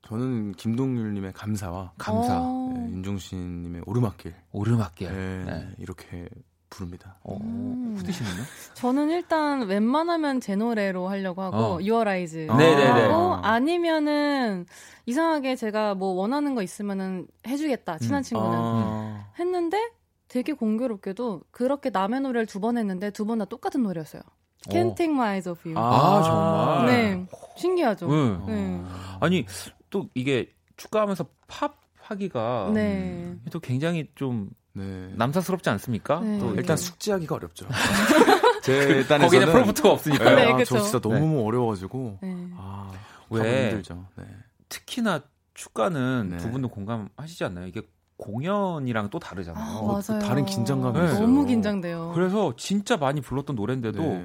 저는 0.01 0.53
김동률님의 0.53 1.34
감사와 1.34 1.93
감사, 1.97 2.39
어. 2.41 2.74
네, 2.76 2.91
윤종신님의 2.91 3.84
오르막길, 3.86 4.34
오르막길, 4.51 5.07
네, 5.11 5.43
네. 5.45 5.70
이렇게 5.80 6.28
부릅니다. 6.70 7.18
어, 7.24 7.38
음. 7.41 7.95
후디씨는요? 7.97 8.43
저는 8.74 9.09
일단 9.11 9.68
웬만하면 9.68 10.41
제 10.41 10.55
노래로 10.55 11.07
하려고 11.07 11.41
하고 11.41 11.57
어. 11.57 11.72
Your 11.76 12.07
Eyes 12.09 12.47
아. 12.49 12.57
네네네. 12.57 13.01
하고 13.07 13.36
아니면은 13.36 14.65
이상하게 15.05 15.55
제가 15.55 15.95
뭐 15.95 16.09
원하는 16.09 16.55
거 16.55 16.61
있으면은 16.63 17.28
해주겠다 17.47 17.99
친한 17.99 18.20
음. 18.20 18.24
친구는 18.24 18.57
아. 18.59 19.26
했는데 19.39 19.91
되게 20.28 20.51
공교롭게도 20.53 21.41
그렇게 21.51 21.89
남의 21.89 22.22
노래를 22.22 22.45
두 22.47 22.59
번 22.59 22.78
했는데 22.78 23.11
두 23.11 23.26
번 23.26 23.38
다 23.39 23.45
똑같은 23.45 23.84
노래였어요. 23.84 24.22
Can't 24.70 24.95
Take 24.97 25.13
My 25.13 25.28
Eyes 25.36 25.47
Off 25.49 25.70
You. 25.70 25.80
아, 25.80 26.24
정말? 26.24 26.86
네. 26.88 27.26
신기하죠. 27.58 28.08
네. 28.08 28.38
네. 28.47 28.84
아니, 29.20 29.45
또 29.89 30.10
이게 30.14 30.53
축가하면서 30.78 31.26
팝 31.47 31.80
하기가 31.99 32.72
네. 32.74 33.36
또 33.51 33.60
굉장히 33.60 34.10
좀 34.16 34.49
네. 34.74 35.12
남사스럽지 35.16 35.70
않습니까? 35.72 36.20
네. 36.20 36.39
또 36.39 36.53
일단 36.55 36.78
숙지하기가 36.78 37.36
어렵죠. 37.36 37.68
제 38.64 39.03
그, 39.03 39.18
거기는 39.18 39.51
프로프트가 39.51 39.91
없으니까. 39.91 40.36
네, 40.36 40.51
아, 40.53 40.64
저 40.64 40.80
진짜 40.82 40.99
너무 40.99 41.20
네. 41.20 41.43
어려워가지고. 41.43 42.20
네. 42.22 42.47
아, 42.55 42.91
왜 43.30 43.70
힘들죠. 43.70 44.05
네. 44.16 44.26
특히나 44.70 45.22
축가는 45.53 46.38
두 46.38 46.51
분도 46.51 46.68
공감하시지 46.68 47.43
않나요? 47.43 47.66
이게 47.68 47.82
공연이랑 48.18 49.10
또 49.10 49.20
다르잖아요. 49.20 49.64
아, 49.64 49.78
어, 49.80 49.86
맞아요. 49.88 50.22
다른 50.22 50.45
긴장감이 50.45 50.97
있어요. 51.05 51.22
너무 51.22 51.45
긴장돼요. 51.45 52.12
그래서 52.14 52.53
진짜 52.58 52.97
많이 52.97 53.22
불렀던 53.22 53.55
노래인데도 53.55 53.97
저 54.01 54.24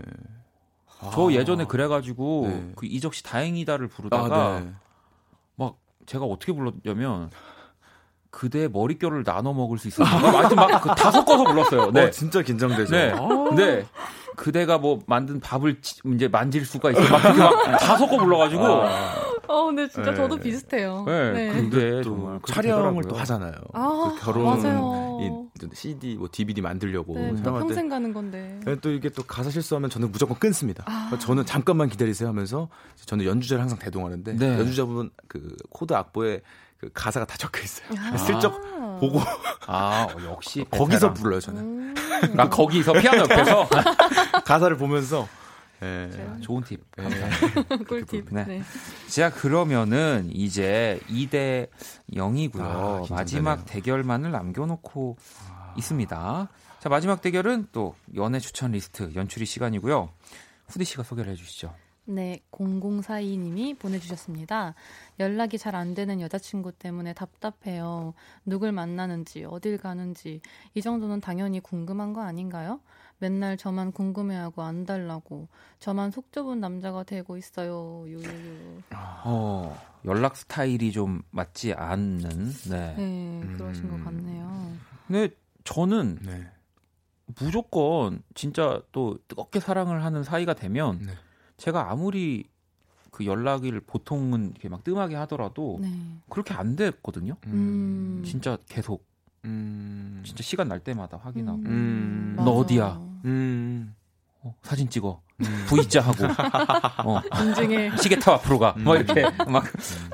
아. 1.03 1.27
예전에 1.31 1.65
그래가지고 1.67 2.73
그 2.77 2.87
이적 2.87 3.15
씨 3.15 3.23
다행이다를 3.23 3.89
부르다가 3.89 4.37
아, 4.37 4.67
막 5.57 5.77
제가 6.07 6.25
어떻게 6.25 6.53
불렀냐면 6.53 7.31
그대 8.31 8.67
머릿결을 8.67 9.25
나눠 9.25 9.53
먹을 9.53 9.79
수 9.79 9.89
있었나? 9.89 10.11
하여튼 10.11 10.57
막다 10.57 10.81
그 10.81 11.11
섞어서 11.13 11.45
불렀어요. 11.45 11.91
네. 11.91 12.05
어, 12.05 12.11
진짜 12.11 12.41
긴장되죠. 12.41 12.91
네. 12.91 13.13
아~ 13.13 13.55
네. 13.55 13.85
그대가 14.37 14.79
뭐 14.79 15.01
만든 15.07 15.39
밥을 15.39 15.81
이제 16.15 16.29
만질 16.29 16.65
수가 16.65 16.93
있어. 16.93 17.01
막다 17.01 17.97
섞어 17.99 18.17
불러가지고. 18.17 18.65
아~ 18.65 19.32
어, 19.53 19.67
근데 19.67 19.87
진짜 19.87 20.13
네. 20.13 20.17
저도 20.17 20.37
비슷해요. 20.39 21.05
네. 21.07 21.33
네. 21.33 21.49
근데 21.53 22.03
정말 22.03 22.41
촬영을 22.47 23.05
또 23.05 23.17
하잖아요. 23.17 23.53
아, 23.75 24.15
그 24.17 24.25
결혼 24.25 24.45
맞아요. 24.45 25.19
이 25.21 25.67
CD 25.75 26.17
뭐 26.17 26.29
DVD 26.33 26.63
만들려고 26.63 27.15
네, 27.15 27.35
평생 27.43 27.89
가는 27.91 28.15
건데. 28.15 28.59
네, 28.65 28.77
또 28.77 28.91
이게 28.91 29.11
또 29.11 29.23
가사 29.23 29.51
실수하면 29.51 29.91
저는 29.91 30.11
무조건 30.11 30.39
끊습니다. 30.39 30.85
아. 30.87 31.17
저는 31.19 31.45
잠깐만 31.45 31.91
기다리세요 31.91 32.29
하면서 32.31 32.69
저는 33.05 33.27
연주자를 33.27 33.61
항상 33.61 33.79
대동하는데 33.79 34.33
네. 34.37 34.59
연주자분 34.59 35.11
그 35.29 35.55
코드 35.71 35.93
악보에 35.93 36.41
그 36.79 36.89
가사가 36.95 37.27
다 37.27 37.37
적혀 37.37 37.63
있어요. 37.63 37.89
아. 37.99 38.17
슬쩍 38.17 38.59
보고 38.99 39.21
아 39.67 40.09
역시 40.25 40.65
거기서 40.71 41.13
불러요 41.13 41.41
저는. 41.41 41.61
음. 41.61 41.95
나 42.35 42.49
거기서 42.49 42.95
피아노 42.95 43.19
옆에서 43.23 43.69
가사를 44.47 44.77
보면서 44.79 45.29
네. 45.83 46.41
좋은 46.41 46.63
팁. 46.63 46.81
네. 46.97 47.05
꿀팁. 47.89 48.27
네. 48.31 48.45
네. 48.45 48.63
자, 49.09 49.31
그러면은 49.31 50.29
이제 50.33 51.01
2대 51.09 51.69
0이고요. 52.13 52.61
아, 52.63 53.03
마지막 53.11 53.65
대결만을 53.67 54.31
남겨놓고 54.31 55.17
아. 55.49 55.75
있습니다. 55.77 56.49
자, 56.79 56.89
마지막 56.89 57.21
대결은 57.21 57.67
또 57.73 57.95
연애 58.15 58.39
추천 58.39 58.73
리스트 58.73 59.13
연추리 59.15 59.45
시간이고요. 59.45 60.09
후디 60.69 60.85
씨가 60.85 61.03
소개를 61.03 61.33
해주시죠. 61.33 61.75
네, 62.05 62.41
0042님이 62.51 63.79
보내주셨습니다. 63.79 64.75
연락이 65.21 65.57
잘 65.59 65.77
안 65.77 65.95
되는 65.95 66.21
여자친구 66.21 66.73
때문에 66.73 67.13
답답해요. 67.15 68.15
누굴 68.45 68.73
만나는지, 68.73 69.45
어딜 69.45 69.79
가는지, 69.79 70.41
이 70.75 70.83
정도는 70.83 71.21
당연히 71.21 71.61
궁금한 71.61 72.13
거 72.13 72.23
아닌가요? 72.23 72.81
맨날 73.23 73.57
저만 73.57 73.93
궁금해하고 73.93 74.63
안 74.63 74.85
달라고, 74.85 75.47
저만 75.79 76.11
속 76.11 76.33
좁은 76.33 76.59
남자가 76.59 77.05
되고 77.05 77.37
있어요. 77.37 78.03
유유유. 78.09 78.83
어, 79.25 79.81
연락 80.05 80.37
스타일이 80.37 80.91
좀 80.91 81.23
맞지 81.31 81.73
않는, 81.75 82.29
네. 82.69 82.95
네, 82.97 83.41
그러신 83.57 83.85
음. 83.85 83.91
것 83.91 84.05
같네요. 84.05 84.73
근데 85.07 85.29
저는 85.63 86.19
네. 86.23 86.49
무조건 87.39 88.25
진짜 88.35 88.83
또 88.91 89.19
뜨겁게 89.29 89.61
사랑을 89.61 90.03
하는 90.03 90.25
사이가 90.25 90.55
되면, 90.55 90.99
네. 90.99 91.13
제가 91.59 91.93
아무리 91.93 92.51
그 93.13 93.25
연락을 93.25 93.83
보통은 93.83 94.51
이렇게 94.51 94.69
막 94.69 94.83
뜸하게 94.83 95.15
하더라도 95.15 95.79
네. 95.81 95.89
그렇게 96.29 96.55
안 96.55 96.75
됐거든요. 96.75 97.37
음. 97.47 98.25
진짜 98.27 98.59
계속 98.69 99.07
음. 99.45 100.23
진짜 100.27 100.43
시간 100.43 100.67
날 100.67 100.81
때마다 100.81 101.19
확인하고 101.19 101.61
음. 101.61 102.35
너 102.37 102.51
어디야? 102.51 103.12
음. 103.25 103.95
어, 104.43 104.55
사진 104.63 104.89
찍어. 104.89 105.21
음. 105.41 105.67
V자 105.69 106.01
하고 106.01 106.25
어. 107.17 107.21
인증해 107.43 107.97
시계 107.97 108.19
타 108.19 108.35
앞으로 108.35 108.59
가. 108.59 108.75
뭐 108.79 108.97
이렇게 108.97 109.23
막 109.49 109.65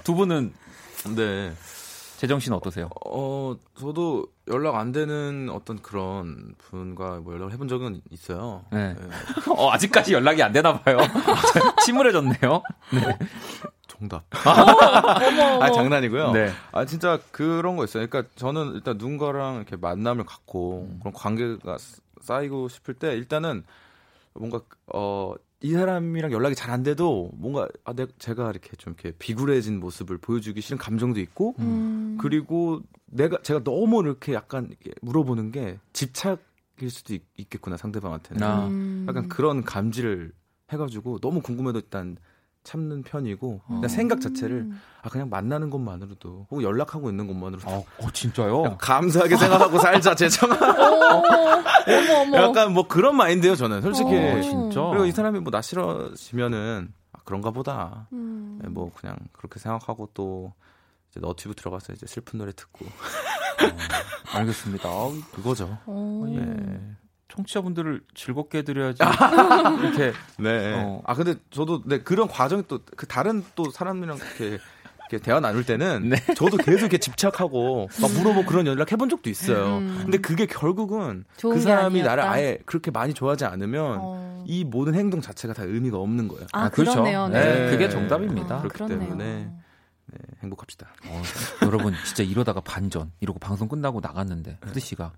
두 0.05 0.15
분은 0.15 0.53
네. 1.17 1.53
재정 2.19 2.41
씨는 2.41 2.57
어떠세요? 2.57 2.91
어, 3.07 3.55
저도 3.79 4.27
연락 4.49 4.75
안 4.75 4.91
되는 4.91 5.49
어떤 5.53 5.81
그런 5.81 6.55
분과 6.59 7.21
뭐 7.21 7.33
연락을 7.35 7.53
해본 7.53 7.69
적은 7.69 8.01
있어요. 8.11 8.65
네. 8.73 8.95
네. 8.95 9.07
어, 9.57 9.71
아직까지 9.71 10.13
연락이 10.15 10.43
안 10.43 10.51
되나 10.53 10.81
봐요. 10.81 10.99
침울해졌네요. 11.85 12.63
네. 12.93 13.19
정답. 13.87 14.25
아, 14.47 15.65
아, 15.65 15.71
장난이고요. 15.71 16.33
네. 16.33 16.51
아, 16.73 16.85
진짜 16.85 17.21
그런 17.31 17.77
거 17.77 17.85
있어요. 17.85 18.05
그러니까 18.09 18.33
저는 18.35 18.73
일단 18.75 18.97
누군가랑 18.99 19.57
이렇게 19.57 19.77
만남을 19.77 20.25
갖고 20.25 20.89
음. 20.91 20.99
그런 21.01 21.13
관계가 21.13 21.77
쌓이고 22.21 22.69
싶을 22.69 22.95
때 22.95 23.14
일단은 23.14 23.64
뭔가 24.35 24.62
어, 24.87 25.35
이 25.61 25.73
사람이랑 25.73 26.31
연락이 26.33 26.55
잘 26.55 26.71
안 26.71 26.83
돼도 26.83 27.31
뭔가 27.35 27.69
아, 27.85 27.93
내, 27.93 28.07
제가 28.19 28.51
이렇게 28.51 28.77
좀 28.77 28.93
이렇게 28.93 29.16
비굴해진 29.19 29.81
모습을 29.81 30.19
보여주기 30.19 30.61
싫은 30.61 30.79
감정도 30.79 31.19
있고 31.21 31.55
음. 31.59 32.16
그리고 32.21 32.81
내가 33.07 33.39
제가 33.43 33.64
너무 33.64 34.03
이렇게 34.03 34.35
약간 34.35 34.66
이렇게 34.69 34.93
물어보는 35.03 35.51
게 35.51 35.79
집착일 35.93 36.91
수도 36.91 37.14
있, 37.14 37.51
겠구나 37.51 37.77
상대방한테는 37.77 38.43
아. 38.43 38.69
음. 38.69 39.07
약간 39.09 39.29
그런 39.29 39.64
감지를 39.64 40.33
해가지고 40.71 41.19
너무 41.21 41.41
궁금해도 41.41 41.79
일단 41.81 42.16
참는 42.69 43.03
편이고 43.03 43.62
어. 43.66 43.83
생각 43.89 44.21
자체를 44.21 44.69
아 45.01 45.09
그냥 45.09 45.31
만나는 45.31 45.71
것만으로도 45.71 46.49
혹은 46.51 46.62
연락하고 46.62 47.09
있는 47.09 47.27
것만으로도 47.27 47.66
어, 47.66 47.85
어 48.01 48.11
진짜요? 48.12 48.77
감사하게 48.77 49.37
생각하고 49.39 49.79
살자. 49.79 50.14
어머 51.89 52.21
어머. 52.21 52.37
약간 52.37 52.75
뭐 52.75 52.87
그런 52.87 53.16
마인드예요 53.16 53.57
저는 53.57 53.81
솔직히. 53.81 54.14
어, 54.14 54.41
진짜. 54.43 54.83
그리고 54.91 55.07
이 55.07 55.12
사람이 55.12 55.41
뭐 55.41 55.51
나 55.51 55.62
싫어지면은 55.62 56.93
아, 57.12 57.19
그런가 57.25 57.51
보다. 57.53 58.07
음. 58.12 58.59
네, 58.62 58.69
뭐 58.69 58.93
그냥 58.95 59.16
그렇게 59.33 59.59
생각하고 59.59 60.11
또 60.12 60.53
이제 61.11 61.21
너튜브 61.21 61.55
들어가서 61.55 61.95
이제 61.95 62.07
슬픈 62.07 62.39
노래 62.39 62.53
듣고. 62.53 62.85
어, 62.85 64.37
알겠습니다. 64.37 64.89
그거죠. 65.35 65.79
네. 66.27 66.79
청취자분들을 67.39 68.03
즐겁게 68.14 68.59
해드려야지 68.59 68.99
이렇게 69.80 70.12
네. 70.39 70.74
어. 70.74 71.01
아 71.05 71.14
근데 71.14 71.36
저도 71.51 71.82
네 71.86 72.01
그런 72.03 72.28
과정이 72.28 72.64
또 72.66 72.78
그 72.97 73.07
다른 73.07 73.45
또 73.55 73.70
사람이랑 73.70 74.16
이렇게 74.16 74.59
이렇게 75.11 75.24
대화 75.24 75.41
나눌 75.41 75.64
때는 75.64 76.11
네. 76.11 76.16
저도 76.34 76.57
계속 76.59 76.80
이렇게 76.80 76.99
집착하고 76.99 77.89
막 78.01 78.12
물어보고 78.12 78.45
그런 78.47 78.66
연락 78.66 78.91
해본 78.93 79.09
적도 79.09 79.30
있어요. 79.30 79.78
음. 79.78 79.99
근데 80.03 80.18
그게 80.18 80.47
결국은 80.47 81.24
그 81.41 81.61
사람이 81.61 82.03
나를 82.03 82.24
아예 82.24 82.59
그렇게 82.66 82.91
많이 82.91 83.14
좋아하지 83.14 83.45
않으면 83.45 83.99
어. 84.01 84.45
이 84.47 84.64
모든 84.64 84.95
행동 84.95 85.20
자체가 85.20 85.55
다 85.55 85.62
의미가 85.62 85.97
없는 85.99 86.28
거예요. 86.28 86.47
아, 86.53 86.64
아 86.64 86.68
그렇죠. 86.68 87.03
네. 87.03 87.16
네. 87.28 87.70
그게 87.70 87.89
정답입니다. 87.89 88.57
아, 88.57 88.59
그렇기 88.59 88.74
그렇네요. 88.74 88.99
때문에 88.99 89.51
네, 90.07 90.18
행복합시다. 90.43 90.89
어, 91.07 91.22
여러분 91.62 91.95
진짜 92.05 92.22
이러다가 92.22 92.61
반전 92.61 93.12
이러고 93.20 93.39
방송 93.39 93.68
끝나고 93.68 94.01
나갔는데 94.01 94.59
후드 94.62 94.80
씨가 94.80 95.12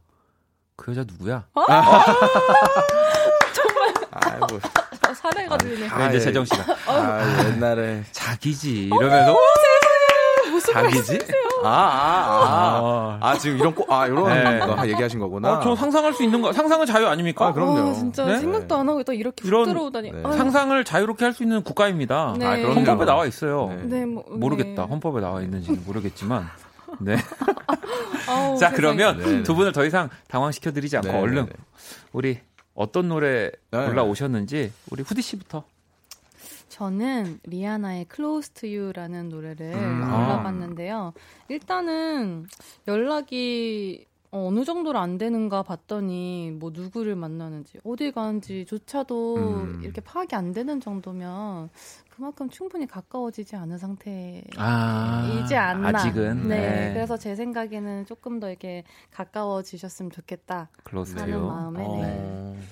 그 0.80 0.92
여자 0.92 1.04
누구야? 1.06 1.44
어? 1.54 1.62
정말. 3.52 3.92
아이고. 4.12 4.58
사례가 5.14 5.58
되네. 5.58 5.88
아, 5.88 6.08
이제 6.08 6.20
재정 6.20 6.44
씨가. 6.46 6.64
아, 6.86 7.44
옛날에. 7.54 8.02
자기지. 8.12 8.84
이러면서. 8.86 9.36
무슨 10.50 10.72
자기지? 10.74 11.18
아, 11.62 11.68
아, 11.68 13.18
아. 13.20 13.28
아, 13.28 13.38
지금 13.38 13.58
이런, 13.58 13.74
꼬, 13.74 13.84
아, 13.94 14.06
이런 14.06 14.24
네. 14.24 14.58
거 14.58 14.88
얘기하신 14.88 15.18
거구나. 15.20 15.58
어, 15.58 15.60
저 15.62 15.76
상상할 15.76 16.14
수 16.14 16.22
있는 16.24 16.40
거, 16.40 16.52
상상은 16.52 16.86
자유 16.86 17.06
아닙니까? 17.06 17.48
아, 17.48 17.52
그럼요. 17.52 17.90
아, 17.90 17.92
진짜 17.92 18.24
네? 18.24 18.38
생각도 18.38 18.74
안 18.76 18.88
하고 18.88 19.02
또 19.04 19.12
이렇게 19.12 19.46
이런, 19.46 19.66
들어오다니. 19.66 20.12
네. 20.12 20.22
상상을 20.22 20.82
자유롭게 20.84 21.24
할 21.26 21.34
수 21.34 21.42
있는 21.42 21.62
국가입니다. 21.62 22.34
네. 22.38 22.46
아, 22.46 22.52
헌법에 22.72 23.04
나와 23.04 23.26
있어요. 23.26 23.70
네. 23.84 24.06
뭐, 24.06 24.24
모르겠다. 24.30 24.84
헌법에 24.84 25.20
나와 25.20 25.42
있는지는 25.42 25.82
모르겠지만. 25.86 26.48
네. 27.00 27.16
아우, 28.28 28.58
자, 28.58 28.70
그러면 28.72 29.18
네네. 29.18 29.42
두 29.42 29.54
분을 29.54 29.72
더 29.72 29.84
이상 29.84 30.08
당황시켜 30.28 30.72
드리지 30.72 30.96
않고 30.96 31.08
네네네. 31.08 31.22
얼른 31.22 31.48
우리 32.12 32.38
어떤 32.74 33.08
노래 33.08 33.50
골라 33.70 34.02
오셨는지 34.02 34.72
우리 34.90 35.02
후디 35.02 35.22
씨부터. 35.22 35.64
저는 36.68 37.40
리아나의 37.44 38.06
Close 38.14 38.54
to 38.54 38.68
You라는 38.68 39.28
노래를 39.28 39.74
음. 39.74 40.00
골라봤는데요. 40.00 41.12
일단은 41.48 42.46
연락이 42.88 44.06
어, 44.32 44.46
어느 44.46 44.64
정도로 44.64 44.98
안 44.98 45.18
되는가 45.18 45.64
봤더니 45.64 46.52
뭐 46.52 46.70
누구를 46.72 47.16
만나는지 47.16 47.78
어디 47.84 48.12
가는지조차도 48.12 49.36
음. 49.36 49.80
이렇게 49.82 50.00
파악이 50.00 50.36
안 50.36 50.52
되는 50.52 50.80
정도면 50.80 51.68
그만큼 52.20 52.50
충분히 52.50 52.86
가까워지지 52.86 53.56
않은 53.56 53.78
상태이지 53.78 54.50
아, 54.58 55.70
않나. 55.70 55.88
아직은. 55.88 56.48
네, 56.48 56.60
네, 56.60 56.92
그래서 56.92 57.16
제 57.16 57.34
생각에는 57.34 58.04
조금 58.04 58.38
더 58.38 58.50
이렇게 58.50 58.84
가까워지셨으면 59.10 60.10
좋겠다. 60.10 60.68
하는 60.84 61.40
마음에. 61.46 61.78
네. 61.78 61.86
어. 61.88 62.54
네. 62.54 62.62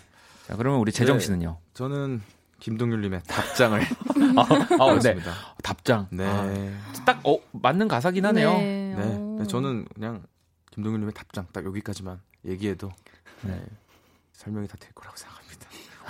자, 0.46 0.56
그러면 0.56 0.80
우리 0.80 0.92
재정 0.92 1.16
네, 1.16 1.24
씨는요? 1.24 1.56
네, 1.58 1.70
저는 1.72 2.20
김동률님의 2.60 3.22
답장을. 3.26 3.80
아, 4.36 4.84
아 4.84 4.98
네. 4.98 5.16
답장. 5.62 6.08
네. 6.10 6.26
아, 6.26 7.04
딱, 7.06 7.26
어, 7.26 7.38
맞는 7.52 7.88
가사긴 7.88 8.26
하네요. 8.26 8.52
네. 8.52 8.94
네. 9.38 9.46
저는 9.46 9.86
그냥 9.94 10.22
김동률님의 10.72 11.14
답장 11.14 11.46
딱 11.54 11.64
여기까지만 11.64 12.20
얘기해도 12.44 12.90
네. 13.44 13.64
설명이 14.32 14.68
다 14.68 14.76
될 14.78 14.92
거라고 14.92 15.16
생각합니다. 15.16 15.68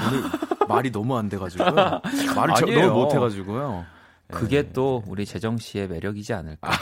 오늘 0.09 0.58
말이 0.69 0.93
너무 0.93 1.17
안 1.17 1.29
돼가지고요. 1.29 1.73
말을 2.37 2.75
너무 2.75 3.05
못해가지고요. 3.05 3.87
그게 4.31 4.63
네. 4.63 4.73
또 4.73 5.03
우리 5.07 5.25
재정 5.25 5.57
씨의 5.57 5.89
매력이지 5.89 6.35
않을까. 6.35 6.71
아, 6.71 6.77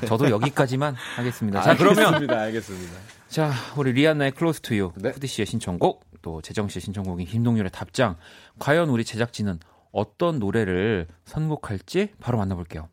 네. 0.00 0.06
저도 0.06 0.30
여기까지만 0.30 0.94
하겠습니다. 1.16 1.60
자, 1.60 1.76
그러면 1.76 2.04
알겠습니다. 2.06 2.40
알겠습니다. 2.40 2.92
자, 3.28 3.52
우리 3.76 3.92
리안나의 3.92 4.32
Close 4.32 4.60
to 4.60 4.76
You, 4.76 4.92
후디 4.92 5.26
씨의 5.26 5.46
신청곡, 5.46 6.04
또 6.22 6.40
재정 6.42 6.68
씨의 6.68 6.80
신청곡인 6.80 7.26
김동률의 7.26 7.72
답장. 7.72 8.16
과연 8.60 8.88
우리 8.88 9.04
제작진은 9.04 9.58
어떤 9.90 10.38
노래를 10.38 11.08
선곡할지 11.24 12.10
바로 12.20 12.38
만나볼게요. 12.38 12.88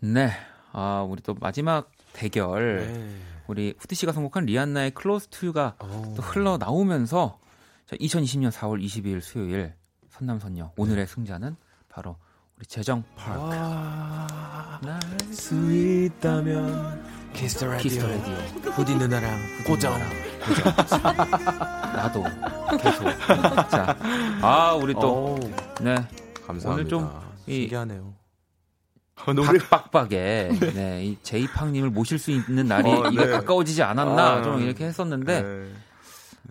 네, 0.00 0.32
아, 0.72 1.06
우리 1.08 1.22
또 1.22 1.34
마지막 1.38 1.92
대결. 2.12 2.92
네. 2.92 3.32
우리 3.46 3.74
후디 3.78 3.94
씨가 3.94 4.12
선곡한 4.12 4.46
리안나의 4.46 4.92
Close 4.92 5.28
to 5.28 5.46
You가 5.46 5.76
또 5.78 6.22
흘러 6.22 6.58
나오면서 6.58 7.38
자, 7.86 7.96
2020년 7.96 8.50
4월 8.50 8.82
22일 8.82 9.20
수요일 9.20 9.74
선남선녀 10.12 10.72
오늘의 10.76 11.06
승자는 11.06 11.56
바로 11.88 12.16
우리 12.56 12.66
재정 12.66 13.02
파크. 13.16 13.40
아, 13.54 14.78
날수 14.82 15.72
있다면 15.72 17.02
키스터 17.32 17.66
라디오. 17.66 17.82
키스터 17.82 18.06
라디오. 18.06 18.34
후디 18.72 18.94
누나랑 18.94 19.38
고정. 19.66 19.98
나도 21.94 22.24
계속. 22.78 23.04
자, 23.70 23.96
아 24.42 24.74
우리 24.74 24.92
또 24.94 25.38
네. 25.80 25.94
감사합니다. 26.46 26.70
오늘 26.70 26.88
좀 26.88 27.10
신기하네요. 27.46 28.14
노래 29.34 29.58
빡빡에 29.70 30.50
네. 30.60 30.72
네, 30.72 31.04
이 31.06 31.18
제이팡님을 31.22 31.90
모실 31.90 32.18
수 32.18 32.30
있는 32.32 32.66
날이 32.66 32.90
어, 32.90 33.08
네. 33.10 33.28
가까워지지 33.28 33.82
않았나 33.82 34.32
아, 34.32 34.42
좀 34.42 34.60
이렇게 34.60 34.84
했었는데 34.84 35.42
네. 35.42 35.72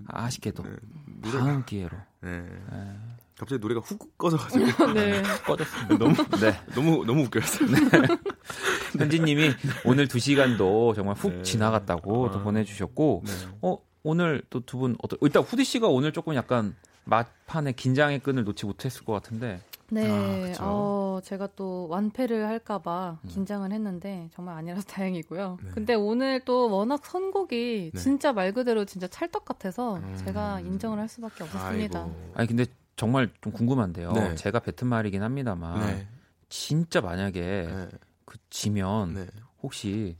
아쉽게도 0.08 0.64
네. 0.64 1.32
다음 1.32 1.64
기회로. 1.66 1.96
네. 2.22 2.46
네. 3.42 3.46
갑자기 3.46 3.60
노래가 3.60 3.82
훅 3.82 4.18
꺼져가지고. 4.18 4.94
네. 4.94 5.24
꺼졌습니다. 5.46 5.98
너무, 5.98 6.16
네. 6.40 6.60
너무, 6.76 7.06
너무 7.06 7.24
웃겼어요. 7.24 7.70
네. 7.70 9.00
현진님이 9.00 9.52
오늘 9.86 10.08
두 10.08 10.20
시간도 10.20 10.94
정말 10.94 11.16
훅 11.16 11.32
네. 11.38 11.42
지나갔다고 11.44 12.28
아. 12.28 12.32
또 12.32 12.42
보내주셨고, 12.44 13.24
네. 13.26 13.32
어, 13.62 13.78
오늘 14.04 14.44
또 14.50 14.62
두 14.62 14.78
분, 14.78 14.96
어떤, 15.02 15.18
일단 15.22 15.44
후디 15.44 15.64
씨가 15.64 15.88
오늘 15.88 16.12
조금 16.12 16.36
약간 16.36 16.76
막판에 17.06 17.72
긴장의 17.72 18.20
끈을 18.20 18.44
놓지 18.44 18.68
못했을 18.68 19.04
것 19.06 19.14
같은데, 19.14 19.60
네, 19.94 20.54
아, 20.60 20.64
어, 20.64 21.20
제가 21.22 21.50
또 21.58 21.88
완패를 21.90 22.48
할까봐 22.48 23.18
음. 23.24 23.28
긴장을 23.28 23.70
했는데 23.70 24.30
정말 24.34 24.56
아니라서 24.56 24.84
다행이고요. 24.88 25.58
네. 25.62 25.72
근데 25.74 25.96
오늘 25.96 26.40
또 26.46 26.70
워낙 26.72 27.06
선곡이 27.06 27.92
네. 27.94 28.00
진짜 28.00 28.32
말 28.32 28.54
그대로 28.54 28.86
진짜 28.86 29.08
찰떡 29.08 29.44
같아서 29.44 29.98
음. 29.98 30.16
제가 30.24 30.62
인정을 30.62 30.98
할 30.98 31.10
수밖에 31.10 31.44
없었습니다. 31.44 32.04
아이고. 32.04 32.16
아니 32.36 32.48
근데 32.48 32.66
정말 33.02 33.32
좀 33.42 33.52
궁금한데요. 33.52 34.12
네. 34.12 34.36
제가 34.36 34.60
뱉은 34.60 34.88
말이긴 34.88 35.24
합니다만 35.24 35.80
네. 35.80 36.08
진짜 36.50 37.02
만약에 37.02 37.42
네. 37.42 37.90
그 38.26 38.38
지면 38.52 39.16
네. 39.16 39.26
혹시 39.64 40.16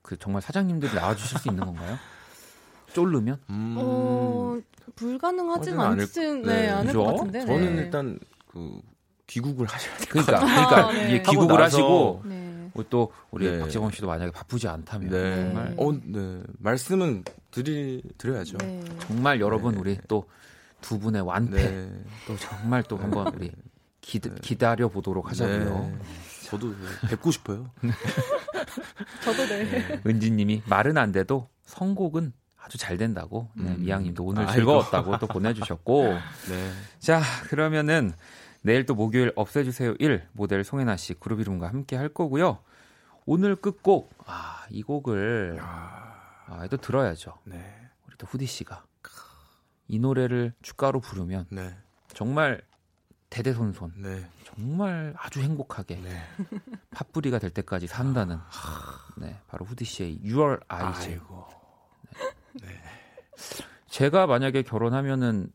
그 0.00 0.16
정말 0.16 0.40
사장님들이 0.40 0.94
나와주실 0.94 1.40
수 1.40 1.48
있는 1.48 1.64
건가요? 1.64 1.98
쫄르면? 2.94 3.40
음... 3.50 3.76
어, 3.80 4.60
불가능하진 4.94 5.80
않진 5.80 6.42
네, 6.42 6.68
않을 6.68 6.94
것 6.94 7.02
같은데. 7.02 7.40
저는 7.46 7.78
일단 7.78 8.16
그 8.46 8.80
귀국을 9.26 9.66
하셔야 9.66 9.96
돼요. 9.96 10.06
그러니까, 10.10 10.38
그러니까 10.38 10.86
아, 10.86 10.92
네. 10.92 11.22
귀국을 11.22 11.60
하시고 11.60 12.22
네. 12.26 12.70
또 12.90 13.12
우리 13.32 13.50
네. 13.50 13.58
박재범 13.58 13.90
씨도 13.90 14.06
만약에 14.06 14.30
바쁘지 14.30 14.68
않다면 14.68 15.10
네. 15.10 15.34
정말 15.34 15.74
어, 15.76 15.92
네. 15.92 16.42
말씀은 16.60 17.24
드리 17.50 18.04
드려야죠. 18.18 18.58
네. 18.58 18.84
정말 19.00 19.40
여러분 19.40 19.74
우리 19.74 19.98
또 20.06 20.26
두 20.80 20.98
분의 20.98 21.22
완패 21.22 21.90
또 22.26 22.36
정말 22.36 22.82
또 22.82 22.96
한번 22.96 23.32
우리 23.34 23.52
기, 24.00 24.18
기다려 24.18 24.88
보도록 24.88 25.30
하자고요. 25.30 25.98
저도 26.46 26.74
뵙고 27.08 27.30
싶어요. 27.30 27.70
저도 29.22 29.46
네. 29.46 30.00
은지님이 30.06 30.62
말은 30.66 30.98
안 30.98 31.12
돼도 31.12 31.48
선곡은 31.64 32.32
아주 32.56 32.76
잘 32.76 32.96
된다고 32.96 33.48
네, 33.54 33.70
음. 33.70 33.84
이양님도 33.84 34.24
오늘 34.24 34.46
즐거웠다고 34.48 35.18
또 35.18 35.26
보내주셨고 35.26 36.04
네. 36.50 36.72
자 36.98 37.22
그러면은 37.44 38.12
내일 38.62 38.84
또 38.84 38.94
목요일 38.94 39.32
없애주세요 39.36 39.94
1 39.98 40.28
모델 40.32 40.62
송혜나 40.64 40.96
씨 40.96 41.14
그룹 41.14 41.40
이름과 41.40 41.68
함께 41.68 41.96
할 41.96 42.08
거고요. 42.08 42.58
오늘 43.26 43.54
끝곡 43.54 44.12
아, 44.26 44.64
이 44.70 44.82
곡을 44.82 45.58
아, 45.60 46.66
또 46.68 46.76
들어야죠. 46.76 47.34
네. 47.44 47.74
우리 48.06 48.16
또 48.18 48.26
후디 48.26 48.46
씨가 48.46 48.84
이 49.90 49.98
노래를 49.98 50.52
주가로 50.62 51.00
부르면 51.00 51.46
네. 51.50 51.76
정말 52.14 52.62
대대손손 53.28 53.94
네. 53.96 54.24
정말 54.44 55.14
아주 55.18 55.40
행복하게 55.40 55.96
네. 55.96 56.22
팥뿌리가 56.92 57.38
될 57.40 57.50
때까지 57.50 57.88
산다는 57.88 58.38
네, 59.16 59.36
바로 59.48 59.64
후디 59.66 59.84
씨의 59.84 60.20
6월 60.24 60.60
아이즈. 60.68 61.08
네. 61.10 62.66
네. 62.66 62.82
제가 63.88 64.26
만약에 64.26 64.62
결혼하면은 64.62 65.52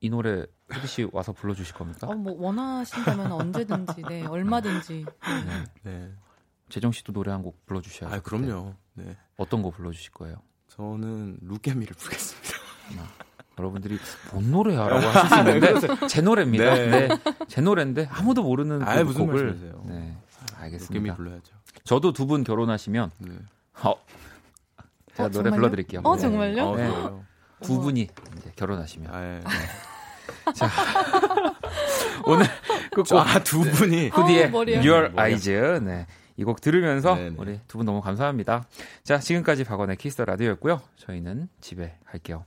이 0.00 0.08
노래 0.10 0.46
혜디 0.72 0.86
씨 0.86 1.08
와서 1.12 1.32
불러주실 1.32 1.74
겁니까? 1.74 2.06
어, 2.06 2.14
뭐 2.14 2.34
원하신다면 2.38 3.32
언제든지, 3.32 4.02
네, 4.08 4.24
얼마든지. 4.24 5.04
네. 5.04 5.64
네. 5.82 6.12
재정 6.68 6.92
씨도 6.92 7.12
노래 7.12 7.32
한 7.32 7.42
곡 7.42 7.66
불러주셔야. 7.66 8.12
아, 8.14 8.20
그럼요. 8.20 8.74
네. 8.94 9.16
어떤 9.36 9.62
거 9.62 9.70
불러주실 9.70 10.12
거예요? 10.12 10.36
저는 10.68 11.38
루게미를 11.42 11.94
부르겠습니다. 11.96 12.48
아, 13.58 13.62
여러분들이 13.62 13.98
뭔 14.32 14.50
노래야라고 14.50 15.06
하실 15.06 15.28
수 15.28 15.38
있는데 15.38 16.06
제 16.08 16.20
노래입니다. 16.20 16.74
네. 16.74 16.86
네. 16.86 17.08
제 17.48 17.60
노래인데 17.60 18.08
아무도 18.10 18.42
모르는 18.42 18.82
아, 18.82 18.96
그 18.96 19.00
무슨 19.02 19.26
곡을. 19.26 19.44
말씀이세요? 19.46 19.82
네. 19.86 20.16
알겠습니다. 20.60 21.16
불러야죠. 21.16 21.54
저도 21.84 22.12
두 22.12 22.26
분 22.26 22.44
결혼하시면 22.44 23.10
네. 23.18 23.32
어, 23.82 23.94
제가 25.14 25.26
어, 25.26 25.28
노래 25.30 25.50
불러드릴게요. 25.50 26.00
어 26.04 26.16
정말요? 26.16 26.74
네. 26.76 26.86
어, 26.88 27.24
두 27.62 27.80
분이 27.80 28.08
이제 28.38 28.52
결혼하시면. 28.56 29.14
아, 29.14 29.22
예. 29.24 29.40
네. 29.40 29.44
자 30.54 30.68
오늘 32.24 32.46
그아두 32.92 33.60
분이 33.62 34.08
후디의 34.08 34.44
어, 34.52 34.56
Your 34.58 35.12
Eyes 35.18 35.48
네. 35.82 36.06
이 36.36 36.44
곡 36.44 36.60
들으면서 36.60 37.14
네네. 37.16 37.34
우리 37.38 37.60
두 37.66 37.78
분 37.78 37.86
너무 37.86 38.00
감사합니다. 38.00 38.64
자 39.02 39.18
지금까지 39.18 39.64
박원의 39.64 39.96
키스 39.96 40.16
터 40.16 40.24
라디오였고요. 40.24 40.80
저희는 40.96 41.48
집에 41.60 41.96
갈게요. 42.06 42.44